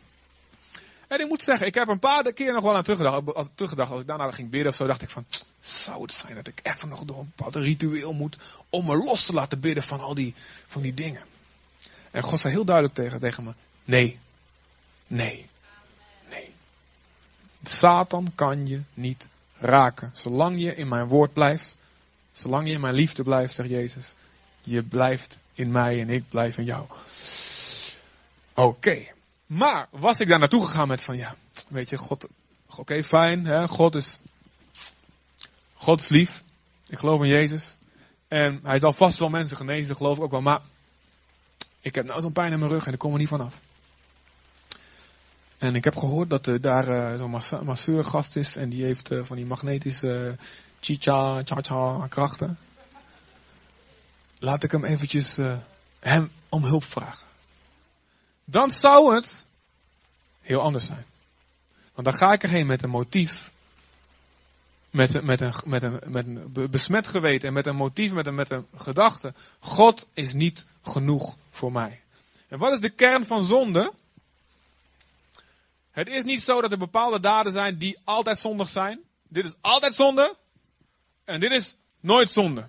En 1.07 1.19
ik 1.19 1.27
moet 1.27 1.41
zeggen, 1.41 1.67
ik 1.67 1.73
heb 1.73 1.87
een 1.87 1.99
paar 1.99 2.33
keer 2.33 2.53
nog 2.53 2.63
wel 2.63 2.75
aan 2.75 2.83
teruggedacht. 2.83 3.49
Teruggedacht. 3.55 3.91
als 3.91 4.01
ik 4.01 4.07
daarna 4.07 4.31
ging 4.31 4.49
bidden 4.49 4.71
of 4.71 4.77
zo, 4.77 4.85
dacht 4.85 5.01
ik 5.01 5.09
van, 5.09 5.25
zou 5.59 6.01
het 6.01 6.13
zijn 6.13 6.35
dat 6.35 6.47
ik 6.47 6.59
even 6.63 6.89
nog 6.89 7.03
door 7.03 7.19
een 7.19 7.31
bepaald 7.35 7.55
ritueel 7.55 8.13
moet 8.13 8.37
om 8.69 8.85
me 8.85 8.97
los 8.97 9.25
te 9.25 9.33
laten 9.33 9.59
bidden 9.59 9.83
van 9.83 9.99
al 9.99 10.13
die, 10.13 10.33
van 10.67 10.81
die 10.81 10.93
dingen. 10.93 11.21
En 12.11 12.23
God 12.23 12.39
zei 12.39 12.53
heel 12.53 12.65
duidelijk 12.65 12.95
tegen, 12.95 13.19
tegen 13.19 13.43
me, 13.43 13.53
nee, 13.85 14.19
nee, 15.07 15.45
nee. 16.29 16.53
Satan 17.63 18.31
kan 18.35 18.67
je 18.67 18.81
niet 18.93 19.27
raken. 19.57 20.11
Zolang 20.13 20.61
je 20.61 20.75
in 20.75 20.87
mijn 20.87 21.07
woord 21.07 21.33
blijft, 21.33 21.77
zolang 22.31 22.67
je 22.67 22.73
in 22.73 22.81
mijn 22.81 22.95
liefde 22.95 23.23
blijft, 23.23 23.53
zegt 23.53 23.69
Jezus, 23.69 24.13
je 24.61 24.83
blijft 24.83 25.37
in 25.53 25.71
mij 25.71 26.01
en 26.01 26.09
ik 26.09 26.23
blijf 26.29 26.57
in 26.57 26.65
jou. 26.65 26.85
Oké. 28.59 29.07
Maar 29.45 29.87
was 29.91 30.19
ik 30.19 30.27
daar 30.27 30.39
naartoe 30.39 30.65
gegaan 30.65 30.87
met 30.87 31.03
van 31.03 31.17
ja, 31.17 31.35
weet 31.69 31.89
je, 31.89 31.97
God, 31.97 32.27
oké, 32.75 33.03
fijn, 33.03 33.45
hè, 33.45 33.67
God 33.67 33.95
is, 33.95 34.19
God 35.73 35.99
is 35.99 36.09
lief. 36.09 36.43
Ik 36.87 36.97
geloof 36.97 37.21
in 37.21 37.27
Jezus. 37.27 37.77
En 38.27 38.59
hij 38.63 38.79
zal 38.79 38.93
vast 38.93 39.19
wel 39.19 39.29
mensen 39.29 39.57
genezen, 39.57 39.95
geloof 39.95 40.17
ik 40.17 40.23
ook 40.23 40.31
wel. 40.31 40.41
Maar 40.41 40.61
ik 41.81 41.95
heb 41.95 42.05
nou 42.05 42.21
zo'n 42.21 42.31
pijn 42.31 42.51
in 42.51 42.59
mijn 42.59 42.71
rug 42.71 42.85
en 42.85 42.93
ik 42.93 42.99
kom 42.99 43.13
er 43.13 43.19
niet 43.19 43.27
vanaf. 43.27 43.59
En 45.57 45.75
ik 45.75 45.83
heb 45.83 45.95
gehoord 45.95 46.29
dat 46.29 46.47
er 46.47 46.61
daar 46.61 46.87
uh, 46.89 47.17
zo'n 47.17 47.65
masseurgast 47.65 48.35
is 48.35 48.55
en 48.55 48.69
die 48.69 48.83
heeft 48.83 49.11
uh, 49.11 49.23
van 49.23 49.35
die 49.35 49.45
magnetische 49.45 50.37
uh, 50.39 50.45
chicha, 50.79 51.41
cha-cha 51.43 52.07
krachten. 52.07 52.57
Laat 54.39 54.63
ik 54.63 54.71
hem 54.71 54.85
eventjes 54.85 55.37
hem 55.99 56.31
om 56.49 56.63
hulp 56.63 56.83
vragen 56.85 57.28
dan 58.51 58.69
zou 58.69 59.15
het 59.15 59.47
heel 60.41 60.61
anders 60.61 60.85
zijn. 60.87 61.05
Want 61.93 62.07
dan 62.07 62.13
ga 62.13 62.33
ik 62.33 62.43
erheen 62.43 62.67
met 62.67 62.83
een 62.83 62.89
motief. 62.89 63.51
Met, 64.89 65.13
een, 65.13 65.25
met, 65.25 65.41
een, 65.41 65.53
met, 65.65 65.83
een, 65.83 65.99
met 66.05 66.25
een 66.25 66.69
besmet 66.69 67.07
geweten 67.07 67.47
en 67.47 67.53
met 67.53 67.67
een 67.67 67.75
motief, 67.75 68.11
met 68.11 68.25
een, 68.27 68.35
met 68.35 68.51
een 68.51 68.67
gedachte. 68.75 69.33
God 69.59 70.07
is 70.13 70.33
niet 70.33 70.67
genoeg 70.81 71.35
voor 71.49 71.71
mij. 71.71 72.01
En 72.47 72.59
wat 72.59 72.73
is 72.73 72.79
de 72.79 72.89
kern 72.89 73.25
van 73.25 73.43
zonde? 73.43 73.93
Het 75.91 76.07
is 76.07 76.23
niet 76.23 76.41
zo 76.41 76.61
dat 76.61 76.71
er 76.71 76.77
bepaalde 76.77 77.19
daden 77.19 77.53
zijn 77.53 77.77
die 77.77 77.97
altijd 78.03 78.39
zondig 78.39 78.69
zijn. 78.69 78.99
Dit 79.27 79.45
is 79.45 79.53
altijd 79.61 79.95
zonde. 79.95 80.35
En 81.23 81.39
dit 81.39 81.51
is 81.51 81.75
nooit 81.99 82.31
zonde. 82.31 82.67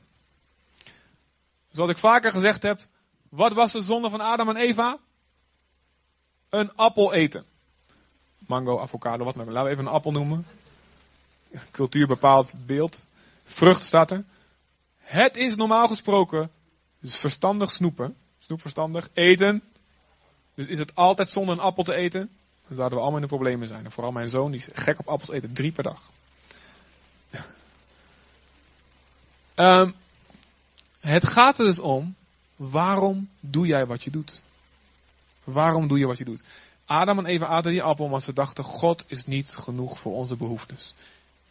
Zoals 1.71 1.91
ik 1.91 1.99
vaker 1.99 2.31
gezegd 2.31 2.63
heb. 2.63 2.81
Wat 3.29 3.53
was 3.53 3.73
de 3.73 3.83
zonde 3.83 4.11
van 4.11 4.21
Adam 4.21 4.49
en 4.49 4.57
Eva? 4.57 4.99
Een 6.51 6.75
appel 6.75 7.13
eten. 7.13 7.45
Mango, 8.39 8.81
avocado, 8.81 9.25
wat 9.25 9.35
dan 9.35 9.43
ook. 9.43 9.53
Laten 9.53 9.65
we 9.65 9.71
even 9.71 9.87
een 9.87 9.93
appel 9.93 10.13
noemen. 10.13 10.47
Cultuur 11.71 12.07
bepaalt 12.07 12.55
beeld. 12.67 13.07
Vrucht 13.45 13.85
staat 13.85 14.11
er. 14.11 14.25
Het 14.99 15.37
is 15.37 15.55
normaal 15.55 15.89
gesproken 15.89 16.51
dus 17.01 17.17
verstandig 17.17 17.75
snoepen. 17.75 18.17
Snoep 18.39 18.61
verstandig. 18.61 19.09
Eten. 19.13 19.63
Dus 20.55 20.67
is 20.67 20.79
het 20.79 20.95
altijd 20.95 21.31
zonder 21.31 21.55
een 21.55 21.61
appel 21.61 21.85
te 21.85 21.95
eten? 21.95 22.31
Dan 22.67 22.77
zouden 22.77 22.99
we 22.99 23.05
allemaal 23.05 23.23
in 23.23 23.29
de 23.29 23.35
problemen 23.35 23.69
zijn. 23.69 23.85
En 23.85 23.91
vooral 23.91 24.13
mijn 24.13 24.29
zoon, 24.29 24.51
die 24.51 24.61
is 24.61 24.69
gek 24.73 24.99
op 24.99 25.09
appels 25.09 25.31
eten. 25.31 25.53
Drie 25.53 25.73
per 25.73 25.83
dag. 25.83 26.11
Um, 29.57 29.95
het 31.01 31.29
gaat 31.29 31.59
er 31.59 31.65
dus 31.65 31.79
om. 31.79 32.15
Waarom 32.57 33.29
doe 33.41 33.67
jij 33.67 33.87
wat 33.87 34.05
je 34.05 34.11
doet? 34.11 34.43
Waarom 35.45 35.89
doe 35.89 35.99
je 35.99 36.07
wat 36.07 36.19
je 36.19 36.25
doet? 36.25 36.43
Adam 36.87 37.19
en 37.19 37.27
Eva 37.27 37.47
aten 37.47 37.71
die 37.71 37.83
appel 37.83 38.05
omdat 38.05 38.23
ze 38.23 38.33
dachten, 38.33 38.65
God 38.65 39.05
is 39.07 39.27
niet 39.27 39.55
genoeg 39.55 39.99
voor 39.99 40.13
onze 40.13 40.37
behoeftes. 40.37 40.95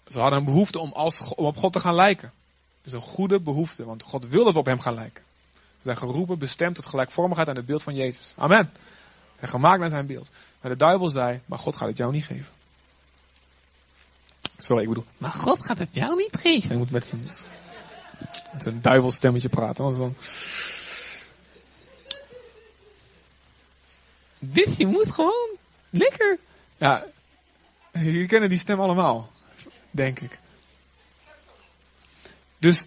Ze 0.07 0.19
hadden 0.19 0.39
een 0.39 0.45
behoefte 0.45 0.79
om, 0.79 0.91
als, 0.91 1.33
om 1.35 1.45
op 1.45 1.57
God 1.57 1.73
te 1.73 1.79
gaan 1.79 1.95
lijken. 1.95 2.31
Dat 2.81 2.93
is 2.93 2.93
een 2.93 3.13
goede 3.13 3.39
behoefte, 3.39 3.85
want 3.85 4.03
God 4.03 4.27
wil 4.27 4.43
dat 4.43 4.53
we 4.53 4.59
op 4.59 4.65
hem 4.65 4.79
gaan 4.79 4.93
lijken. 4.93 5.23
We 5.53 5.59
zijn 5.83 5.97
geroepen, 5.97 6.39
bestemd 6.39 6.75
tot 6.75 6.85
gelijkvormigheid 6.85 7.49
aan 7.49 7.55
het 7.55 7.65
beeld 7.65 7.83
van 7.83 7.95
Jezus. 7.95 8.33
Amen. 8.37 8.71
En 9.35 9.47
gemaakt 9.47 9.79
naar 9.79 9.89
zijn 9.89 10.05
beeld. 10.05 10.29
Maar 10.61 10.71
de 10.71 10.77
duivel 10.77 11.09
zei, 11.09 11.39
maar 11.45 11.59
God 11.59 11.75
gaat 11.75 11.87
het 11.87 11.97
jou 11.97 12.11
niet 12.11 12.25
geven. 12.25 12.53
Sorry, 14.57 14.81
ik 14.81 14.89
bedoel, 14.89 15.05
maar 15.17 15.31
God 15.31 15.65
gaat 15.65 15.77
het 15.77 15.89
jou 15.91 16.15
niet 16.15 16.35
geven. 16.35 16.69
Je 16.69 16.77
moet 16.77 16.91
met 16.91 17.05
zijn, 17.05 17.23
met 18.53 18.61
zijn 18.61 18.81
duivelstemmetje 18.81 19.49
praten. 19.49 19.83
Want 19.83 19.95
dan, 19.95 20.15
Je 24.77 24.87
moet 24.87 25.11
gewoon 25.11 25.57
lekker. 25.89 26.37
Ja, 26.77 27.05
je 27.91 28.25
kennen 28.25 28.49
die 28.49 28.59
stem 28.59 28.79
allemaal, 28.79 29.31
denk 29.91 30.19
ik. 30.19 30.39
Dus 32.57 32.85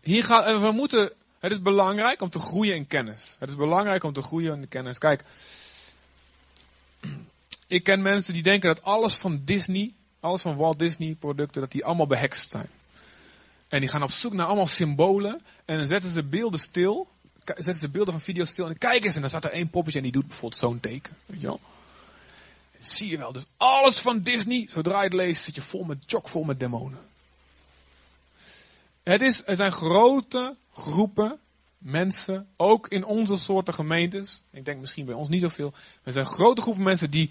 hier 0.00 0.24
gaat, 0.24 0.60
we 0.60 0.72
moeten, 0.72 1.12
het 1.38 1.52
is 1.52 1.62
belangrijk 1.62 2.22
om 2.22 2.30
te 2.30 2.38
groeien 2.38 2.74
in 2.74 2.86
kennis. 2.86 3.36
Het 3.38 3.48
is 3.48 3.56
belangrijk 3.56 4.04
om 4.04 4.12
te 4.12 4.22
groeien 4.22 4.54
in 4.54 4.68
kennis. 4.68 4.98
Kijk, 4.98 5.24
ik 7.66 7.84
ken 7.84 8.02
mensen 8.02 8.34
die 8.34 8.42
denken 8.42 8.74
dat 8.74 8.84
alles 8.84 9.14
van 9.14 9.42
Disney, 9.44 9.92
alles 10.20 10.40
van 10.40 10.56
Walt 10.56 10.78
Disney 10.78 11.14
producten, 11.14 11.60
dat 11.60 11.72
die 11.72 11.84
allemaal 11.84 12.06
behekst 12.06 12.50
zijn. 12.50 12.68
En 13.68 13.80
die 13.80 13.88
gaan 13.88 14.02
op 14.02 14.10
zoek 14.10 14.32
naar 14.32 14.46
allemaal 14.46 14.66
symbolen. 14.66 15.42
En 15.64 15.78
dan 15.78 15.86
zetten 15.86 16.10
ze 16.10 16.22
beelden 16.22 16.60
stil. 16.60 17.08
Zetten 17.44 17.74
ze 17.74 17.88
beelden 17.88 18.12
van 18.12 18.22
video's 18.22 18.48
stil. 18.48 18.66
En 18.66 18.78
kijk 18.78 19.04
eens, 19.04 19.14
en 19.14 19.20
dan 19.20 19.30
staat 19.30 19.44
er 19.44 19.50
één 19.50 19.70
poppetje 19.70 19.98
en 19.98 20.04
die 20.04 20.12
doet 20.12 20.26
bijvoorbeeld 20.26 20.60
zo'n 20.60 20.80
teken. 20.80 21.16
Weet 21.26 21.40
je 21.40 21.46
wel? 21.46 21.60
Zie 22.78 23.10
je 23.10 23.18
wel. 23.18 23.32
Dus 23.32 23.46
alles 23.56 23.98
van 23.98 24.20
Disney, 24.20 24.66
zodra 24.68 24.98
je 24.98 25.04
het 25.04 25.12
leest, 25.12 25.42
zit 25.42 25.54
je 25.54 25.62
vol 25.62 25.84
met 25.84 26.04
chockvol 26.06 26.42
met 26.42 26.60
demonen. 26.60 26.98
Het 29.02 29.20
is, 29.20 29.42
er 29.46 29.56
zijn 29.56 29.72
grote 29.72 30.56
groepen 30.72 31.38
mensen, 31.78 32.48
ook 32.56 32.88
in 32.88 33.04
onze 33.04 33.36
soorten 33.36 33.74
gemeentes. 33.74 34.42
Ik 34.50 34.64
denk 34.64 34.80
misschien 34.80 35.04
bij 35.04 35.14
ons 35.14 35.28
niet 35.28 35.40
zoveel. 35.40 35.72
Er 36.02 36.12
zijn 36.12 36.26
grote 36.26 36.60
groepen 36.60 36.82
mensen 36.82 37.10
die, 37.10 37.30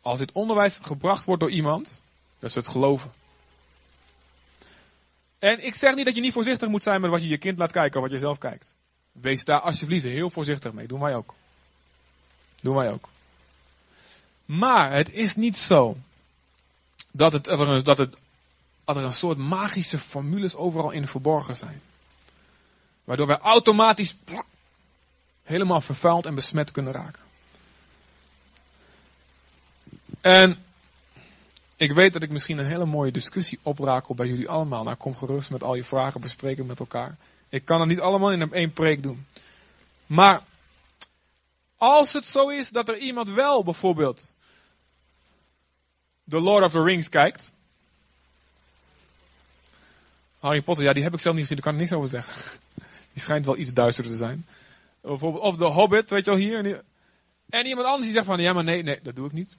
als 0.00 0.18
dit 0.18 0.32
onderwijs 0.32 0.78
gebracht 0.82 1.24
wordt 1.24 1.40
door 1.40 1.50
iemand, 1.50 2.02
dat 2.38 2.52
ze 2.52 2.58
het 2.58 2.68
geloven. 2.68 3.12
En 5.38 5.64
ik 5.64 5.74
zeg 5.74 5.94
niet 5.94 6.04
dat 6.04 6.14
je 6.14 6.20
niet 6.20 6.32
voorzichtig 6.32 6.68
moet 6.68 6.82
zijn 6.82 7.00
met 7.00 7.10
wat 7.10 7.22
je 7.22 7.28
je 7.28 7.38
kind 7.38 7.58
laat 7.58 7.72
kijken 7.72 7.96
of 7.96 8.02
wat 8.02 8.14
je 8.14 8.18
zelf 8.18 8.38
kijkt. 8.38 8.76
Wees 9.20 9.44
daar 9.44 9.60
alsjeblieft 9.60 10.04
heel 10.04 10.30
voorzichtig 10.30 10.72
mee. 10.72 10.86
Doen 10.86 11.00
wij 11.00 11.14
ook. 11.14 11.34
Doen 12.60 12.74
wij 12.74 12.90
ook. 12.90 13.08
Maar 14.44 14.92
het 14.92 15.12
is 15.12 15.36
niet 15.36 15.56
zo 15.56 15.96
dat, 17.10 17.32
het, 17.32 17.44
dat, 17.44 17.58
het, 17.98 18.16
dat 18.84 18.96
er 18.96 19.04
een 19.04 19.12
soort 19.12 19.38
magische 19.38 19.98
formules 19.98 20.54
overal 20.54 20.90
in 20.90 21.08
verborgen 21.08 21.56
zijn. 21.56 21.80
Waardoor 23.04 23.26
wij 23.26 23.38
automatisch 23.38 24.14
helemaal 25.42 25.80
vervuild 25.80 26.26
en 26.26 26.34
besmet 26.34 26.70
kunnen 26.70 26.92
raken. 26.92 27.22
En 30.20 30.64
ik 31.76 31.92
weet 31.92 32.12
dat 32.12 32.22
ik 32.22 32.30
misschien 32.30 32.58
een 32.58 32.66
hele 32.66 32.84
mooie 32.84 33.10
discussie 33.10 33.58
oprakel 33.62 34.14
bij 34.14 34.26
jullie 34.26 34.48
allemaal. 34.48 34.82
Nou, 34.84 34.96
kom 34.96 35.16
gerust 35.16 35.50
met 35.50 35.62
al 35.62 35.74
je 35.74 35.84
vragen 35.84 36.20
bespreken 36.20 36.66
met 36.66 36.80
elkaar. 36.80 37.16
Ik 37.56 37.64
kan 37.64 37.80
het 37.80 37.88
niet 37.88 38.00
allemaal 38.00 38.32
in 38.32 38.52
één 38.52 38.72
preek 38.72 39.02
doen. 39.02 39.26
Maar 40.06 40.42
als 41.76 42.12
het 42.12 42.24
zo 42.24 42.48
is 42.48 42.68
dat 42.68 42.88
er 42.88 42.98
iemand 42.98 43.28
wel 43.28 43.64
bijvoorbeeld 43.64 44.34
The 46.28 46.40
Lord 46.40 46.64
of 46.64 46.72
the 46.72 46.82
Rings 46.82 47.08
kijkt. 47.08 47.52
Harry 50.38 50.62
Potter, 50.62 50.84
ja, 50.84 50.92
die 50.92 51.02
heb 51.02 51.12
ik 51.12 51.20
zelf 51.20 51.34
niet 51.34 51.46
gezien, 51.46 51.62
daar 51.62 51.72
kan 51.72 51.82
ik 51.82 51.88
niks 51.88 51.98
over 51.98 52.10
zeggen. 52.10 52.60
Die 53.12 53.22
schijnt 53.22 53.46
wel 53.46 53.56
iets 53.56 53.72
duisterder 53.72 54.12
te 54.12 54.18
zijn. 54.18 54.46
Bijvoorbeeld, 55.00 55.42
of 55.42 55.56
The 55.56 55.64
Hobbit, 55.64 56.10
weet 56.10 56.24
je 56.24 56.30
wel, 56.30 56.40
hier. 56.40 56.84
En 57.48 57.66
iemand 57.66 57.86
anders 57.86 58.04
die 58.04 58.12
zegt 58.12 58.26
van, 58.26 58.40
ja, 58.40 58.52
maar 58.52 58.64
nee, 58.64 58.82
nee, 58.82 59.00
dat 59.02 59.16
doe 59.16 59.26
ik 59.26 59.32
niet 59.32 59.56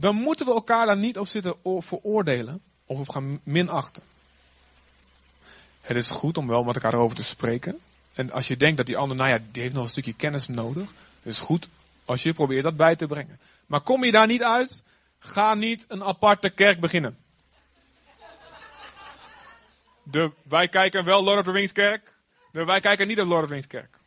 dan 0.00 0.16
moeten 0.16 0.46
we 0.46 0.52
elkaar 0.52 0.86
daar 0.86 0.96
niet 0.96 1.18
op 1.18 1.28
zitten 1.28 1.56
veroordelen 1.62 2.62
of 2.86 2.98
op 2.98 3.08
gaan 3.08 3.40
minachten. 3.42 4.02
Het 5.88 5.96
is 5.96 6.10
goed 6.10 6.36
om 6.36 6.46
wel 6.46 6.64
met 6.64 6.74
elkaar 6.74 6.94
erover 6.94 7.16
te 7.16 7.22
spreken. 7.22 7.78
En 8.14 8.30
als 8.30 8.48
je 8.48 8.56
denkt 8.56 8.76
dat 8.76 8.86
die 8.86 8.96
ander, 8.96 9.16
nou 9.16 9.30
ja, 9.30 9.38
die 9.52 9.62
heeft 9.62 9.74
nog 9.74 9.84
een 9.84 9.90
stukje 9.90 10.14
kennis 10.14 10.48
nodig. 10.48 10.90
Is 11.22 11.38
goed 11.38 11.68
als 12.04 12.22
je 12.22 12.32
probeert 12.32 12.62
dat 12.62 12.76
bij 12.76 12.96
te 12.96 13.06
brengen. 13.06 13.38
Maar 13.66 13.80
kom 13.80 14.04
je 14.04 14.12
daar 14.12 14.26
niet 14.26 14.42
uit, 14.42 14.82
ga 15.18 15.54
niet 15.54 15.84
een 15.88 16.04
aparte 16.04 16.50
kerk 16.50 16.80
beginnen. 16.80 17.18
De, 20.02 20.32
wij 20.42 20.68
kijken 20.68 21.04
wel 21.04 21.22
Lord 21.22 21.38
of 21.38 21.44
the 21.44 21.50
Rings 21.50 21.72
kerk. 21.72 22.12
De, 22.52 22.64
wij 22.64 22.80
kijken 22.80 23.06
niet 23.06 23.16
de 23.16 23.24
Lord 23.24 23.42
of 23.42 23.48
the 23.48 23.54
Rings 23.54 23.68
kerk. 23.68 23.98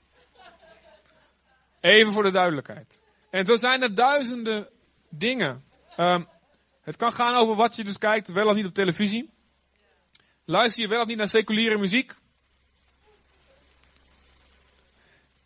Even 1.80 2.14
voor 2.14 2.24
de 2.24 2.32
duidelijkheid. 2.32 3.02
En 3.30 3.46
zo 3.46 3.58
zijn 3.58 3.82
er 3.82 3.96
duizenden 3.96 4.68
dingen 5.10 5.64
Um, 5.98 6.28
het 6.82 6.96
kan 6.96 7.12
gaan 7.12 7.36
over 7.36 7.56
wat 7.56 7.76
je 7.76 7.84
dus 7.84 7.98
kijkt, 7.98 8.32
wel 8.32 8.48
of 8.48 8.56
niet 8.56 8.66
op 8.66 8.74
televisie. 8.74 9.30
Luister 10.46 10.84
je 10.84 10.90
wel 10.90 11.00
of 11.00 11.08
niet 11.08 11.18
naar 11.18 11.28
seculiere 11.28 11.78
muziek? 11.78 12.16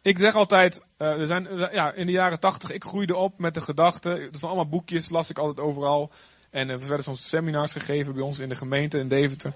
Ik 0.02 0.18
zeg 0.18 0.36
altijd, 0.36 0.82
uh, 0.98 1.08
er 1.08 1.26
zijn, 1.26 1.48
ja, 1.58 1.94
in 1.94 2.06
de 2.06 2.12
jaren 2.12 2.40
tachtig, 2.40 2.72
ik 2.72 2.84
groeide 2.84 3.16
op 3.16 3.40
met 3.40 3.54
de 3.54 3.62
gedachte, 3.62 4.10
er 4.10 4.30
zijn 4.32 4.52
allemaal 4.52 4.70
boekjes, 4.70 5.10
las 5.10 5.30
ik 5.30 5.38
altijd 5.38 5.60
overal. 5.60 6.12
En 6.50 6.70
er 6.70 6.80
werden 6.80 7.04
soms 7.04 7.30
seminars 7.30 7.72
gegeven 7.72 8.14
bij 8.14 8.24
ons 8.24 8.40
in 8.40 8.50
de 8.50 8.56
gemeente 8.56 9.00
in 9.00 9.08
Deventer. 9.08 9.54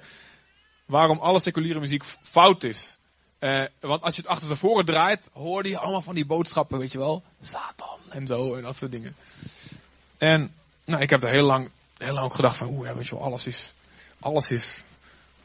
Waarom 0.85 1.19
alle 1.19 1.39
seculiere 1.39 1.79
muziek 1.79 2.03
fout 2.21 2.63
is. 2.63 2.97
Uh, 3.39 3.65
want 3.79 4.01
als 4.01 4.15
je 4.15 4.21
het 4.21 4.29
achter 4.29 4.47
tevoren 4.47 4.85
draait, 4.85 5.29
hoorde 5.33 5.69
je 5.69 5.79
allemaal 5.79 6.01
van 6.01 6.15
die 6.15 6.25
boodschappen, 6.25 6.79
weet 6.79 6.91
je 6.91 6.97
wel. 6.97 7.23
Satan 7.41 7.99
en 8.09 8.27
zo 8.27 8.55
en 8.55 8.61
dat 8.61 8.75
soort 8.75 8.91
dingen. 8.91 9.15
En 10.17 10.53
nou, 10.85 11.01
ik 11.01 11.09
heb 11.09 11.23
er 11.23 11.29
heel 11.29 11.45
lang, 11.45 11.69
heel 11.97 12.13
lang 12.13 12.35
gedacht 12.35 12.55
van, 12.55 12.67
oeh, 12.67 12.91
weet 12.91 13.07
je 13.07 13.15
wel, 13.15 13.23
alles 13.23 13.47
is, 13.47 13.73
alles 14.19 14.51
is 14.51 14.83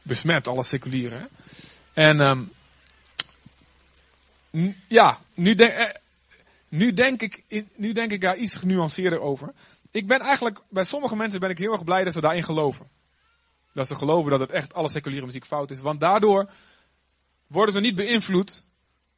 besmet, 0.05 0.49
alles 0.49 0.69
seculier. 0.69 1.11
Hè? 1.11 1.25
En 1.93 2.21
um, 2.21 2.53
ja, 4.89 5.19
nu 5.35 5.55
eh, 5.55 5.95
nu, 6.69 6.93
denk 6.93 7.23
ik, 7.23 7.45
nu 7.77 7.93
denk 7.93 8.11
ik 8.11 8.21
daar 8.21 8.37
iets 8.37 8.57
genuanceerder 8.57 9.21
over. 9.21 9.53
Ik 9.91 10.07
ben 10.07 10.21
eigenlijk, 10.21 10.61
bij 10.69 10.85
sommige 10.85 11.17
mensen 11.17 11.41
ben 11.41 11.51
ik 11.51 11.59
heel 11.59 11.73
erg 11.73 11.85
blij 11.85 12.05
dat 12.05 12.13
ze 12.13 12.21
daarin 12.21 12.45
geloven. 12.45 12.89
Dat 13.73 13.87
ze 13.87 13.95
geloven 13.95 14.31
dat 14.31 14.41
het 14.41 14.53
echt 14.53 14.75
alle 14.75 14.89
seculiere 14.89 15.27
muziek 15.27 15.45
fout 15.45 15.71
is. 15.71 15.81
Want 15.81 16.01
daardoor 16.01 16.51
worden 17.47 17.75
ze 17.75 17.81
niet 17.81 17.95
beïnvloed 17.95 18.67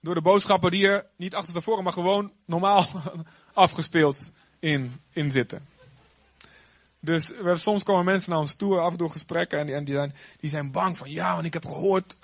door 0.00 0.14
de 0.14 0.20
boodschappen 0.20 0.70
die 0.70 0.88
er 0.88 1.06
niet 1.16 1.34
achter 1.34 1.54
tevoren, 1.54 1.84
maar 1.84 1.92
gewoon 1.92 2.32
normaal 2.44 2.86
afgespeeld 3.54 4.30
in, 4.58 5.00
in 5.12 5.30
zitten. 5.30 5.66
Dus 7.06 7.28
we, 7.28 7.56
soms 7.56 7.82
komen 7.82 8.04
mensen 8.04 8.30
naar 8.30 8.38
ons 8.38 8.54
toe, 8.54 8.78
af 8.78 8.92
en 8.92 8.98
toe 8.98 9.10
gesprekken, 9.10 9.58
en, 9.58 9.66
die, 9.66 9.74
en 9.74 9.84
die, 9.84 9.94
zijn, 9.94 10.14
die 10.40 10.50
zijn 10.50 10.70
bang 10.70 10.98
van, 10.98 11.10
ja, 11.10 11.34
want 11.34 11.46
ik 11.46 11.52
heb 11.52 11.64
gehoord, 11.66 12.16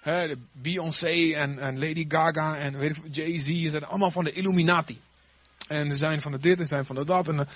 hè, 0.00 0.34
Beyoncé 0.52 1.32
en, 1.32 1.58
en 1.58 1.78
Lady 1.78 2.04
Gaga 2.08 2.56
en 2.56 2.94
Jay-Z, 3.10 3.70
zijn 3.70 3.84
allemaal 3.84 4.10
van 4.10 4.24
de 4.24 4.32
Illuminati. 4.32 5.00
En 5.68 5.90
ze 5.90 5.96
zijn 5.96 6.20
van 6.20 6.32
de 6.32 6.38
dit 6.38 6.60
en 6.60 6.66
zijn 6.66 6.86
van 6.86 6.96
de 6.96 7.04
dat. 7.04 7.28
En, 7.28 7.48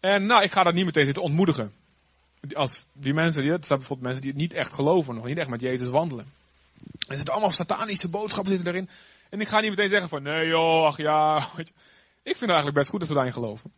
en 0.00 0.26
nou, 0.26 0.42
ik 0.42 0.52
ga 0.52 0.62
dat 0.62 0.74
niet 0.74 0.84
meteen 0.84 1.04
zitten 1.04 1.22
ontmoedigen. 1.22 1.72
Als 2.52 2.84
die 2.92 3.14
mensen, 3.14 3.42
die, 3.42 3.52
het 3.52 3.66
zijn 3.66 3.78
bijvoorbeeld 3.78 4.08
mensen 4.08 4.22
die 4.22 4.32
het 4.32 4.40
niet 4.40 4.60
echt 4.60 4.74
geloven, 4.74 5.14
nog 5.14 5.24
niet 5.24 5.38
echt 5.38 5.48
met 5.48 5.60
Jezus 5.60 5.88
wandelen. 5.88 6.32
Er 7.08 7.16
zitten 7.16 7.32
allemaal 7.32 7.50
satanische 7.50 8.08
boodschappen 8.08 8.52
zitten 8.52 8.72
erin. 8.72 8.88
En 9.30 9.40
ik 9.40 9.48
ga 9.48 9.60
niet 9.60 9.70
meteen 9.70 9.88
zeggen 9.88 10.08
van, 10.08 10.22
nee 10.22 10.46
joh, 10.46 10.86
ach 10.86 10.96
ja. 10.96 11.36
Ik 12.22 12.36
vind 12.36 12.40
het 12.40 12.50
eigenlijk 12.50 12.78
best 12.78 12.88
goed 12.88 12.98
dat 12.98 13.08
ze 13.08 13.14
daarin 13.14 13.32
geloven 13.32 13.72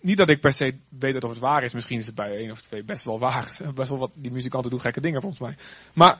niet 0.00 0.16
dat 0.16 0.28
ik 0.28 0.40
per 0.40 0.52
se 0.52 0.74
weet 0.88 1.24
of 1.24 1.30
het 1.30 1.38
waar 1.38 1.62
is. 1.62 1.72
Misschien 1.72 1.98
is 1.98 2.06
het 2.06 2.14
bij 2.14 2.36
één 2.36 2.50
of 2.50 2.60
twee 2.60 2.84
best 2.84 3.04
wel 3.04 3.18
waar. 3.18 3.56
Best 3.74 3.88
wel 3.88 3.98
wat, 3.98 4.10
die 4.14 4.32
muzikanten 4.32 4.70
doen 4.70 4.80
gekke 4.80 5.00
dingen 5.00 5.20
volgens 5.20 5.40
mij. 5.40 5.56
Maar 5.92 6.18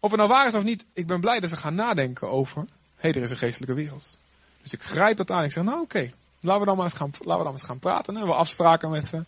of 0.00 0.10
het 0.10 0.20
nou 0.20 0.32
waar 0.32 0.46
is 0.46 0.54
of 0.54 0.62
niet, 0.62 0.86
ik 0.92 1.06
ben 1.06 1.20
blij 1.20 1.40
dat 1.40 1.50
ze 1.50 1.56
gaan 1.56 1.74
nadenken 1.74 2.28
over, 2.28 2.60
hé, 2.60 2.66
hey, 2.96 3.12
er 3.12 3.22
is 3.22 3.30
een 3.30 3.36
geestelijke 3.36 3.74
wereld. 3.74 4.16
Dus 4.62 4.72
ik 4.72 4.82
grijp 4.82 5.16
dat 5.16 5.30
aan. 5.30 5.44
Ik 5.44 5.52
zeg, 5.52 5.64
nou 5.64 5.80
oké, 5.80 6.10
laten 6.40 6.60
we 6.60 6.66
dan 6.66 6.76
maar 6.76 6.84
eens 6.84 6.94
gaan, 6.94 7.10
laten 7.18 7.38
we 7.38 7.44
dan 7.44 7.52
eens 7.52 7.62
gaan 7.62 7.78
praten. 7.78 8.14
We 8.14 8.34
afspraken 8.34 8.90
met 8.90 9.04
ze. 9.04 9.24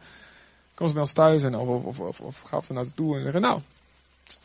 Kom 0.75 0.87
ze 0.87 0.93
bij 0.93 1.03
ons 1.03 1.13
thuis 1.13 1.43
en 1.43 1.55
of, 1.55 1.85
of, 1.85 1.99
of, 2.01 2.21
of 2.21 2.41
gaf 2.41 2.65
ze 2.65 2.73
naar 2.73 2.85
ze 2.85 2.95
toe 2.95 3.17
en 3.17 3.23
zeggen, 3.23 3.41
nou, 3.41 3.61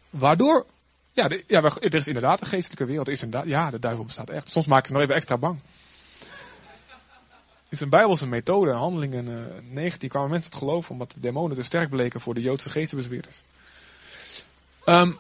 waardoor, 0.10 0.66
ja, 1.12 1.30
ja, 1.48 1.64
er 1.64 1.94
is 1.94 2.08
inderdaad 2.08 2.42
een 2.42 2.48
geestelijke 2.48 2.86
wereld. 2.86 3.08
Is 3.08 3.24
inderdaad, 3.24 3.50
ja, 3.50 3.72
de 3.72 3.80
duivel 3.80 4.06
bestaat 4.06 4.30
echt. 4.30 4.50
Soms 4.52 4.66
maak 4.66 4.80
ik 4.80 4.86
het 4.86 4.94
nog 4.94 5.02
even 5.02 5.16
extra 5.16 5.38
bang 5.38 5.60
is 7.76 7.82
een 7.82 7.90
bijbelse 7.90 8.28
methode. 8.28 8.72
Handelingen 8.72 9.28
uh, 9.28 9.58
eh, 9.58 9.64
19 9.70 10.10
kwamen 10.10 10.30
mensen 10.30 10.50
het 10.50 10.60
geloven 10.60 10.92
omdat 10.92 11.12
de 11.12 11.20
demonen 11.20 11.56
te 11.56 11.64
sterk 11.64 11.90
bleken 11.90 12.22
voor 12.22 12.34
de 12.34 12.42
Joodse 12.42 12.70
geestenbezweerders. 12.70 13.42
Um, 14.86 15.18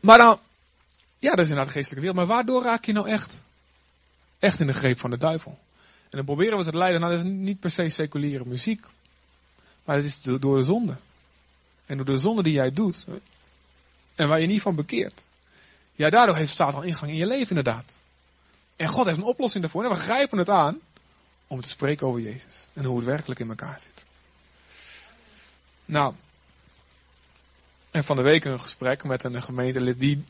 maar 0.00 0.18
dan, 0.18 0.38
ja, 1.18 1.30
dat 1.30 1.38
is 1.38 1.48
inderdaad 1.48 1.66
de 1.66 1.72
geestelijke 1.72 2.06
wereld. 2.06 2.16
Maar 2.16 2.36
waardoor 2.36 2.62
raak 2.62 2.84
je 2.84 2.92
nou 2.92 3.08
echt, 3.08 3.42
echt 4.38 4.60
in 4.60 4.66
de 4.66 4.72
greep 4.72 5.00
van 5.00 5.10
de 5.10 5.18
duivel? 5.18 5.58
En 6.02 6.16
dan 6.16 6.24
proberen 6.24 6.58
we 6.58 6.64
het 6.64 6.74
leiden. 6.74 7.00
Nou, 7.00 7.12
dat 7.12 7.24
is 7.24 7.30
niet 7.30 7.60
per 7.60 7.70
se 7.70 7.88
seculiere 7.88 8.44
muziek. 8.46 8.86
Maar 9.84 9.96
het 9.96 10.04
is 10.04 10.20
door 10.20 10.56
de 10.56 10.64
zonde. 10.64 10.96
En 11.86 11.96
door 11.96 12.06
de 12.06 12.18
zonde 12.18 12.42
die 12.42 12.52
jij 12.52 12.72
doet. 12.72 13.06
En 14.14 14.28
waar 14.28 14.40
je 14.40 14.46
niet 14.46 14.62
van 14.62 14.74
bekeert. 14.74 15.24
Ja, 15.92 16.10
daardoor 16.10 16.36
heeft 16.36 16.54
Satan 16.54 16.84
ingang 16.84 17.10
in 17.10 17.16
je 17.16 17.26
leven 17.26 17.56
inderdaad. 17.56 17.98
En 18.80 18.88
God 18.88 19.06
heeft 19.06 19.18
een 19.18 19.24
oplossing 19.24 19.62
daarvoor. 19.62 19.84
En 19.84 19.90
we 19.90 19.96
grijpen 19.96 20.38
het 20.38 20.48
aan 20.48 20.80
om 21.46 21.60
te 21.60 21.68
spreken 21.68 22.06
over 22.06 22.20
Jezus. 22.20 22.68
En 22.72 22.84
hoe 22.84 22.96
het 22.96 23.06
werkelijk 23.06 23.40
in 23.40 23.48
elkaar 23.48 23.80
zit. 23.80 24.04
Nou, 25.84 26.14
en 27.90 28.04
van 28.04 28.16
de 28.16 28.22
week 28.22 28.44
een 28.44 28.60
gesprek 28.60 29.04
met 29.04 29.24
een 29.24 29.42
gemeentelid 29.42 29.98
die 29.98 30.24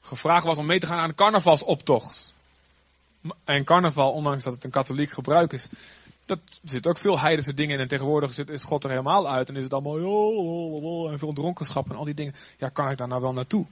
gevraagd 0.00 0.44
was 0.44 0.58
om 0.58 0.66
mee 0.66 0.78
te 0.78 0.86
gaan 0.86 0.98
aan 0.98 1.08
een 1.08 1.14
carnavalsoptocht. 1.14 2.34
En 3.44 3.64
carnaval, 3.64 4.12
ondanks 4.12 4.44
dat 4.44 4.52
het 4.52 4.64
een 4.64 4.70
katholiek 4.70 5.10
gebruik 5.10 5.52
is, 5.52 5.68
dat 6.24 6.40
zit 6.62 6.86
ook 6.86 6.98
veel 6.98 7.18
heidense 7.18 7.54
dingen 7.54 7.74
in. 7.74 7.80
En 7.80 7.88
tegenwoordig 7.88 8.38
is 8.38 8.64
God 8.64 8.84
er 8.84 8.90
helemaal 8.90 9.28
uit 9.28 9.48
en 9.48 9.56
is 9.56 9.64
het 9.64 9.72
allemaal 9.72 11.10
en 11.10 11.18
veel 11.18 11.32
dronkenschap 11.32 11.90
en 11.90 11.96
al 11.96 12.04
die 12.04 12.14
dingen. 12.14 12.34
Ja, 12.58 12.68
kan 12.68 12.90
ik 12.90 12.98
daar 12.98 13.08
nou 13.08 13.20
wel 13.20 13.32
naartoe? 13.32 13.66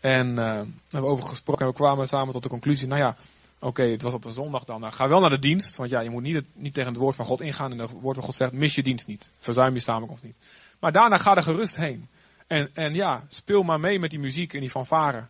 En 0.00 0.28
uh, 0.28 0.36
we 0.60 0.66
hebben 0.88 1.10
over 1.10 1.28
gesproken 1.28 1.66
en 1.66 1.70
we 1.70 1.76
kwamen 1.76 2.08
samen 2.08 2.32
tot 2.32 2.42
de 2.42 2.48
conclusie, 2.48 2.86
nou 2.86 3.00
ja, 3.00 3.16
Oké, 3.60 3.82
het 3.82 4.02
was 4.02 4.12
op 4.12 4.24
een 4.24 4.32
zondag 4.32 4.64
dan. 4.64 4.80
Nou, 4.80 4.92
ga 4.92 5.08
wel 5.08 5.20
naar 5.20 5.30
de 5.30 5.38
dienst. 5.38 5.76
Want 5.76 5.90
ja, 5.90 6.00
je 6.00 6.10
moet 6.10 6.22
niet, 6.22 6.34
het, 6.34 6.46
niet 6.52 6.74
tegen 6.74 6.90
het 6.92 7.00
woord 7.00 7.16
van 7.16 7.24
God 7.24 7.40
ingaan. 7.40 7.72
En 7.72 7.78
het 7.78 7.90
woord 7.90 8.14
van 8.14 8.24
God 8.24 8.34
zegt, 8.34 8.52
mis 8.52 8.74
je 8.74 8.82
dienst 8.82 9.06
niet. 9.06 9.30
Verzuim 9.38 9.74
je 9.74 9.80
samenkomst 9.80 10.22
niet. 10.22 10.38
Maar 10.78 10.92
daarna 10.92 11.16
ga 11.16 11.36
er 11.36 11.42
gerust 11.42 11.76
heen. 11.76 12.08
En, 12.46 12.70
en 12.74 12.94
ja, 12.94 13.24
speel 13.28 13.62
maar 13.62 13.80
mee 13.80 13.98
met 13.98 14.10
die 14.10 14.18
muziek 14.18 14.54
en 14.54 14.60
die 14.60 14.70
fanfare. 14.70 15.26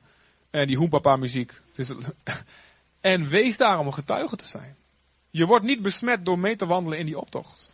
En 0.51 0.66
die 0.66 0.77
hoempapa 0.77 1.16
muziek. 1.16 1.61
Dus, 1.73 1.93
en 3.01 3.29
wees 3.29 3.57
daar 3.57 3.79
om 3.79 3.87
een 3.87 3.95
getuige 3.95 4.37
te 4.37 4.47
zijn. 4.47 4.77
Je 5.31 5.47
wordt 5.47 5.64
niet 5.64 5.83
besmet 5.83 6.25
door 6.25 6.39
mee 6.39 6.57
te 6.57 6.66
wandelen 6.66 6.99
in 6.99 7.07
die 7.07 7.19
optocht. 7.19 7.71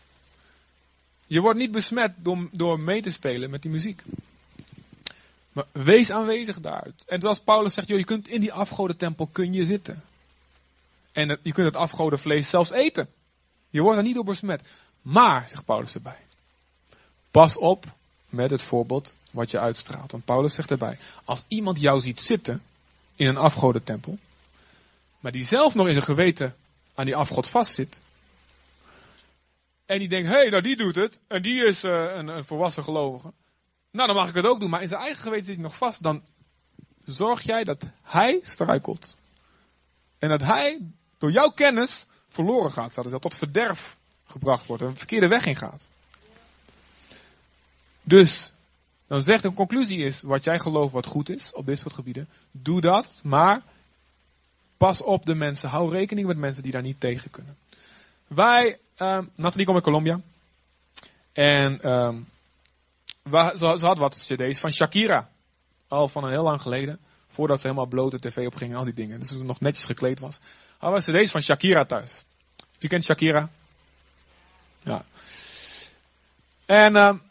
Je 1.26 1.40
wordt 1.40 1.58
niet 1.58 1.72
besmet 1.72 2.12
door, 2.16 2.48
door 2.52 2.80
mee 2.80 3.02
te 3.02 3.10
spelen 3.10 3.50
met 3.50 3.62
die 3.62 3.70
muziek. 3.70 4.02
Maar 5.54 5.66
wees 5.72 6.10
aanwezig 6.10 6.60
daar. 6.60 6.86
En 7.06 7.20
zoals 7.20 7.40
Paulus 7.40 7.74
zegt, 7.74 7.88
joh, 7.88 7.98
je 7.98 8.04
kunt 8.04 8.28
in 8.28 8.40
die 8.40 8.52
afgodentempel 8.52 9.26
kun 9.26 9.52
je 9.52 9.66
zitten. 9.66 10.02
En 11.12 11.38
je 11.42 11.52
kunt 11.52 11.66
het 11.66 11.76
afgodenvlees 11.76 12.48
zelfs 12.48 12.70
eten. 12.70 13.08
Je 13.70 13.82
wordt 13.82 13.98
er 13.98 14.04
niet 14.04 14.14
door 14.14 14.24
besmet. 14.24 14.62
Maar, 15.02 15.48
zegt 15.48 15.64
Paulus 15.64 15.94
erbij, 15.94 16.18
pas 17.30 17.56
op 17.56 17.84
met 18.28 18.50
het 18.50 18.62
voorbeeld 18.62 19.14
wat 19.30 19.50
je 19.50 19.58
uitstraalt. 19.58 20.12
Want 20.12 20.24
Paulus 20.24 20.54
zegt 20.54 20.70
erbij, 20.70 20.98
als 21.24 21.44
iemand 21.48 21.80
jou 21.80 22.00
ziet 22.00 22.20
zitten 22.20 22.62
in 23.16 23.26
een 23.26 23.36
afgodentempel, 23.36 24.18
maar 25.20 25.32
die 25.32 25.44
zelf 25.44 25.74
nog 25.74 25.86
in 25.86 25.92
zijn 25.92 26.04
geweten 26.04 26.54
aan 26.94 27.04
die 27.04 27.16
afgod 27.16 27.48
vastzit, 27.48 28.00
en 29.86 29.98
die 29.98 30.08
denkt, 30.08 30.28
hé, 30.28 30.34
hey, 30.34 30.48
nou 30.48 30.62
die 30.62 30.76
doet 30.76 30.94
het, 30.94 31.20
en 31.26 31.42
die 31.42 31.64
is 31.64 31.84
uh, 31.84 31.92
een, 32.14 32.28
een 32.28 32.44
volwassen 32.44 32.82
gelovige, 32.82 33.32
nou 33.94 34.06
dan 34.06 34.16
mag 34.16 34.28
ik 34.28 34.34
het 34.34 34.46
ook 34.46 34.60
doen, 34.60 34.70
maar 34.70 34.82
in 34.82 34.88
zijn 34.88 35.00
eigen 35.00 35.22
geweten 35.22 35.44
zit 35.44 35.54
hij 35.54 35.64
nog 35.64 35.76
vast, 35.76 36.02
dan 36.02 36.22
zorg 37.04 37.42
jij 37.42 37.64
dat 37.64 37.82
hij 38.02 38.40
struikelt. 38.42 39.16
En 40.18 40.28
dat 40.28 40.40
hij 40.40 40.80
door 41.18 41.30
jouw 41.30 41.50
kennis 41.50 42.06
verloren 42.28 42.70
gaat, 42.70 42.94
dat 42.94 43.10
hij 43.10 43.18
tot 43.18 43.34
verderf 43.34 43.96
gebracht 44.26 44.66
wordt 44.66 44.82
en 44.82 44.88
een 44.88 44.96
verkeerde 44.96 45.28
weg 45.28 45.44
ingaat. 45.44 45.90
Dus, 48.02 48.52
dan 49.06 49.22
zegt 49.22 49.42
de 49.42 49.52
conclusie 49.52 49.98
is, 49.98 50.22
wat 50.22 50.44
jij 50.44 50.58
gelooft 50.58 50.92
wat 50.92 51.06
goed 51.06 51.28
is 51.28 51.52
op 51.52 51.66
dit 51.66 51.78
soort 51.78 51.94
gebieden, 51.94 52.28
doe 52.50 52.80
dat, 52.80 53.20
maar 53.24 53.62
pas 54.76 55.00
op 55.02 55.26
de 55.26 55.34
mensen, 55.34 55.68
hou 55.68 55.90
rekening 55.90 56.26
met 56.26 56.36
mensen 56.36 56.62
die 56.62 56.72
daar 56.72 56.82
niet 56.82 57.00
tegen 57.00 57.30
kunnen. 57.30 57.56
Wij, 58.26 58.78
um, 58.98 59.30
Nathalie 59.34 59.64
komt 59.64 59.76
uit 59.76 59.86
Colombia. 59.86 60.20
En 61.32 61.80
we, 61.88 62.26
ze, 63.30 63.86
had 63.86 63.98
wat 63.98 64.14
cd's 64.14 64.58
van 64.58 64.72
Shakira. 64.72 65.30
Al 65.88 66.08
van 66.08 66.24
een 66.24 66.30
heel 66.30 66.42
lang 66.42 66.62
geleden. 66.62 67.00
Voordat 67.28 67.60
ze 67.60 67.66
helemaal 67.66 67.88
blote 67.88 68.18
tv 68.18 68.46
opging 68.46 68.70
en 68.70 68.76
al 68.76 68.84
die 68.84 68.94
dingen. 68.94 69.20
Dus 69.20 69.28
ze 69.28 69.44
nog 69.44 69.60
netjes 69.60 69.84
gekleed 69.84 70.20
was. 70.20 70.38
Hadden 70.78 71.04
we 71.04 71.12
cd's 71.12 71.30
van 71.30 71.42
Shakira 71.42 71.84
thuis. 71.84 72.24
Wie 72.78 72.88
kent 72.88 73.04
Shakira? 73.04 73.48
Ja. 74.82 75.04
En 76.66 76.96
um, 76.96 77.22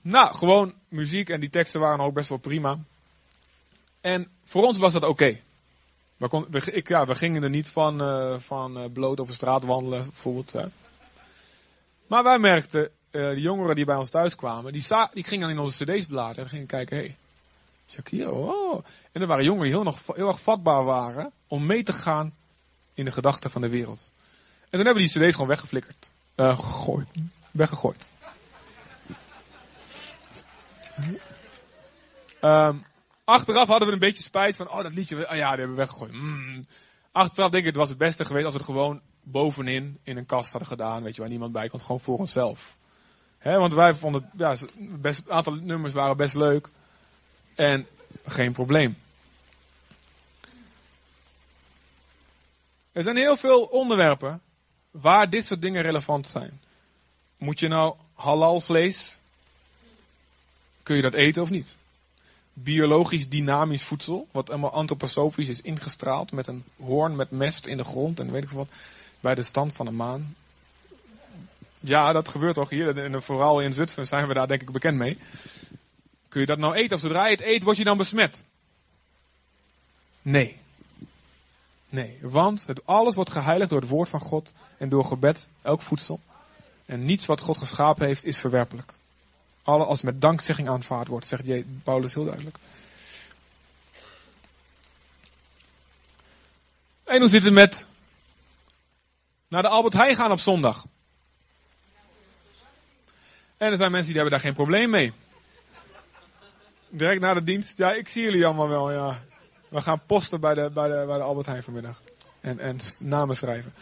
nou, 0.00 0.34
gewoon 0.34 0.74
muziek 0.88 1.28
en 1.28 1.40
die 1.40 1.50
teksten 1.50 1.80
waren 1.80 2.04
ook 2.04 2.14
best 2.14 2.28
wel 2.28 2.38
prima. 2.38 2.78
En 4.00 4.28
voor 4.42 4.64
ons 4.64 4.78
was 4.78 4.92
dat 4.92 5.04
oké. 5.04 5.40
We, 6.16 6.46
we, 6.50 6.82
ja, 6.84 7.06
we 7.06 7.14
gingen 7.14 7.42
er 7.42 7.50
niet 7.50 7.68
van, 7.68 8.02
uh, 8.02 8.38
van 8.38 8.78
uh, 8.78 8.84
bloot 8.92 9.20
over 9.20 9.34
straat 9.34 9.64
wandelen, 9.64 10.02
bijvoorbeeld. 10.02 10.52
Hè. 10.52 10.64
Maar 12.06 12.22
wij 12.22 12.38
merkten, 12.38 12.90
uh, 13.10 13.28
de 13.30 13.40
jongeren 13.40 13.74
die 13.74 13.84
bij 13.84 13.96
ons 13.96 14.10
thuis 14.10 14.34
kwamen, 14.34 14.72
die, 14.72 14.86
die 15.12 15.24
gingen 15.24 15.40
dan 15.40 15.56
in 15.56 15.58
onze 15.58 15.84
cd's 15.84 16.06
bladeren 16.06 16.44
en 16.44 16.50
gingen 16.50 16.66
kijken, 16.66 16.96
hé, 16.96 17.02
hey, 17.02 17.16
Shakira, 17.88 18.30
oh. 18.30 18.84
En 19.12 19.20
er 19.20 19.26
waren 19.26 19.44
jongeren 19.44 19.66
die 19.66 19.74
heel, 19.74 19.84
nog, 19.84 20.00
heel 20.14 20.28
erg 20.28 20.40
vatbaar 20.40 20.84
waren 20.84 21.32
om 21.46 21.66
mee 21.66 21.82
te 21.82 21.92
gaan 21.92 22.34
in 22.94 23.04
de 23.04 23.10
gedachten 23.10 23.50
van 23.50 23.60
de 23.60 23.68
wereld. 23.68 24.10
En 24.62 24.78
toen 24.78 24.84
hebben 24.84 25.06
die 25.06 25.12
cd's 25.12 25.32
gewoon 25.32 25.48
weggeflikkerd. 25.48 26.10
gegooid. 26.36 27.08
Weggegooid. 27.50 28.08
Um, 32.40 32.84
achteraf 33.24 33.68
hadden 33.68 33.88
we 33.88 33.94
een 33.94 34.00
beetje 34.00 34.22
spijt 34.22 34.56
van, 34.56 34.70
oh 34.70 34.82
dat 34.82 34.92
liedje, 34.92 35.16
oh 35.16 35.36
ja, 35.36 35.50
die 35.50 35.58
hebben 35.58 35.68
we 35.68 35.74
weggegooid. 35.74 36.12
Mm. 36.12 36.64
Achteraf 37.12 37.50
denk 37.50 37.62
ik, 37.62 37.68
het 37.68 37.78
was 37.78 37.88
het 37.88 37.98
beste 37.98 38.24
geweest 38.24 38.44
als 38.44 38.54
we 38.54 38.60
het 38.60 38.70
gewoon 38.70 39.00
bovenin 39.22 39.98
in 40.02 40.16
een 40.16 40.26
kast 40.26 40.50
hadden 40.50 40.68
gedaan, 40.68 41.02
weet 41.02 41.14
je, 41.14 41.20
waar 41.20 41.30
niemand 41.30 41.52
bij 41.52 41.68
komt, 41.68 41.82
gewoon 41.82 42.00
voor 42.00 42.18
onszelf. 42.18 42.75
Want 43.54 43.74
wij 43.74 43.94
vonden, 43.94 44.30
ja, 44.36 44.56
best, 44.78 45.22
een 45.26 45.32
aantal 45.32 45.54
nummers 45.54 45.92
waren 45.92 46.16
best 46.16 46.34
leuk. 46.34 46.70
En 47.54 47.86
geen 48.26 48.52
probleem. 48.52 48.96
Er 52.92 53.02
zijn 53.02 53.16
heel 53.16 53.36
veel 53.36 53.62
onderwerpen 53.62 54.40
waar 54.90 55.30
dit 55.30 55.46
soort 55.46 55.62
dingen 55.62 55.82
relevant 55.82 56.26
zijn. 56.26 56.60
Moet 57.38 57.60
je 57.60 57.68
nou 57.68 57.94
halal 58.14 58.60
vlees 58.60 59.20
kun 60.86 60.96
je 60.96 61.02
dat 61.02 61.14
eten 61.14 61.42
of 61.42 61.50
niet? 61.50 61.76
Biologisch 62.52 63.28
dynamisch 63.28 63.84
voedsel, 63.84 64.28
wat 64.30 64.50
allemaal 64.50 64.72
antroposofisch 64.72 65.48
is 65.48 65.60
ingestraald 65.60 66.32
met 66.32 66.46
een 66.46 66.64
hoorn 66.76 67.16
met 67.16 67.30
mest 67.30 67.66
in 67.66 67.76
de 67.76 67.84
grond 67.84 68.20
en 68.20 68.30
weet 68.30 68.42
ik 68.42 68.50
wat, 68.50 68.68
bij 69.20 69.34
de 69.34 69.42
stand 69.42 69.72
van 69.72 69.86
de 69.86 69.92
maan. 69.92 70.34
Ja, 71.86 72.12
dat 72.12 72.28
gebeurt 72.28 72.54
toch 72.54 72.70
hier, 72.70 72.98
en 72.98 73.22
vooral 73.22 73.60
in 73.60 73.72
Zutphen 73.72 74.06
zijn 74.06 74.26
we 74.26 74.34
daar 74.34 74.46
denk 74.46 74.62
ik 74.62 74.70
bekend 74.70 74.96
mee. 74.96 75.18
Kun 76.28 76.40
je 76.40 76.46
dat 76.46 76.58
nou 76.58 76.74
eten? 76.74 76.96
Of 76.96 77.02
zodra 77.02 77.24
je 77.24 77.30
het 77.30 77.44
eet, 77.44 77.62
word 77.62 77.76
je 77.76 77.84
dan 77.84 77.96
besmet? 77.96 78.44
Nee. 80.22 80.56
Nee, 81.88 82.18
want 82.20 82.66
het, 82.66 82.86
alles 82.86 83.14
wordt 83.14 83.30
geheiligd 83.30 83.70
door 83.70 83.80
het 83.80 83.90
woord 83.90 84.08
van 84.08 84.20
God 84.20 84.52
en 84.78 84.88
door 84.88 85.04
gebed, 85.04 85.48
elk 85.62 85.80
voedsel. 85.80 86.20
En 86.86 87.04
niets 87.04 87.26
wat 87.26 87.40
God 87.40 87.58
geschapen 87.58 88.06
heeft 88.06 88.24
is 88.24 88.38
verwerpelijk 88.38 88.94
alle 89.66 89.84
als 89.84 90.02
met 90.02 90.20
dankzegging 90.20 90.68
aanvaard 90.68 91.08
wordt, 91.08 91.26
zegt 91.26 91.82
Paulus 91.82 92.14
heel 92.14 92.24
duidelijk. 92.24 92.58
En 97.04 97.20
hoe 97.20 97.28
zit 97.28 97.44
het 97.44 97.52
met 97.52 97.86
naar 99.48 99.62
de 99.62 99.68
Albert 99.68 99.94
Heijn 99.94 100.16
gaan 100.16 100.32
op 100.32 100.38
zondag? 100.38 100.86
En 103.56 103.70
er 103.70 103.76
zijn 103.76 103.90
mensen 103.90 104.12
die 104.12 104.20
hebben 104.20 104.30
daar 104.30 104.46
geen 104.46 104.54
probleem 104.54 104.90
mee. 104.90 105.12
Direct 106.88 107.20
na 107.20 107.34
de 107.34 107.42
dienst, 107.42 107.78
ja, 107.78 107.92
ik 107.92 108.08
zie 108.08 108.22
jullie 108.22 108.46
allemaal 108.46 108.68
wel, 108.68 108.92
ja. 108.92 109.24
We 109.68 109.80
gaan 109.80 110.02
posten 110.06 110.40
bij 110.40 110.54
de, 110.54 110.70
bij 110.70 110.88
de, 110.88 111.04
bij 111.06 111.16
de 111.16 111.22
Albert 111.22 111.46
Heijn 111.46 111.62
vanmiddag. 111.62 112.02
En, 112.40 112.58
en 112.58 112.78
namen 112.98 113.36
schrijven. 113.36 113.72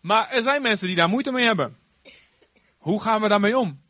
Maar 0.00 0.28
er 0.28 0.42
zijn 0.42 0.62
mensen 0.62 0.86
die 0.86 0.96
daar 0.96 1.08
moeite 1.08 1.32
mee 1.32 1.44
hebben. 1.44 1.76
Hoe 2.78 3.02
gaan 3.02 3.20
we 3.20 3.28
daarmee 3.28 3.58
om? 3.58 3.80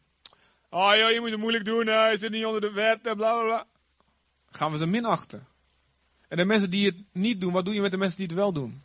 Oh 0.69 0.97
joh, 0.97 1.11
je 1.11 1.21
moet 1.21 1.31
het 1.31 1.39
moeilijk 1.39 1.65
doen, 1.65 1.87
hij 1.87 2.19
zit 2.19 2.31
niet 2.31 2.45
onder 2.45 2.61
de 2.61 2.71
wet, 2.71 3.03
bla 3.03 3.15
bla 3.15 3.43
bla. 3.43 3.67
Gaan 4.51 4.73
we 4.73 4.77
ze 4.77 4.87
minachten. 4.87 5.47
En 6.29 6.37
de 6.37 6.45
mensen 6.45 6.71
die 6.71 6.87
het 6.87 6.97
niet 7.13 7.41
doen, 7.41 7.53
wat 7.53 7.65
doe 7.65 7.75
je 7.75 7.81
met 7.81 7.91
de 7.91 7.97
mensen 7.97 8.19
die 8.19 8.27
het 8.27 8.37
wel 8.37 8.53
doen? 8.53 8.83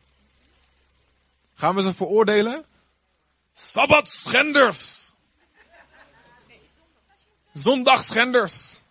Gaan 1.54 1.76
we 1.76 1.82
ze 1.82 1.94
veroordelen? 1.94 2.66
Sabbatschenders! 3.54 5.07
Zondagschenders! 7.62 8.82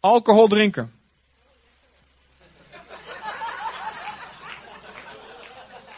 Alcohol 0.00 0.48
drinken. 0.48 0.92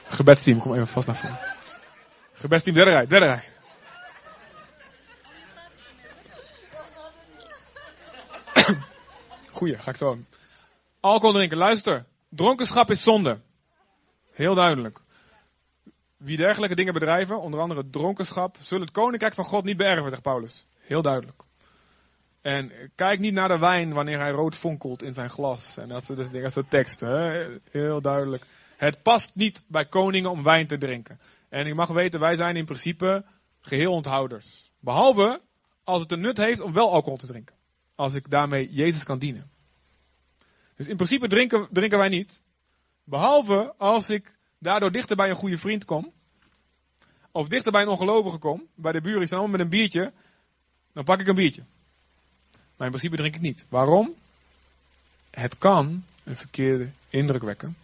Gebedsteam, 0.05 0.59
kom 0.59 0.75
even 0.75 0.87
vast 0.87 1.07
naar 1.07 1.17
voren. 1.17 1.39
Gebedsteam, 2.33 2.75
derde 2.75 2.91
rij, 2.91 3.07
derde 3.07 3.27
rij. 3.27 3.45
Goeie, 9.51 9.79
ga 9.79 9.91
ik 9.91 9.97
zo. 9.97 10.19
Alcohol 11.01 11.35
drinken, 11.35 11.59
luister. 11.59 12.07
Dronkenschap 12.29 12.91
is 12.91 13.03
zonde. 13.03 13.41
Heel 14.33 14.55
duidelijk. 14.55 15.01
Wie 16.19 16.37
dergelijke 16.37 16.75
dingen 16.75 16.93
bedrijven, 16.93 17.41
onder 17.41 17.61
andere 17.61 17.91
dronkenschap, 17.91 18.57
zullen 18.61 18.87
het 18.87 18.95
koninkrijk 18.95 19.35
van 19.35 19.45
God 19.45 19.65
niet 19.65 19.77
beërven, 19.77 20.11
zegt 20.11 20.23
Paulus. 20.23 20.67
Heel 20.79 21.03
duidelijk. 21.03 21.43
En 22.41 22.73
kijk 22.95 23.19
niet 23.19 23.33
naar 23.33 23.49
de 23.49 23.59
wijn 23.59 23.93
wanneer 23.93 24.19
hij 24.19 24.31
rood 24.31 24.55
fonkelt 24.55 25.03
in 25.03 25.13
zijn 25.13 25.31
glas. 25.31 25.77
En 25.77 25.89
dat 25.89 26.05
soort 26.05 26.19
dingen, 26.19 26.43
dat 26.43 26.53
soort 26.53 26.71
teksten. 26.71 27.61
Heel 27.71 28.01
duidelijk. 28.01 28.47
Het 28.77 29.03
past 29.03 29.35
niet 29.35 29.63
bij 29.67 29.87
koningen 29.87 30.31
om 30.31 30.43
wijn 30.43 30.67
te 30.67 30.79
drinken. 30.79 31.21
En 31.49 31.67
ik 31.67 31.75
mag 31.75 31.89
weten, 31.89 32.21
wij 32.21 32.35
zijn 32.35 32.57
in 32.57 32.65
principe 32.65 33.25
geheel 33.61 33.93
onthouders. 33.93 34.73
Behalve 34.81 35.41
als 35.85 36.01
het 36.01 36.13
een 36.13 36.21
nut 36.21 36.37
heeft 36.37 36.61
om 36.61 36.73
wel 36.73 36.93
alcohol 36.93 37.19
te 37.19 37.27
drinken. 37.27 37.57
Als 37.95 38.15
ik 38.15 38.31
daarmee 38.31 38.73
Jezus 38.73 39.05
kan 39.05 39.19
dienen. 39.19 39.51
Dus 40.77 40.89
in 40.89 40.97
principe 40.97 41.29
drinken, 41.29 41.69
drinken 41.73 41.99
wij 41.99 42.09
niet. 42.09 42.43
Behalve 43.05 43.75
als 43.77 44.11
ik 44.11 44.38
daardoor 44.59 44.93
dichter 44.93 45.17
bij 45.17 45.29
een 45.29 45.37
goede 45.37 45.59
vriend 45.59 45.85
kom. 45.85 46.13
Of 47.33 47.49
dichter 47.49 47.73
bij 47.73 47.83
een 47.83 47.89
ongelovige 47.89 48.39
kom. 48.39 48.67
Bij 48.75 48.93
de 48.93 49.01
buren 49.01 49.27
staan 49.27 49.51
met 49.51 49.61
een 49.61 49.69
biertje. 49.69 50.13
Dan 50.93 51.05
pak 51.05 51.21
ik 51.21 51.27
een 51.27 51.35
biertje. 51.35 51.63
Maar 52.53 52.87
in 52.87 52.93
principe 52.93 53.17
drink 53.17 53.35
ik 53.35 53.41
niet. 53.41 53.67
Waarom? 53.69 54.15
het 55.31 55.59
kan 55.59 56.05
een 56.25 56.37
verkeerde 56.37 56.89
indruk 57.09 57.43
wekken. 57.43 57.77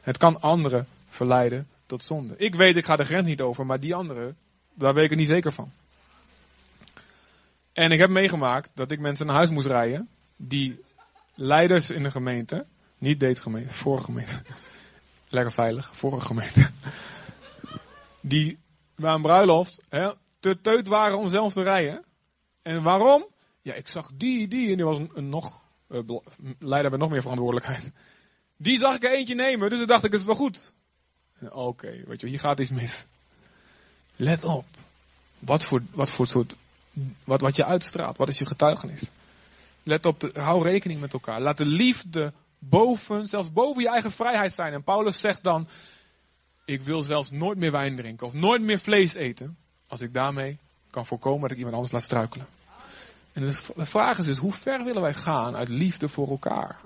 Het 0.00 0.16
kan 0.16 0.40
anderen 0.40 0.86
verleiden 1.08 1.68
tot 1.86 2.04
zonde. 2.04 2.34
Ik 2.36 2.54
weet, 2.54 2.76
ik 2.76 2.84
ga 2.84 2.96
de 2.96 3.04
grens 3.04 3.26
niet 3.26 3.40
over, 3.40 3.66
maar 3.66 3.80
die 3.80 3.94
anderen, 3.94 4.36
daar 4.74 4.94
weet 4.94 5.04
ik 5.04 5.10
er 5.10 5.16
niet 5.16 5.26
zeker 5.26 5.52
van. 5.52 5.72
En 7.72 7.90
ik 7.90 7.98
heb 7.98 8.10
meegemaakt 8.10 8.70
dat 8.74 8.90
ik 8.90 9.00
mensen 9.00 9.26
naar 9.26 9.34
huis 9.34 9.50
moest 9.50 9.66
rijden, 9.66 10.08
die 10.36 10.80
leiders 11.34 11.90
in 11.90 12.02
de 12.02 12.10
gemeente, 12.10 12.66
niet 12.98 13.20
deze 13.20 13.42
gemeente, 13.42 13.72
vorige 13.72 14.04
gemeente, 14.04 14.42
lekker 15.32 15.52
veilig, 15.52 15.96
vorige 15.96 16.26
gemeente, 16.26 16.70
die 18.20 18.58
bij 18.96 19.12
een 19.12 19.22
bruiloft 19.22 19.82
hè, 19.88 20.12
te 20.40 20.58
teut 20.62 20.88
waren 20.88 21.18
om 21.18 21.28
zelf 21.28 21.52
te 21.52 21.62
rijden. 21.62 22.04
En 22.62 22.82
waarom? 22.82 23.26
Ja, 23.62 23.74
ik 23.74 23.88
zag 23.88 24.10
die, 24.14 24.48
die, 24.48 24.70
en 24.70 24.76
die 24.76 24.84
was 24.84 24.98
een, 24.98 25.28
nog, 25.28 25.62
uh, 25.88 26.18
leider 26.58 26.90
met 26.90 27.00
nog 27.00 27.10
meer 27.10 27.20
verantwoordelijkheid. 27.20 27.90
Die 28.56 28.78
zag 28.78 28.94
ik 28.94 29.04
er 29.04 29.12
eentje 29.12 29.34
nemen, 29.34 29.70
dus 29.70 29.78
dan 29.78 29.88
dacht 29.88 30.04
ik, 30.04 30.10
het 30.10 30.20
is 30.20 30.26
wel 30.26 30.34
goed. 30.34 30.72
Oké, 31.50 32.02
weet 32.06 32.20
je, 32.20 32.26
hier 32.26 32.40
gaat 32.40 32.60
iets 32.60 32.70
mis. 32.70 33.04
Let 34.16 34.44
op. 34.44 34.64
Wat 35.38 35.64
voor, 35.64 35.82
wat 35.90 36.10
voor 36.10 36.26
soort, 36.26 36.54
wat, 37.24 37.40
wat 37.40 37.56
je 37.56 37.64
uitstraalt, 37.64 38.16
wat 38.16 38.28
is 38.28 38.38
je 38.38 38.46
getuigenis? 38.46 39.02
Let 39.82 40.06
op, 40.06 40.30
hou 40.34 40.62
rekening 40.62 41.00
met 41.00 41.12
elkaar. 41.12 41.40
Laat 41.40 41.56
de 41.56 41.64
liefde 41.64 42.32
boven, 42.68 43.26
zelfs 43.26 43.52
boven 43.52 43.82
je 43.82 43.88
eigen 43.88 44.12
vrijheid 44.12 44.52
zijn. 44.52 44.72
En 44.72 44.82
Paulus 44.82 45.20
zegt 45.20 45.42
dan, 45.42 45.68
ik 46.64 46.82
wil 46.82 47.02
zelfs 47.02 47.30
nooit 47.30 47.58
meer 47.58 47.70
wijn 47.70 47.96
drinken 47.96 48.26
of 48.26 48.32
nooit 48.32 48.62
meer 48.62 48.78
vlees 48.78 49.14
eten, 49.14 49.56
als 49.86 50.00
ik 50.00 50.12
daarmee 50.12 50.58
kan 50.90 51.06
voorkomen 51.06 51.40
dat 51.40 51.50
ik 51.50 51.56
iemand 51.56 51.74
anders 51.74 51.92
laat 51.92 52.02
struikelen. 52.02 52.46
En 53.32 53.46
de 53.76 53.86
vraag 53.86 54.18
is 54.18 54.24
dus, 54.24 54.36
hoe 54.36 54.52
ver 54.52 54.84
willen 54.84 55.02
wij 55.02 55.14
gaan 55.14 55.56
uit 55.56 55.68
liefde 55.68 56.08
voor 56.08 56.28
elkaar? 56.28 56.76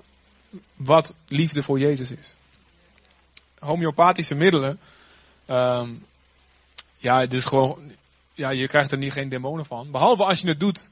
Wat 0.75 1.15
liefde 1.29 1.63
voor 1.63 1.79
Jezus 1.79 2.11
is. 2.11 2.35
Homeopathische 3.59 4.35
middelen, 4.35 4.79
um, 5.47 6.05
ja, 6.97 7.21
het 7.21 7.33
is 7.33 7.45
gewoon, 7.45 7.93
ja, 8.35 8.51
je 8.51 8.67
krijgt 8.67 8.93
er 8.93 8.99
niet 8.99 9.13
geen 9.13 9.29
demonen 9.29 9.67
van. 9.67 9.91
Behalve 9.91 10.25
als 10.25 10.41
je 10.41 10.49
het 10.49 10.61
doet. 10.61 10.91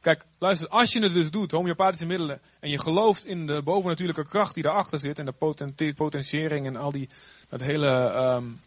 Kijk, 0.00 0.24
luister, 0.38 0.68
als 0.68 0.92
je 0.92 1.02
het 1.02 1.12
dus 1.12 1.30
doet, 1.30 1.50
homeopathische 1.50 2.06
middelen, 2.06 2.40
en 2.60 2.70
je 2.70 2.78
gelooft 2.78 3.26
in 3.26 3.46
de 3.46 3.62
bovennatuurlijke 3.62 4.24
kracht 4.24 4.54
die 4.54 4.62
daarachter 4.62 4.98
zit, 4.98 5.18
en 5.18 5.24
de 5.24 5.94
potentiëring 5.94 6.66
en 6.66 6.76
al 6.76 6.92
die, 6.92 7.08
dat 7.48 7.60
hele 7.60 8.14
um, 8.36 8.60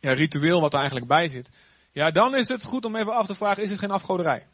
ja, 0.00 0.12
ritueel 0.12 0.60
wat 0.60 0.72
er 0.72 0.78
eigenlijk 0.78 1.08
bij 1.08 1.28
zit. 1.28 1.48
Ja, 1.92 2.10
dan 2.10 2.36
is 2.36 2.48
het 2.48 2.64
goed 2.64 2.84
om 2.84 2.96
even 2.96 3.14
af 3.14 3.26
te 3.26 3.34
vragen, 3.34 3.62
is 3.62 3.70
het 3.70 3.78
geen 3.78 3.90
afgoderij? 3.90 4.46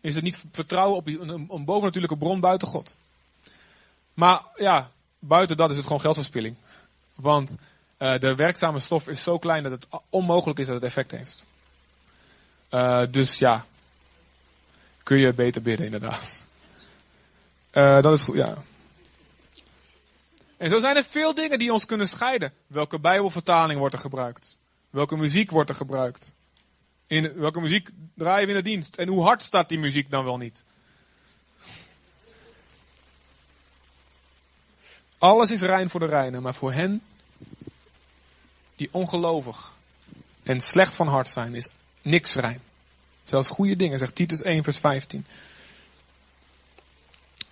Is 0.00 0.14
het 0.14 0.24
niet 0.24 0.44
vertrouwen 0.52 0.96
op 0.96 1.06
een, 1.06 1.46
een 1.50 1.64
bovennatuurlijke 1.64 2.18
bron 2.18 2.40
buiten 2.40 2.68
God? 2.68 2.96
Maar 4.14 4.42
ja, 4.54 4.90
buiten 5.18 5.56
dat 5.56 5.70
is 5.70 5.76
het 5.76 5.84
gewoon 5.84 6.00
geldverspilling. 6.00 6.56
Want 7.14 7.50
uh, 7.50 8.18
de 8.18 8.34
werkzame 8.34 8.78
stof 8.78 9.08
is 9.08 9.22
zo 9.22 9.38
klein 9.38 9.62
dat 9.62 9.72
het 9.72 9.86
onmogelijk 10.10 10.58
is 10.58 10.66
dat 10.66 10.74
het 10.74 10.84
effect 10.84 11.10
heeft. 11.10 11.44
Uh, 12.70 13.02
dus 13.10 13.38
ja, 13.38 13.64
kun 15.08 15.18
je 15.18 15.32
beter 15.32 15.62
bidden 15.62 15.86
inderdaad. 15.86 16.34
Uh, 17.72 18.00
dat 18.04 18.12
is 18.12 18.22
goed, 18.22 18.36
ja. 18.36 18.54
En 20.56 20.70
zo 20.70 20.78
zijn 20.78 20.96
er 20.96 21.04
veel 21.04 21.34
dingen 21.34 21.58
die 21.58 21.72
ons 21.72 21.84
kunnen 21.84 22.08
scheiden. 22.08 22.52
Welke 22.66 22.98
bijbelvertaling 22.98 23.78
wordt 23.78 23.94
er 23.94 24.00
gebruikt? 24.00 24.58
Welke 24.90 25.16
muziek 25.16 25.50
wordt 25.50 25.68
er 25.68 25.74
gebruikt? 25.74 26.32
In 27.06 27.32
welke 27.34 27.60
muziek 27.60 27.90
draaien 28.14 28.46
we 28.46 28.52
in 28.52 28.62
de 28.62 28.70
dienst? 28.70 28.96
En 28.96 29.08
hoe 29.08 29.22
hard 29.22 29.42
staat 29.42 29.68
die 29.68 29.78
muziek 29.78 30.10
dan 30.10 30.24
wel 30.24 30.36
niet? 30.36 30.64
Alles 35.18 35.50
is 35.50 35.60
rein 35.60 35.90
voor 35.90 36.00
de 36.00 36.06
reinen, 36.06 36.42
maar 36.42 36.54
voor 36.54 36.72
hen 36.72 37.02
die 38.76 38.88
ongelovig 38.92 39.74
en 40.42 40.60
slecht 40.60 40.94
van 40.94 41.08
hart 41.08 41.28
zijn, 41.28 41.54
is 41.54 41.68
niks 42.02 42.34
rein. 42.34 42.67
Zelfs 43.28 43.48
goede 43.48 43.76
dingen, 43.76 43.98
zegt 43.98 44.14
Titus 44.14 44.42
1, 44.42 44.62
vers 44.62 44.78
15. 44.78 45.26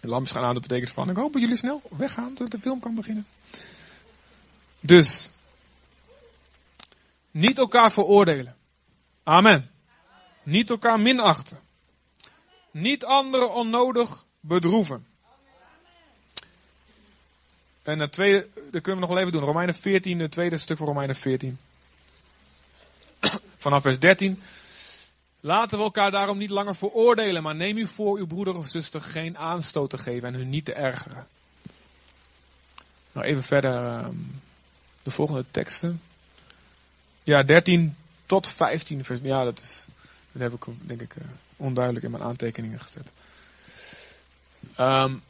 De 0.00 0.08
lampjes 0.08 0.32
gaan 0.32 0.44
aan, 0.44 0.52
dat 0.52 0.62
betekent 0.62 0.90
van, 0.90 1.10
ik 1.10 1.16
hoop 1.16 1.32
dat 1.32 1.42
jullie 1.42 1.56
snel 1.56 1.82
weggaan, 1.90 2.28
zodat 2.28 2.50
de 2.50 2.58
film 2.58 2.80
kan 2.80 2.94
beginnen. 2.94 3.26
Dus, 4.80 5.30
niet 7.30 7.58
elkaar 7.58 7.92
veroordelen. 7.92 8.56
Amen. 9.22 9.70
Niet 10.42 10.70
elkaar 10.70 11.00
minachten. 11.00 11.58
Niet 12.70 13.04
anderen 13.04 13.54
onnodig 13.54 14.24
bedroeven. 14.40 15.06
En 17.82 17.98
het 17.98 18.12
tweede, 18.12 18.48
dat 18.70 18.82
kunnen 18.82 18.94
we 18.94 19.06
nog 19.06 19.08
wel 19.08 19.18
even 19.18 19.32
doen. 19.32 19.44
Romeinen 19.44 19.74
14, 19.74 20.18
het 20.18 20.30
tweede 20.30 20.58
stuk 20.58 20.76
van 20.76 20.86
Romeinen 20.86 21.16
14. 21.16 21.58
Vanaf 23.56 23.82
vers 23.82 23.98
13. 23.98 24.42
Laten 25.46 25.78
we 25.78 25.84
elkaar 25.84 26.10
daarom 26.10 26.38
niet 26.38 26.50
langer 26.50 26.76
veroordelen, 26.76 27.42
maar 27.42 27.54
neem 27.54 27.76
u 27.76 27.86
voor 27.86 28.18
uw 28.18 28.26
broeder 28.26 28.56
of 28.56 28.68
zuster 28.68 29.00
geen 29.00 29.38
aanstoot 29.38 29.90
te 29.90 29.98
geven 29.98 30.28
en 30.28 30.34
hun 30.34 30.50
niet 30.50 30.64
te 30.64 30.72
ergeren. 30.72 31.26
Nou, 33.12 33.26
even 33.26 33.42
verder 33.42 34.04
um, 34.04 34.40
de 35.02 35.10
volgende 35.10 35.44
teksten. 35.50 36.00
Ja, 37.22 37.42
13 37.42 37.96
tot 38.26 38.48
15 38.48 39.04
vers. 39.04 39.20
Ja, 39.22 39.44
dat, 39.44 39.58
is, 39.58 39.86
dat 40.32 40.42
heb 40.42 40.52
ik 40.52 40.74
denk 40.80 41.00
ik 41.00 41.16
uh, 41.16 41.24
onduidelijk 41.56 42.04
in 42.04 42.10
mijn 42.10 42.22
aantekeningen 42.22 42.80
gezet. 42.80 43.10
Um, 44.78 45.22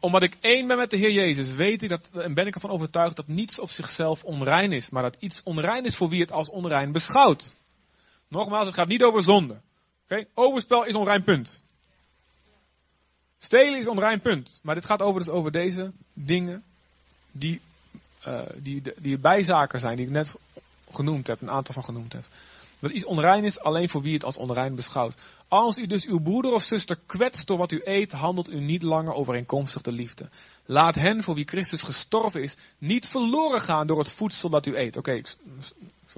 omdat 0.00 0.22
ik 0.22 0.36
één 0.40 0.66
ben 0.66 0.76
met 0.76 0.90
de 0.90 0.96
Heer 0.96 1.12
Jezus, 1.12 1.52
weet 1.52 1.82
ik 1.82 1.88
dat, 1.88 2.08
en 2.12 2.34
ben 2.34 2.46
ik 2.46 2.54
ervan 2.54 2.70
overtuigd 2.70 3.16
dat 3.16 3.28
niets 3.28 3.58
op 3.58 3.70
zichzelf 3.70 4.24
onrein 4.24 4.72
is, 4.72 4.90
maar 4.90 5.02
dat 5.02 5.16
iets 5.18 5.42
onrein 5.42 5.84
is 5.84 5.96
voor 5.96 6.08
wie 6.08 6.20
het 6.20 6.32
als 6.32 6.48
onrein 6.48 6.92
beschouwt. 6.92 7.54
Nogmaals, 8.28 8.66
het 8.66 8.74
gaat 8.74 8.88
niet 8.88 9.02
over 9.02 9.22
zonde. 9.22 9.60
Okay? 10.04 10.26
Overspel 10.34 10.84
is 10.84 10.94
onrein 10.94 11.24
punt. 11.24 11.64
Stelen 13.38 13.78
is 13.78 13.86
onrein 13.86 14.20
punt. 14.20 14.60
Maar 14.62 14.74
dit 14.74 14.84
gaat 14.84 15.02
over, 15.02 15.20
dus 15.20 15.32
over 15.32 15.52
deze 15.52 15.92
dingen 16.12 16.64
die, 17.32 17.60
uh, 18.28 18.40
die, 18.56 18.82
die 18.98 19.18
bijzaken 19.18 19.80
zijn, 19.80 19.96
die 19.96 20.06
ik 20.06 20.12
net 20.12 20.34
genoemd 20.92 21.26
heb, 21.26 21.40
een 21.40 21.50
aantal 21.50 21.74
van 21.74 21.84
genoemd 21.84 22.12
heb. 22.12 22.24
Dat 22.78 22.90
iets 22.90 23.04
onrein 23.04 23.44
is 23.44 23.60
alleen 23.60 23.88
voor 23.88 24.02
wie 24.02 24.14
het 24.14 24.24
als 24.24 24.36
onrein 24.36 24.74
beschouwt. 24.74 25.14
Als 25.48 25.78
u 25.78 25.86
dus 25.86 26.06
uw 26.06 26.20
broeder 26.20 26.52
of 26.52 26.62
zuster 26.62 26.98
kwetst 27.06 27.46
door 27.46 27.58
wat 27.58 27.72
u 27.72 27.80
eet, 27.84 28.12
handelt 28.12 28.50
u 28.50 28.60
niet 28.60 28.82
langer 28.82 29.14
overeenkomstig 29.14 29.82
de 29.82 29.92
liefde. 29.92 30.28
Laat 30.64 30.94
hen 30.94 31.22
voor 31.22 31.34
wie 31.34 31.48
Christus 31.48 31.82
gestorven 31.82 32.42
is, 32.42 32.56
niet 32.78 33.08
verloren 33.08 33.60
gaan 33.60 33.86
door 33.86 33.98
het 33.98 34.10
voedsel 34.10 34.48
dat 34.48 34.66
u 34.66 34.76
eet. 34.76 34.96
Oké, 34.96 35.10
okay, 35.10 35.24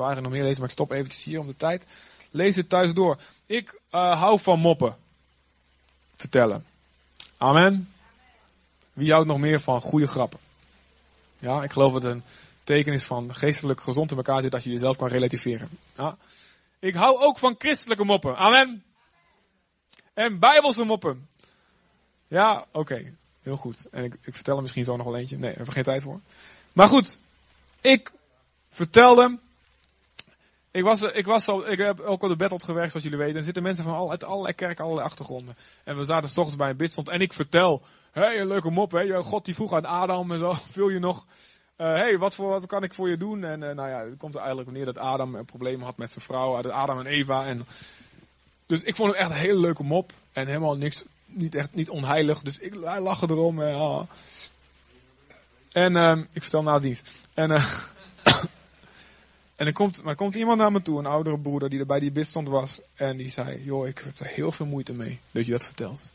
ik 0.07 0.13
zou 0.13 0.21
nog 0.21 0.33
meer 0.33 0.43
lezen, 0.43 0.59
maar 0.59 0.69
ik 0.69 0.75
stop 0.75 0.91
eventjes 0.91 1.25
hier 1.25 1.41
om 1.41 1.47
de 1.47 1.57
tijd. 1.57 1.85
Lees 2.31 2.57
het 2.57 2.69
thuis 2.69 2.95
door. 2.95 3.19
Ik 3.47 3.81
uh, 3.91 4.21
hou 4.21 4.41
van 4.41 4.61
moppen. 4.61 4.97
Vertellen. 6.17 6.65
Amen. 7.37 7.89
Wie 8.93 9.13
houdt 9.13 9.27
nog 9.27 9.39
meer 9.39 9.61
van 9.61 9.81
goede 9.81 10.07
grappen? 10.07 10.39
Ja, 11.39 11.63
ik 11.63 11.73
geloof 11.73 11.93
dat 11.93 12.03
het 12.03 12.13
een 12.13 12.23
teken 12.65 12.93
is 12.93 13.05
van 13.05 13.35
geestelijk 13.35 13.81
gezond 13.81 14.11
in 14.11 14.17
elkaar 14.17 14.43
zit 14.43 14.55
als 14.55 14.65
je 14.65 14.71
jezelf 14.71 14.97
kan 14.97 15.09
relativeren. 15.09 15.69
Ja. 15.97 16.17
Ik 16.79 16.95
hou 16.95 17.19
ook 17.19 17.39
van 17.39 17.55
christelijke 17.59 18.05
moppen. 18.05 18.37
Amen. 18.37 18.85
En 20.15 20.39
bijbelse 20.39 20.85
moppen. 20.85 21.29
Ja, 22.29 22.67
oké. 22.73 23.13
Heel 23.43 23.57
goed. 23.57 23.87
En 23.91 24.05
ik, 24.05 24.15
ik 24.23 24.35
vertel 24.35 24.57
er 24.57 24.63
misschien 24.63 24.85
zo 24.85 24.97
nog 24.97 25.07
wel 25.07 25.17
eentje. 25.17 25.37
Nee, 25.37 25.45
daar 25.45 25.57
hebben 25.57 25.69
we 25.69 25.73
geen 25.75 25.93
tijd 25.93 26.03
voor. 26.03 26.21
Maar 26.73 26.89
goed. 26.89 27.19
Ik 27.81 28.13
vertelde. 28.71 29.39
Ik 30.71 30.83
was, 30.83 31.03
ik 31.03 31.27
was 31.27 31.49
al, 31.49 31.71
ik 31.71 31.79
heb 31.79 32.01
ook 32.01 32.23
op 32.23 32.29
de 32.29 32.37
battle 32.37 32.61
gewerkt, 32.61 32.91
zoals 32.91 33.05
jullie 33.05 33.19
weten. 33.19 33.35
En 33.35 33.39
er 33.39 33.45
zitten 33.45 33.63
mensen 33.63 33.85
van 33.85 33.95
al, 33.95 34.11
uit 34.11 34.25
allerlei 34.25 34.55
kerken, 34.55 34.85
allerlei 34.85 35.07
achtergronden. 35.07 35.57
En 35.85 35.97
we 35.97 36.05
zaten 36.05 36.29
s 36.29 36.37
ochtends 36.37 36.57
bij 36.57 36.71
een 36.71 36.77
bidstond. 36.77 37.09
En 37.09 37.21
ik 37.21 37.33
vertel. 37.33 37.83
Hé, 38.13 38.23
hey, 38.23 38.41
een 38.41 38.47
leuke 38.47 38.71
mop, 38.71 38.93
hè. 38.93 39.23
God 39.23 39.45
die 39.45 39.55
vroeg 39.55 39.73
aan 39.73 39.85
Adam 39.85 40.33
en 40.33 40.39
zo. 40.39 40.53
Vul 40.73 40.89
je 40.89 40.99
nog. 40.99 41.27
Hé, 41.77 41.93
uh, 41.93 41.99
hey, 41.99 42.19
wat, 42.19 42.35
voor, 42.35 42.49
wat 42.49 42.67
kan 42.67 42.83
ik 42.83 42.95
voor 42.95 43.09
je 43.09 43.17
doen? 43.17 43.45
En 43.45 43.63
uh, 43.63 43.71
nou 43.71 43.89
ja, 43.89 44.05
het 44.05 44.17
komt 44.17 44.35
er 44.35 44.41
eigenlijk 44.41 44.71
neer 44.71 44.85
dat 44.85 44.99
Adam 44.99 45.35
een 45.35 45.45
probleem 45.45 45.81
had 45.81 45.97
met 45.97 46.11
zijn 46.11 46.25
vrouw. 46.25 46.71
Adam 46.71 46.99
en 46.99 47.07
Eva. 47.07 47.47
En 47.47 47.67
dus 48.67 48.83
ik 48.83 48.97
vond 48.97 49.11
het 49.11 49.21
echt 49.21 49.31
een 49.31 49.37
hele 49.37 49.61
leuke 49.61 49.83
mop. 49.83 50.13
En 50.33 50.47
helemaal 50.47 50.77
niks, 50.77 51.05
niet 51.27 51.55
echt, 51.55 51.75
niet 51.75 51.91
onheilig. 51.91 52.43
Dus 52.43 52.59
ik 52.59 52.75
lachen 52.75 53.31
erom. 53.31 53.63
En, 53.63 53.75
ah. 53.75 54.03
en 55.73 55.97
uh, 55.97 56.25
ik 56.33 56.43
vertel 56.43 56.63
na 56.63 56.79
dienst. 56.79 57.13
En, 57.35 57.51
en 59.59 59.67
er 59.67 59.73
komt, 59.73 60.03
maar 60.03 60.15
komt 60.15 60.35
iemand 60.35 60.59
naar 60.59 60.73
me 60.73 60.83
toe, 60.83 60.99
een 60.99 61.07
oudere 61.07 61.39
broeder 61.39 61.71
die 61.71 61.81
er 61.81 61.87
bij 61.87 62.01
die 62.01 62.11
bidstond 62.11 62.49
was. 62.49 62.81
En 62.95 63.17
die 63.17 63.29
zei, 63.29 63.65
joh, 63.65 63.87
ik 63.87 63.99
heb 63.99 64.19
er 64.19 64.27
heel 64.27 64.51
veel 64.51 64.67
moeite 64.67 64.93
mee 64.93 65.19
dat 65.31 65.45
je 65.45 65.53
dat 65.53 65.65
vertelt. 65.65 66.11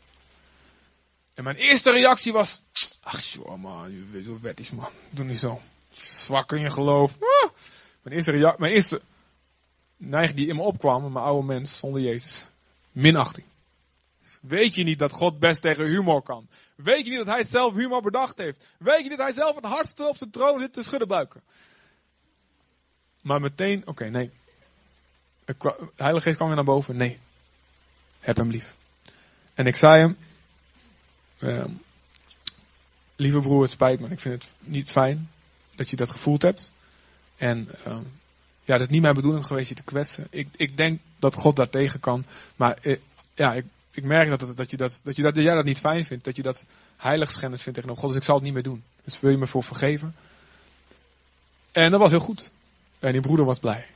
En 1.34 1.44
mijn 1.44 1.56
eerste 1.56 1.90
reactie 1.90 2.32
was, 2.32 2.60
ach 3.00 3.24
joh 3.24 3.56
man, 3.56 3.92
je 3.92 4.04
weet 4.10 4.24
zo 4.24 4.38
wet 4.40 4.60
is 4.60 4.70
man. 4.70 4.88
Doe 5.10 5.24
niet 5.24 5.38
zo. 5.38 5.60
Zwak 5.92 6.52
in 6.52 6.60
je 6.60 6.70
geloof. 6.70 7.16
Ah. 7.20 7.50
Mijn 8.02 8.16
eerste 8.16 8.30
reactie, 8.30 8.60
mijn 8.60 8.72
eerste 8.72 9.00
neiging 9.96 10.38
die 10.38 10.48
in 10.48 10.56
me 10.56 10.62
opkwam, 10.62 11.12
mijn 11.12 11.24
oude 11.24 11.46
mens 11.46 11.78
zonder 11.78 12.00
Jezus. 12.00 12.46
Minachting. 12.92 13.46
Weet 14.40 14.74
je 14.74 14.82
niet 14.82 14.98
dat 14.98 15.12
God 15.12 15.38
best 15.38 15.62
tegen 15.62 15.86
humor 15.86 16.22
kan? 16.22 16.48
Weet 16.76 17.04
je 17.04 17.10
niet 17.10 17.24
dat 17.24 17.34
hij 17.34 17.44
zelf 17.44 17.74
humor 17.74 18.02
bedacht 18.02 18.38
heeft? 18.38 18.66
Weet 18.78 19.02
je 19.02 19.08
niet 19.08 19.18
dat 19.18 19.26
hij 19.26 19.36
zelf 19.36 19.54
het 19.54 19.64
hardste 19.64 20.08
op 20.08 20.16
zijn 20.16 20.30
troon 20.30 20.58
zit 20.58 20.72
te 20.72 20.82
schudden 20.82 21.08
buiken? 21.08 21.42
Maar 23.24 23.40
meteen, 23.40 23.82
oké, 23.86 24.04
nee. 24.04 24.30
De 25.44 25.54
Heilige 25.96 26.24
Geest 26.24 26.36
kwam 26.36 26.46
weer 26.46 26.56
naar 26.56 26.64
boven. 26.64 26.96
Nee. 26.96 27.18
Heb 28.20 28.36
hem 28.36 28.50
lief. 28.50 28.74
En 29.54 29.66
ik 29.66 29.76
zei 29.76 30.00
hem, 30.00 30.16
uh, 31.38 31.64
lieve 33.16 33.40
broer, 33.40 33.62
het 33.62 33.70
spijt 33.70 34.00
me. 34.00 34.08
Ik 34.08 34.20
vind 34.20 34.42
het 34.42 34.54
niet 34.58 34.90
fijn 34.90 35.30
dat 35.74 35.90
je 35.90 35.96
dat 35.96 36.10
gevoeld 36.10 36.42
hebt. 36.42 36.72
En 37.36 37.68
uh, 37.86 37.98
ja, 38.64 38.72
het 38.72 38.80
is 38.80 38.88
niet 38.88 39.02
mijn 39.02 39.14
bedoeling 39.14 39.46
geweest 39.46 39.68
je 39.68 39.74
te 39.74 39.82
kwetsen. 39.82 40.26
Ik, 40.30 40.48
ik 40.56 40.76
denk 40.76 41.00
dat 41.18 41.34
God 41.34 41.56
daar 41.56 41.70
tegen 41.70 42.00
kan. 42.00 42.24
Maar 42.56 42.78
uh, 42.82 42.98
ja, 43.34 43.54
ik, 43.54 43.64
ik 43.90 44.04
merk 44.04 44.28
dat, 44.28 44.40
dat, 44.40 44.56
dat, 44.56 44.70
je 44.70 44.76
dat, 44.76 45.00
dat, 45.02 45.16
je 45.16 45.22
dat, 45.22 45.34
dat 45.34 45.44
jij 45.44 45.54
dat 45.54 45.64
niet 45.64 45.80
fijn 45.80 46.04
vindt. 46.04 46.24
Dat 46.24 46.36
je 46.36 46.42
dat 46.42 46.64
heiligschennis 46.96 47.62
vindt 47.62 47.78
tegenover 47.78 48.02
God. 48.02 48.12
Dus 48.12 48.20
ik 48.20 48.26
zal 48.26 48.34
het 48.34 48.44
niet 48.44 48.54
meer 48.54 48.62
doen. 48.62 48.82
Dus 49.04 49.20
wil 49.20 49.30
je 49.30 49.38
me 49.38 49.46
voor 49.46 49.64
vergeven? 49.64 50.14
En 51.72 51.90
dat 51.90 52.00
was 52.00 52.10
heel 52.10 52.20
goed. 52.20 52.50
En 53.04 53.12
die 53.12 53.20
broeder 53.20 53.46
was 53.46 53.58
blij. 53.58 53.86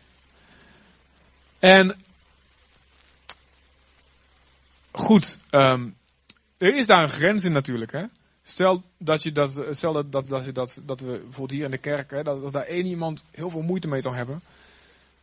En 1.59 1.97
goed, 4.91 5.39
um, 5.51 5.97
er 6.59 6.77
is 6.77 6.87
daar 6.87 7.03
een 7.03 7.09
grens 7.09 7.45
in 7.45 7.53
natuurlijk. 7.53 7.93
Hè? 7.93 8.05
Stel 8.43 8.83
dat 8.99 9.23
je 9.23 9.33
dat, 9.33 9.67
stel 9.71 9.93
dat, 9.93 10.13
dat, 10.13 10.29
dat, 10.29 10.55
dat, 10.55 10.79
dat 10.83 11.01
we 11.01 11.07
bijvoorbeeld 11.07 11.51
hier 11.51 11.65
in 11.65 11.71
de 11.71 11.79
kerk, 11.79 12.11
hè, 12.11 12.23
dat, 12.23 12.43
dat 12.43 12.53
daar 12.53 12.65
één 12.65 12.87
iemand 12.87 13.25
heel 13.31 13.51
veel 13.51 13.63
moeite 13.63 13.89
mee 13.89 14.01
zou 14.01 14.15
hebben. 14.15 14.41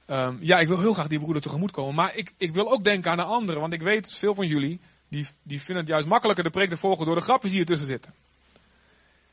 Um, 0.07 0.37
ja, 0.41 0.59
ik 0.59 0.67
wil 0.67 0.79
heel 0.79 0.93
graag 0.93 1.07
die 1.07 1.19
broeder 1.19 1.41
tegemoet 1.41 1.71
komen. 1.71 1.95
Maar 1.95 2.15
ik, 2.15 2.33
ik 2.37 2.53
wil 2.53 2.71
ook 2.71 2.83
denken 2.83 3.11
aan 3.11 3.17
de 3.17 3.23
anderen. 3.23 3.61
Want 3.61 3.73
ik 3.73 3.81
weet, 3.81 4.15
veel 4.19 4.35
van 4.35 4.47
jullie, 4.47 4.79
die, 5.07 5.27
die 5.43 5.59
vinden 5.59 5.83
het 5.83 5.93
juist 5.93 6.07
makkelijker 6.07 6.43
de 6.43 6.49
preek 6.49 6.69
te 6.69 6.77
volgen 6.77 7.05
door 7.05 7.15
de 7.15 7.21
grapjes 7.21 7.51
die 7.51 7.59
ertussen 7.59 7.87
zitten. 7.87 8.13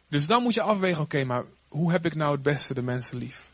Dus 0.09 0.27
dan 0.27 0.43
moet 0.43 0.55
je 0.55 0.63
afwegen, 0.63 1.03
oké, 1.03 1.25
maar 1.25 1.45
hoe 1.69 1.91
heb 1.91 2.05
ik 2.07 2.15
nou 2.15 2.33
het 2.33 2.43
beste 2.43 2.75
de 2.75 2.83
mensen 2.83 3.19
lief? 3.19 3.51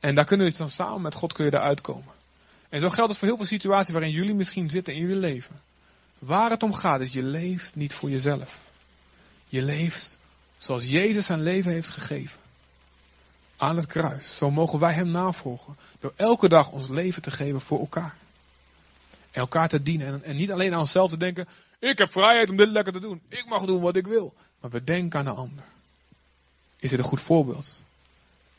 En 0.00 0.14
daar 0.14 0.24
kunnen 0.24 0.46
we 0.46 0.56
dan 0.56 0.70
samen 0.70 1.02
met 1.02 1.14
God 1.14 1.32
kun 1.32 1.44
je 1.44 1.54
eruit 1.54 1.80
komen. 1.80 2.12
En 2.68 2.80
zo 2.80 2.88
geldt 2.88 3.10
het 3.10 3.18
voor 3.18 3.28
heel 3.28 3.36
veel 3.36 3.46
situaties 3.46 3.92
waarin 3.92 4.10
jullie 4.10 4.34
misschien 4.34 4.70
zitten 4.70 4.94
in 4.94 5.00
jullie 5.00 5.16
leven. 5.16 5.60
Waar 6.18 6.50
het 6.50 6.62
om 6.62 6.74
gaat 6.74 7.00
is, 7.00 7.12
je 7.12 7.22
leeft 7.22 7.74
niet 7.74 7.94
voor 7.94 8.10
jezelf. 8.10 8.58
Je 9.48 9.62
leeft 9.62 10.18
zoals 10.58 10.84
Jezus 10.84 11.26
zijn 11.26 11.42
leven 11.42 11.72
heeft 11.72 11.88
gegeven. 11.88 12.38
Aan 13.56 13.76
het 13.76 13.86
kruis. 13.86 14.36
Zo 14.36 14.50
mogen 14.50 14.78
wij 14.78 14.92
hem 14.92 15.10
navolgen. 15.10 15.76
Door 15.98 16.12
elke 16.16 16.48
dag 16.48 16.70
ons 16.70 16.88
leven 16.88 17.22
te 17.22 17.30
geven 17.30 17.60
voor 17.60 17.78
elkaar. 17.78 18.14
En 19.30 19.40
elkaar 19.40 19.68
te 19.68 19.82
dienen. 19.82 20.06
En, 20.06 20.22
en 20.22 20.36
niet 20.36 20.52
alleen 20.52 20.72
aan 20.72 20.80
onszelf 20.80 21.10
te 21.10 21.16
denken. 21.16 21.48
Ik 21.78 21.98
heb 21.98 22.10
vrijheid 22.10 22.50
om 22.50 22.56
dit 22.56 22.68
lekker 22.68 22.92
te 22.92 23.00
doen. 23.00 23.20
Ik 23.28 23.44
mag 23.46 23.64
doen 23.64 23.80
wat 23.80 23.96
ik 23.96 24.06
wil. 24.06 24.34
Maar 24.60 24.70
we 24.70 24.84
denken 24.84 25.18
aan 25.18 25.24
de 25.24 25.30
ander. 25.30 25.64
Is 26.76 26.90
het 26.90 27.00
een 27.00 27.06
goed 27.06 27.20
voorbeeld? 27.20 27.82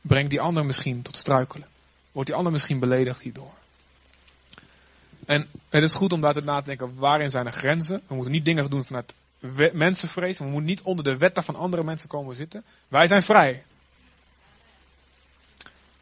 Brengt 0.01 0.29
die 0.29 0.41
ander 0.41 0.65
misschien 0.65 1.01
tot 1.01 1.17
struikelen? 1.17 1.67
Wordt 2.11 2.29
die 2.29 2.37
ander 2.37 2.51
misschien 2.51 2.79
beledigd 2.79 3.21
hierdoor? 3.21 3.53
En 5.25 5.47
het 5.69 5.83
is 5.83 5.93
goed 5.93 6.13
om 6.13 6.21
daar 6.21 6.33
te 6.33 6.41
na 6.41 6.59
te 6.59 6.65
denken, 6.65 6.95
waarin 6.95 7.29
zijn 7.29 7.45
er 7.45 7.51
grenzen? 7.51 8.01
We 8.07 8.13
moeten 8.15 8.33
niet 8.33 8.45
dingen 8.45 8.69
doen 8.69 8.85
vanuit 8.85 9.13
mensenvrees. 9.73 10.37
We 10.37 10.43
moeten 10.43 10.65
niet 10.65 10.81
onder 10.81 11.03
de 11.03 11.17
wetten 11.17 11.43
van 11.43 11.55
andere 11.55 11.83
mensen 11.83 12.09
komen 12.09 12.35
zitten. 12.35 12.63
Wij 12.87 13.07
zijn 13.07 13.21
vrij. 13.21 13.63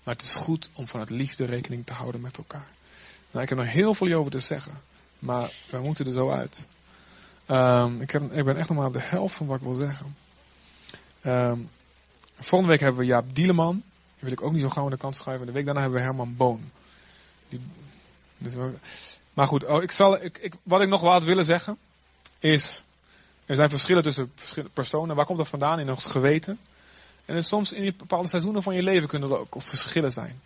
Maar 0.04 0.16
het 0.16 0.24
is 0.24 0.36
goed 0.36 0.70
om 0.74 0.88
vanuit 0.88 1.10
liefde 1.10 1.46
rekening 1.46 1.86
te 1.86 1.94
houden 1.94 2.22
met 2.22 2.38
elkaar. 2.38 2.68
Nou, 3.32 3.44
ik 3.44 3.50
heb 3.50 3.58
nog 3.58 3.68
heel 3.68 3.94
veel 3.94 4.14
over 4.14 4.32
te 4.32 4.40
zeggen. 4.40 4.74
Maar 5.20 5.52
wij 5.70 5.80
moeten 5.80 6.06
er 6.06 6.12
zo 6.12 6.30
uit. 6.30 6.68
Um, 7.48 8.02
ik, 8.02 8.12
heb, 8.12 8.34
ik, 8.34 8.46
ben 8.46 8.58
echt 8.58 8.70
nog 8.70 8.78
maar 8.78 8.88
op 8.88 8.94
de 8.94 9.02
helft 9.02 9.36
van 9.36 9.48
wat 9.48 9.58
ik 9.58 9.64
wil 9.64 9.74
zeggen. 9.74 10.16
Um, 11.26 11.70
volgende 12.40 12.72
week 12.74 12.80
hebben 12.80 13.00
we 13.00 13.06
Jaap 13.06 13.36
Dieleman. 13.36 13.84
Wil 14.20 14.32
ik 14.32 14.42
ook 14.42 14.52
niet 14.52 14.62
zo 14.62 14.70
gauw 14.70 14.84
aan 14.84 14.92
de 14.92 14.98
kant 14.98 15.16
schrijven. 15.16 15.46
De 15.46 15.52
week 15.52 15.66
daarna 15.66 15.82
hebben 15.82 16.00
we 16.00 16.06
Herman 16.06 16.36
Boon. 16.36 16.72
Die, 17.50 17.60
dus 18.38 18.54
maar 19.34 19.48
goed, 19.48 19.66
oh, 19.66 19.84
ik 19.84 19.92
zal, 19.92 20.24
ik, 20.24 20.54
wat 20.64 20.82
ik 20.82 20.90
nog 20.90 21.02
wel 21.02 21.12
had 21.12 21.24
willen 21.24 21.46
zeggen. 21.46 21.78
Is, 22.40 22.84
er 23.46 23.56
zijn 23.56 23.70
verschillen 23.70 24.04
tussen 24.04 24.32
verschillende 24.36 24.74
personen. 24.74 25.16
Waar 25.16 25.26
komt 25.26 25.38
dat 25.38 25.48
vandaan? 25.48 25.80
In 25.80 25.90
ons 25.90 26.06
geweten. 26.06 26.60
En 27.26 27.44
soms 27.44 27.72
in 27.72 27.94
bepaalde 27.98 28.28
seizoenen 28.28 28.64
van 28.64 28.76
je 28.76 28.84
leven 28.84 29.08
kunnen 29.08 29.30
er 29.30 29.38
ook 29.38 29.56
verschillen 29.58 30.12
zijn. 30.12 30.42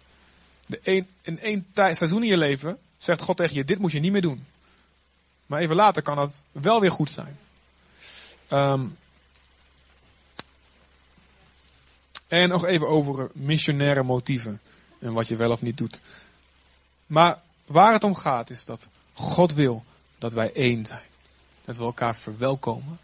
De 0.66 0.80
een, 0.84 1.08
in 1.22 1.40
één 1.40 1.66
seizoen 1.74 2.22
in 2.22 2.30
je 2.30 2.38
leven 2.38 2.78
zegt 2.98 3.22
God 3.22 3.38
tegen 3.38 3.56
je, 3.56 3.64
dit 3.64 3.80
moet 3.80 3.92
je 3.92 4.00
niet 4.00 4.12
meer 4.12 4.22
doen. 4.22 4.46
Maar 5.46 5.60
even 5.60 5.76
later 5.76 6.02
kan 6.02 6.16
dat 6.16 6.42
wel 6.52 6.80
weer 6.80 6.92
goed 6.92 7.10
zijn. 7.10 7.38
Um, 8.52 8.98
en 12.42 12.50
nog 12.50 12.66
even 12.66 12.88
over 12.88 13.30
missionaire 13.34 14.04
motieven. 14.04 14.62
En 15.00 15.14
wat 15.14 15.28
je 15.28 15.36
wel 15.36 15.52
of 15.52 15.62
niet 15.62 15.78
doet. 15.78 16.02
Maar 17.06 17.42
waar 17.66 17.94
het 17.94 18.04
om 18.04 18.16
gaat 18.16 18.50
is 18.50 18.66
dat 18.66 18.90
God 19.14 19.54
wil 19.54 19.84
dat 20.18 20.34
wij 20.34 20.54
één 20.54 20.86
zijn. 20.86 21.08
Dat 21.66 21.78
we 21.78 21.84
elkaar 21.84 22.16
verwelkomen. 22.16 23.00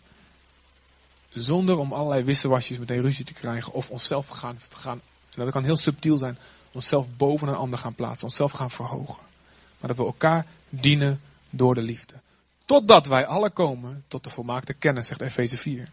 Zonder 1.30 1.78
om 1.78 1.94
allerlei 1.94 2.24
wissewasjes 2.24 2.80
meteen 2.80 3.02
ruzie 3.02 3.26
te 3.26 3.34
krijgen 3.34 3.74
of 3.74 3.90
onszelf 3.90 4.28
gaan, 4.28 4.58
te 4.68 4.78
gaan. 4.78 5.02
En 5.36 5.44
dat 5.44 5.52
kan 5.52 5.64
heel 5.64 5.78
subtiel 5.78 6.18
zijn. 6.18 6.38
Onszelf 6.72 7.08
boven 7.18 7.48
een 7.48 7.56
ander 7.56 7.80
gaan 7.80 7.96
plaatsen. 7.96 8.24
Onszelf 8.24 8.52
gaan 8.52 8.72
verhogen. 8.72 9.24
Maar 9.80 9.90
dat 9.90 9.98
we 9.98 10.06
elkaar 10.06 10.46
dienen 10.70 11.22
door 11.50 11.76
de 11.76 11.82
liefde. 11.82 12.14
Totdat 12.66 13.06
wij 13.06 13.26
alle 13.26 13.50
komen 13.50 14.04
tot 14.08 14.24
de 14.24 14.30
volmaakte 14.30 14.74
kennis, 14.74 15.08
zegt 15.08 15.22
Efeze 15.22 15.58
4. 15.58 15.90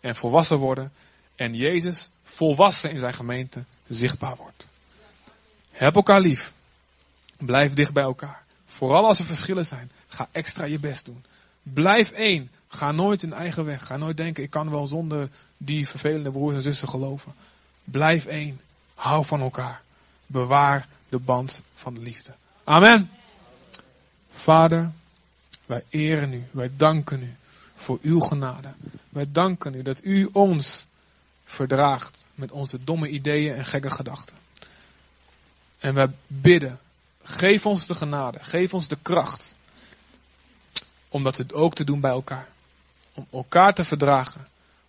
En 0.00 0.16
volwassen 0.16 0.58
worden. 0.58 0.92
En 1.34 1.54
Jezus 1.54 2.10
volwassen 2.22 2.90
in 2.90 2.98
zijn 2.98 3.14
gemeente 3.14 3.64
zichtbaar 3.88 4.36
wordt. 4.36 4.66
Heb 5.70 5.94
elkaar 5.94 6.20
lief. 6.20 6.52
Blijf 7.36 7.74
dicht 7.74 7.92
bij 7.92 8.02
elkaar. 8.02 8.42
Vooral 8.66 9.06
als 9.06 9.18
er 9.18 9.24
verschillen 9.24 9.66
zijn. 9.66 9.90
Ga 10.06 10.28
extra 10.32 10.64
je 10.64 10.78
best 10.78 11.04
doen. 11.04 11.24
Blijf 11.62 12.10
één. 12.10 12.50
Ga 12.68 12.92
nooit 12.92 13.22
in 13.22 13.32
eigen 13.32 13.64
weg. 13.64 13.86
Ga 13.86 13.96
nooit 13.96 14.16
denken, 14.16 14.42
ik 14.42 14.50
kan 14.50 14.70
wel 14.70 14.86
zonder 14.86 15.28
die 15.56 15.88
vervelende 15.88 16.30
broers 16.30 16.54
en 16.54 16.62
zussen 16.62 16.88
geloven. 16.88 17.34
Blijf 17.84 18.26
één. 18.26 18.60
Hou 18.94 19.24
van 19.24 19.40
elkaar. 19.40 19.82
Bewaar 20.26 20.88
de 21.08 21.18
band 21.18 21.62
van 21.74 21.94
de 21.94 22.00
liefde. 22.00 22.34
Amen. 22.64 23.10
Vader, 24.30 24.90
wij 25.66 25.84
eren 25.88 26.32
u. 26.32 26.44
Wij 26.50 26.70
danken 26.76 27.22
u 27.22 27.34
voor 27.74 27.98
uw 28.02 28.20
genade. 28.20 28.68
Wij 29.08 29.26
danken 29.32 29.74
u 29.74 29.82
dat 29.82 30.04
u 30.04 30.28
ons 30.32 30.86
verdraagt 31.52 32.28
met 32.34 32.50
onze 32.50 32.84
domme 32.84 33.08
ideeën 33.08 33.54
en 33.54 33.64
gekke 33.64 33.90
gedachten. 33.90 34.36
En 35.78 35.94
wij 35.94 36.10
bidden, 36.26 36.78
geef 37.22 37.66
ons 37.66 37.86
de 37.86 37.94
genade, 37.94 38.38
geef 38.40 38.74
ons 38.74 38.88
de 38.88 38.98
kracht 39.02 39.54
om 41.08 41.22
dat 41.22 41.52
ook 41.52 41.74
te 41.74 41.84
doen 41.84 42.00
bij 42.00 42.10
elkaar. 42.10 42.48
Om 43.14 43.26
elkaar 43.32 43.74
te 43.74 43.84
verdragen. 43.84 44.48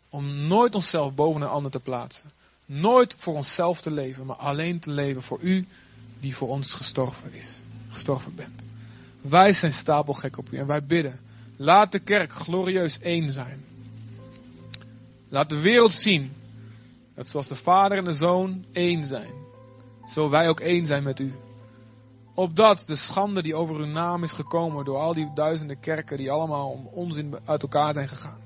Om 0.10 0.48
nooit 0.48 0.76
onszelf 0.76 1.14
boven 1.14 1.42
een 1.42 1.48
ander 1.48 1.72
te 1.72 1.80
plaatsen. 1.80 2.32
Nooit 2.66 3.16
voor 3.20 3.36
onszelf 3.36 3.82
te 3.82 3.92
leven, 3.92 4.26
maar 4.26 4.36
alleen 4.36 4.80
te 4.80 4.92
leven 4.92 5.22
voor 5.22 5.40
u 5.42 5.68
die 6.20 6.36
voor 6.36 6.48
ons 6.48 6.74
gestorven 6.74 7.34
is. 7.34 7.60
Gestorven 7.90 8.36
bent. 8.36 8.66
Wij 9.22 9.54
zijn 9.54 9.74
stapelgek 9.74 10.38
op 10.38 10.52
u 10.52 10.58
en 10.58 10.68
wij 10.68 10.84
bidden. 10.84 11.20
Laat 11.56 11.92
de 11.92 12.00
kerk 12.00 12.34
glorieus 12.34 13.00
één 13.00 13.32
zijn. 13.32 13.64
Laat 15.30 15.50
de 15.50 15.60
wereld 15.60 15.92
zien 15.92 16.34
dat 17.16 17.28
zoals 17.28 17.48
de 17.48 17.56
Vader 17.56 17.98
en 17.98 18.04
de 18.04 18.14
Zoon 18.14 18.66
één 18.72 19.04
zijn, 19.04 19.34
zo 20.06 20.30
wij 20.30 20.50
ook 20.50 20.60
één 20.60 20.86
zijn 20.86 21.04
met 21.04 21.20
u. 21.20 21.34
Opdat 22.36 22.84
de 22.88 22.96
schande 22.96 23.42
die 23.42 23.56
over 23.56 23.76
uw 23.76 23.86
naam 23.86 24.24
is 24.24 24.32
gekomen 24.32 24.86
door 24.86 24.98
al 24.98 25.14
die 25.14 25.32
duizenden 25.34 25.80
kerken 25.80 26.18
die 26.18 26.32
allemaal 26.32 26.70
om 26.70 26.88
onzin 26.92 27.36
uit 27.46 27.62
elkaar 27.62 27.94
zijn 27.94 28.08
gegaan. 28.08 28.42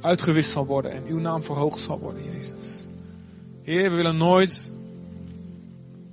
Uitgewist 0.00 0.50
zal 0.50 0.66
worden 0.66 0.92
en 0.92 1.04
uw 1.06 1.18
naam 1.18 1.42
verhoogd 1.42 1.80
zal 1.80 1.98
worden, 1.98 2.24
Jezus. 2.24 2.86
Heer, 3.62 3.90
we 3.90 3.96
willen 3.96 4.16
nooit, 4.16 4.72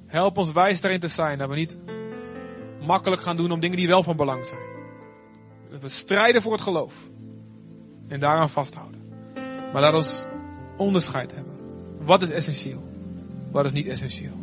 help 0.06 0.38
ons 0.38 0.52
wijs 0.52 0.82
daarin 0.82 1.00
te 1.00 1.08
zijn, 1.08 1.38
dat 1.38 1.50
we 1.50 1.56
niet 1.56 1.78
makkelijk 2.82 3.22
gaan 3.22 3.38
doen 3.38 3.52
om 3.52 3.60
dingen 3.60 3.78
die 3.78 3.88
wel 3.88 4.04
van 4.04 4.16
belang 4.16 4.46
zijn. 4.46 4.68
Dat 5.70 5.82
we 5.82 5.90
strijden 5.90 6.42
voor 6.42 6.52
het 6.52 6.62
geloof. 6.62 6.94
En 8.08 8.20
daaraan 8.20 8.50
vasthouden. 8.50 9.02
Maar 9.74 9.82
laat 9.82 9.94
ons 9.94 10.26
onderscheid 10.78 11.34
hebben. 11.34 11.54
Wat 12.06 12.22
is 12.22 12.30
essentieel? 12.30 12.84
Wat 13.52 13.66
is 13.66 13.72
niet 13.72 13.88
essentieel? 13.88 14.38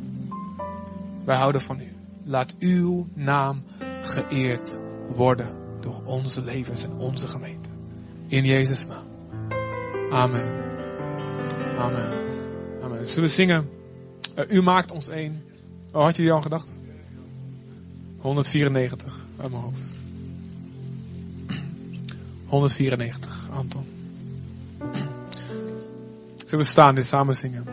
Wij 1.24 1.37
houden 1.37 1.61
van 1.61 1.80
u. 1.80 1.93
Laat 2.24 2.55
uw 2.59 3.07
naam 3.14 3.62
geëerd 4.03 4.78
worden 5.14 5.49
door 5.80 6.03
onze 6.05 6.43
levens 6.43 6.82
en 6.82 6.93
onze 6.93 7.28
gemeente. 7.28 7.68
In 8.26 8.45
Jezus' 8.45 8.87
naam. 8.87 9.07
Amen. 10.11 10.62
Amen. 11.78 12.12
Amen. 12.82 13.09
Zullen 13.09 13.28
we 13.28 13.35
zingen? 13.35 13.68
Uh, 14.39 14.45
u 14.49 14.62
maakt 14.62 14.91
ons 14.91 15.09
één. 15.09 15.43
Oh, 15.93 16.03
had 16.03 16.16
je 16.16 16.22
die 16.22 16.32
al 16.32 16.43
gedacht? 16.43 16.68
194 18.18 19.26
uit 19.37 19.51
mijn 19.51 19.62
hoofd. 19.62 19.80
194, 22.47 23.49
Anton. 23.51 23.93
We 26.57 26.63
staan 26.63 26.95
dit 26.95 27.07
samen 27.07 27.35
zingen? 27.35 27.67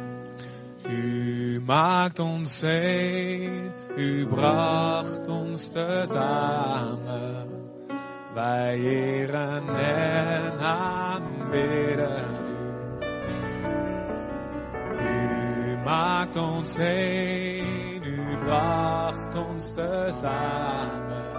U 0.89 1.61
maakt 1.65 2.19
ons 2.19 2.61
heen, 2.61 3.71
u 3.95 4.27
bracht 4.27 5.27
ons 5.27 5.71
tezamen. 5.71 7.47
Wij 8.33 8.79
eren 8.79 9.75
en 9.75 10.59
aanbidden 10.59 12.25
u. 12.47 12.51
U 14.99 15.77
maakt 15.83 16.35
ons 16.35 16.77
heen, 16.77 18.03
u 18.03 18.37
bracht 18.43 19.35
ons 19.35 19.73
tezamen. 19.73 21.29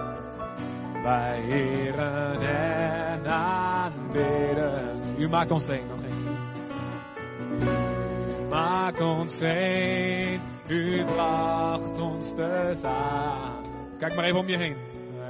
Wij 1.03 1.43
eren 1.49 2.41
en 2.41 3.27
aanbidden. 3.27 5.01
U 5.17 5.29
maakt 5.29 5.51
ons 5.51 5.67
heen 5.67 5.87
nog 5.87 6.01
keer. 6.01 6.12
U 8.53 8.55
maakt 8.55 9.01
ons 9.01 9.39
heen, 9.39 10.41
u 10.67 11.03
bracht 11.03 11.99
ons 12.01 12.35
tezamen. 12.35 13.63
Kijk 13.97 14.15
maar 14.15 14.25
even 14.25 14.39
om 14.39 14.47
je 14.47 14.57
heen. 14.57 14.75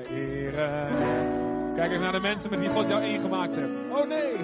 Eren 0.09 0.87
en... 0.87 1.73
Kijk 1.75 1.91
even 1.91 2.01
naar 2.01 2.11
de 2.11 2.19
mensen 2.19 2.49
met 2.49 2.59
wie 2.59 2.69
God 2.69 2.87
jou 2.87 3.01
één 3.01 3.19
gemaakt 3.19 3.55
heeft. 3.55 3.75
Oh 3.89 4.07
nee! 4.07 4.35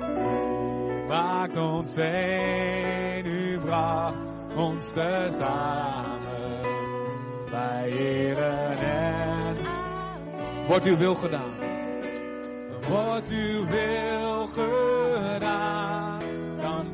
U 0.00 1.06
maakt 1.08 1.56
ons 1.56 1.94
heen, 1.94 3.26
u 3.26 3.58
bracht 3.58 4.18
ons 4.56 4.92
tezamen. 4.92 6.20
Wij 7.50 7.90
eren 7.90 8.78
en 8.78 9.56
wordt 10.66 10.84
uw 10.84 10.96
wil 10.96 11.14
gedaan. 11.14 11.52
Wordt 12.88 13.30
uw 13.30 13.66
wil 13.66 14.46
gedaan, 14.46 15.91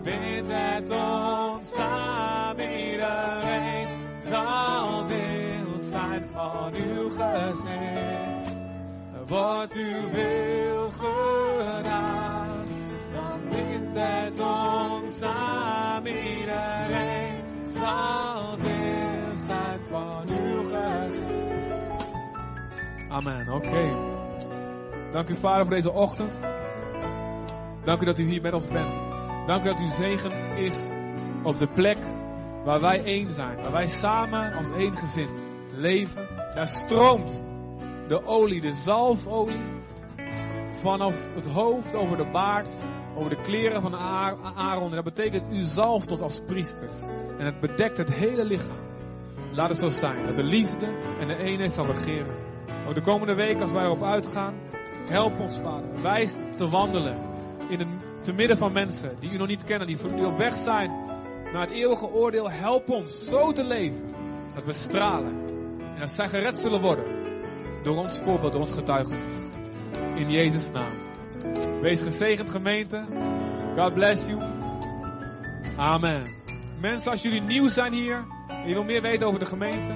bindt 0.09 0.50
het 0.52 0.90
ons 0.90 1.68
samen. 1.76 2.70
Iedereen 2.90 3.88
zal 4.28 5.06
deel 5.06 5.78
zijn 5.90 6.28
van 6.32 6.74
uw 6.74 7.09
gezin. 7.09 8.16
Wordt 9.26 9.72
uw 9.72 10.11
wil 10.11 10.88
gedaan, 10.90 12.64
dan 13.12 13.40
bindt 13.50 13.94
het 13.94 14.40
ons 14.40 15.18
samen. 15.18 16.12
Iedereen 16.12 17.42
zal 17.74 18.56
deel 18.56 19.32
zijn 19.46 19.80
van 19.90 20.24
uw 20.28 20.62
gezin. 20.64 21.26
Amen. 23.09 23.48
Oké. 23.48 23.96
Dank 25.12 25.28
u 25.28 25.34
Vader 25.34 25.66
voor 25.66 25.74
deze 25.74 25.92
ochtend. 25.92 26.40
Dank 27.84 28.02
u 28.02 28.04
dat 28.04 28.18
u 28.18 28.24
hier 28.24 28.42
met 28.42 28.52
ons 28.52 28.66
bent. 28.68 29.17
Dank 29.49 29.64
u 29.64 29.68
dat 29.68 29.80
uw 29.80 29.88
zegen 29.88 30.57
is 30.57 30.74
op 31.42 31.59
de 31.59 31.68
plek 31.68 31.99
waar 32.64 32.80
wij 32.80 33.05
één 33.05 33.30
zijn. 33.30 33.62
Waar 33.62 33.72
wij 33.72 33.86
samen 33.86 34.53
als 34.53 34.70
één 34.70 34.96
gezin 34.96 35.28
leven. 35.74 36.28
Daar 36.55 36.66
stroomt 36.66 37.42
de 38.09 38.26
olie, 38.26 38.61
de 38.61 38.72
zalfolie. 38.72 39.61
Vanaf 40.80 41.14
het 41.34 41.46
hoofd 41.46 41.94
over 41.94 42.16
de 42.16 42.30
baard, 42.30 42.68
over 43.16 43.30
de 43.30 43.42
kleren 43.42 43.82
van 43.82 43.96
Aaron. 44.57 44.88
En 44.88 44.94
dat 44.94 45.14
betekent 45.14 45.53
u 45.53 45.62
zalft 45.62 46.11
ons 46.11 46.20
als 46.20 46.40
priesters. 46.46 47.03
En 47.38 47.44
het 47.44 47.61
bedekt 47.61 47.96
het 47.96 48.14
hele 48.14 48.44
lichaam. 48.44 48.86
Laat 49.53 49.68
het 49.68 49.78
zo 49.78 49.88
zijn 49.88 50.26
dat 50.26 50.36
de 50.36 50.44
liefde 50.44 50.86
en 51.20 51.28
de 51.28 51.36
eenheid 51.36 51.72
zal 51.72 51.86
regeren. 51.86 52.36
Ook 52.88 52.94
de 52.94 53.03
komende 53.03 53.34
week 53.34 53.61
als 53.61 53.72
wij 53.72 53.84
erop 53.84 54.03
uitgaan, 54.03 54.55
help 55.11 55.40
ons 55.40 55.59
Vader. 55.59 56.03
Wijs 56.03 56.34
te 56.57 56.68
wandelen 56.68 57.28
in 57.68 57.78
het, 57.78 57.88
te 58.20 58.32
midden 58.32 58.56
van 58.56 58.72
mensen 58.72 59.16
die 59.20 59.32
u 59.32 59.36
nog 59.36 59.46
niet 59.46 59.64
kennen, 59.64 59.86
die, 59.86 59.96
die 60.14 60.26
op 60.26 60.38
weg 60.38 60.54
zijn 60.54 60.90
naar 61.52 61.60
het 61.60 61.70
eeuwige 61.70 62.06
oordeel. 62.06 62.50
Help 62.50 62.90
ons 62.90 63.28
zo 63.28 63.52
te 63.52 63.64
leven 63.64 64.04
dat 64.54 64.64
we 64.64 64.72
stralen 64.72 65.46
en 65.94 66.00
dat 66.00 66.10
zij 66.10 66.28
gered 66.28 66.56
zullen 66.56 66.80
worden 66.80 67.04
door 67.82 67.96
ons 67.96 68.18
voorbeeld, 68.18 68.52
door 68.52 68.60
ons 68.60 68.72
getuigenis. 68.72 69.34
In 70.14 70.30
Jezus' 70.30 70.70
naam. 70.70 71.06
Wees 71.80 72.02
gezegend 72.02 72.50
gemeente. 72.50 73.04
God 73.76 73.94
bless 73.94 74.26
you. 74.26 74.42
Amen. 75.76 76.34
Mensen, 76.80 77.10
als 77.10 77.22
jullie 77.22 77.40
nieuw 77.40 77.68
zijn 77.68 77.92
hier 77.92 78.26
en 78.48 78.68
je 78.68 78.74
wil 78.74 78.84
meer 78.84 79.02
weten 79.02 79.26
over 79.26 79.40
de 79.40 79.46
gemeente, 79.46 79.92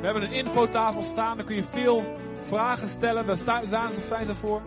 we 0.00 0.04
hebben 0.04 0.22
een 0.22 0.32
infotafel 0.32 1.02
staan, 1.02 1.36
daar 1.36 1.46
kun 1.46 1.56
je 1.56 1.64
veel 1.64 2.16
vragen 2.42 2.88
stellen, 2.88 3.26
daar 3.44 3.92
zijn 4.08 4.26
ze 4.26 4.34
voor. 4.34 4.62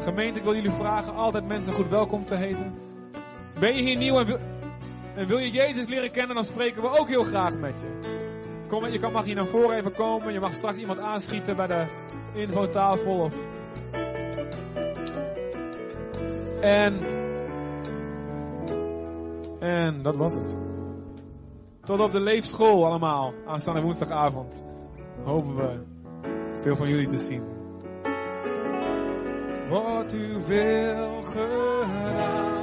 Gemeente, 0.00 0.38
ik 0.38 0.44
wil 0.44 0.54
jullie 0.54 0.70
vragen 0.70 1.14
altijd 1.14 1.48
mensen 1.48 1.72
goed 1.72 1.88
welkom 1.88 2.24
te 2.24 2.36
heten. 2.36 2.74
Ben 3.60 3.76
je 3.76 3.82
hier 3.82 3.96
nieuw 3.96 4.18
en 4.18 5.26
wil, 5.26 5.38
je 5.38 5.50
Jezus 5.50 5.86
leren 5.86 6.10
kennen, 6.10 6.34
dan 6.34 6.44
spreken 6.44 6.82
we 6.82 6.98
ook 6.98 7.08
heel 7.08 7.22
graag 7.22 7.56
met 7.56 7.80
je. 7.80 8.14
Kom, 8.68 8.86
je 8.86 9.08
mag 9.12 9.24
hier 9.24 9.34
naar 9.34 9.46
voren 9.46 9.76
even 9.76 9.92
komen, 9.92 10.32
je 10.32 10.40
mag 10.40 10.52
straks 10.52 10.78
iemand 10.78 10.98
aanschieten 10.98 11.56
bij 11.56 11.66
de 11.66 11.86
infotafel. 12.34 13.18
Of... 13.18 13.34
En, 16.60 17.00
en 19.60 20.02
dat 20.02 20.16
was 20.16 20.34
het. 20.34 20.56
Tot 21.80 22.00
op 22.00 22.12
de 22.12 22.20
leefschool 22.20 22.86
allemaal, 22.86 23.32
aanstaande 23.46 23.80
woensdagavond. 23.80 24.64
Hopen 25.24 25.56
we 25.56 25.82
veel 26.60 26.76
van 26.76 26.88
jullie 26.88 27.06
te 27.06 27.18
zien 27.18 27.55
wordt 29.68 30.12
uw 30.12 30.46
wil 30.46 31.22
gedaan. 31.22 32.56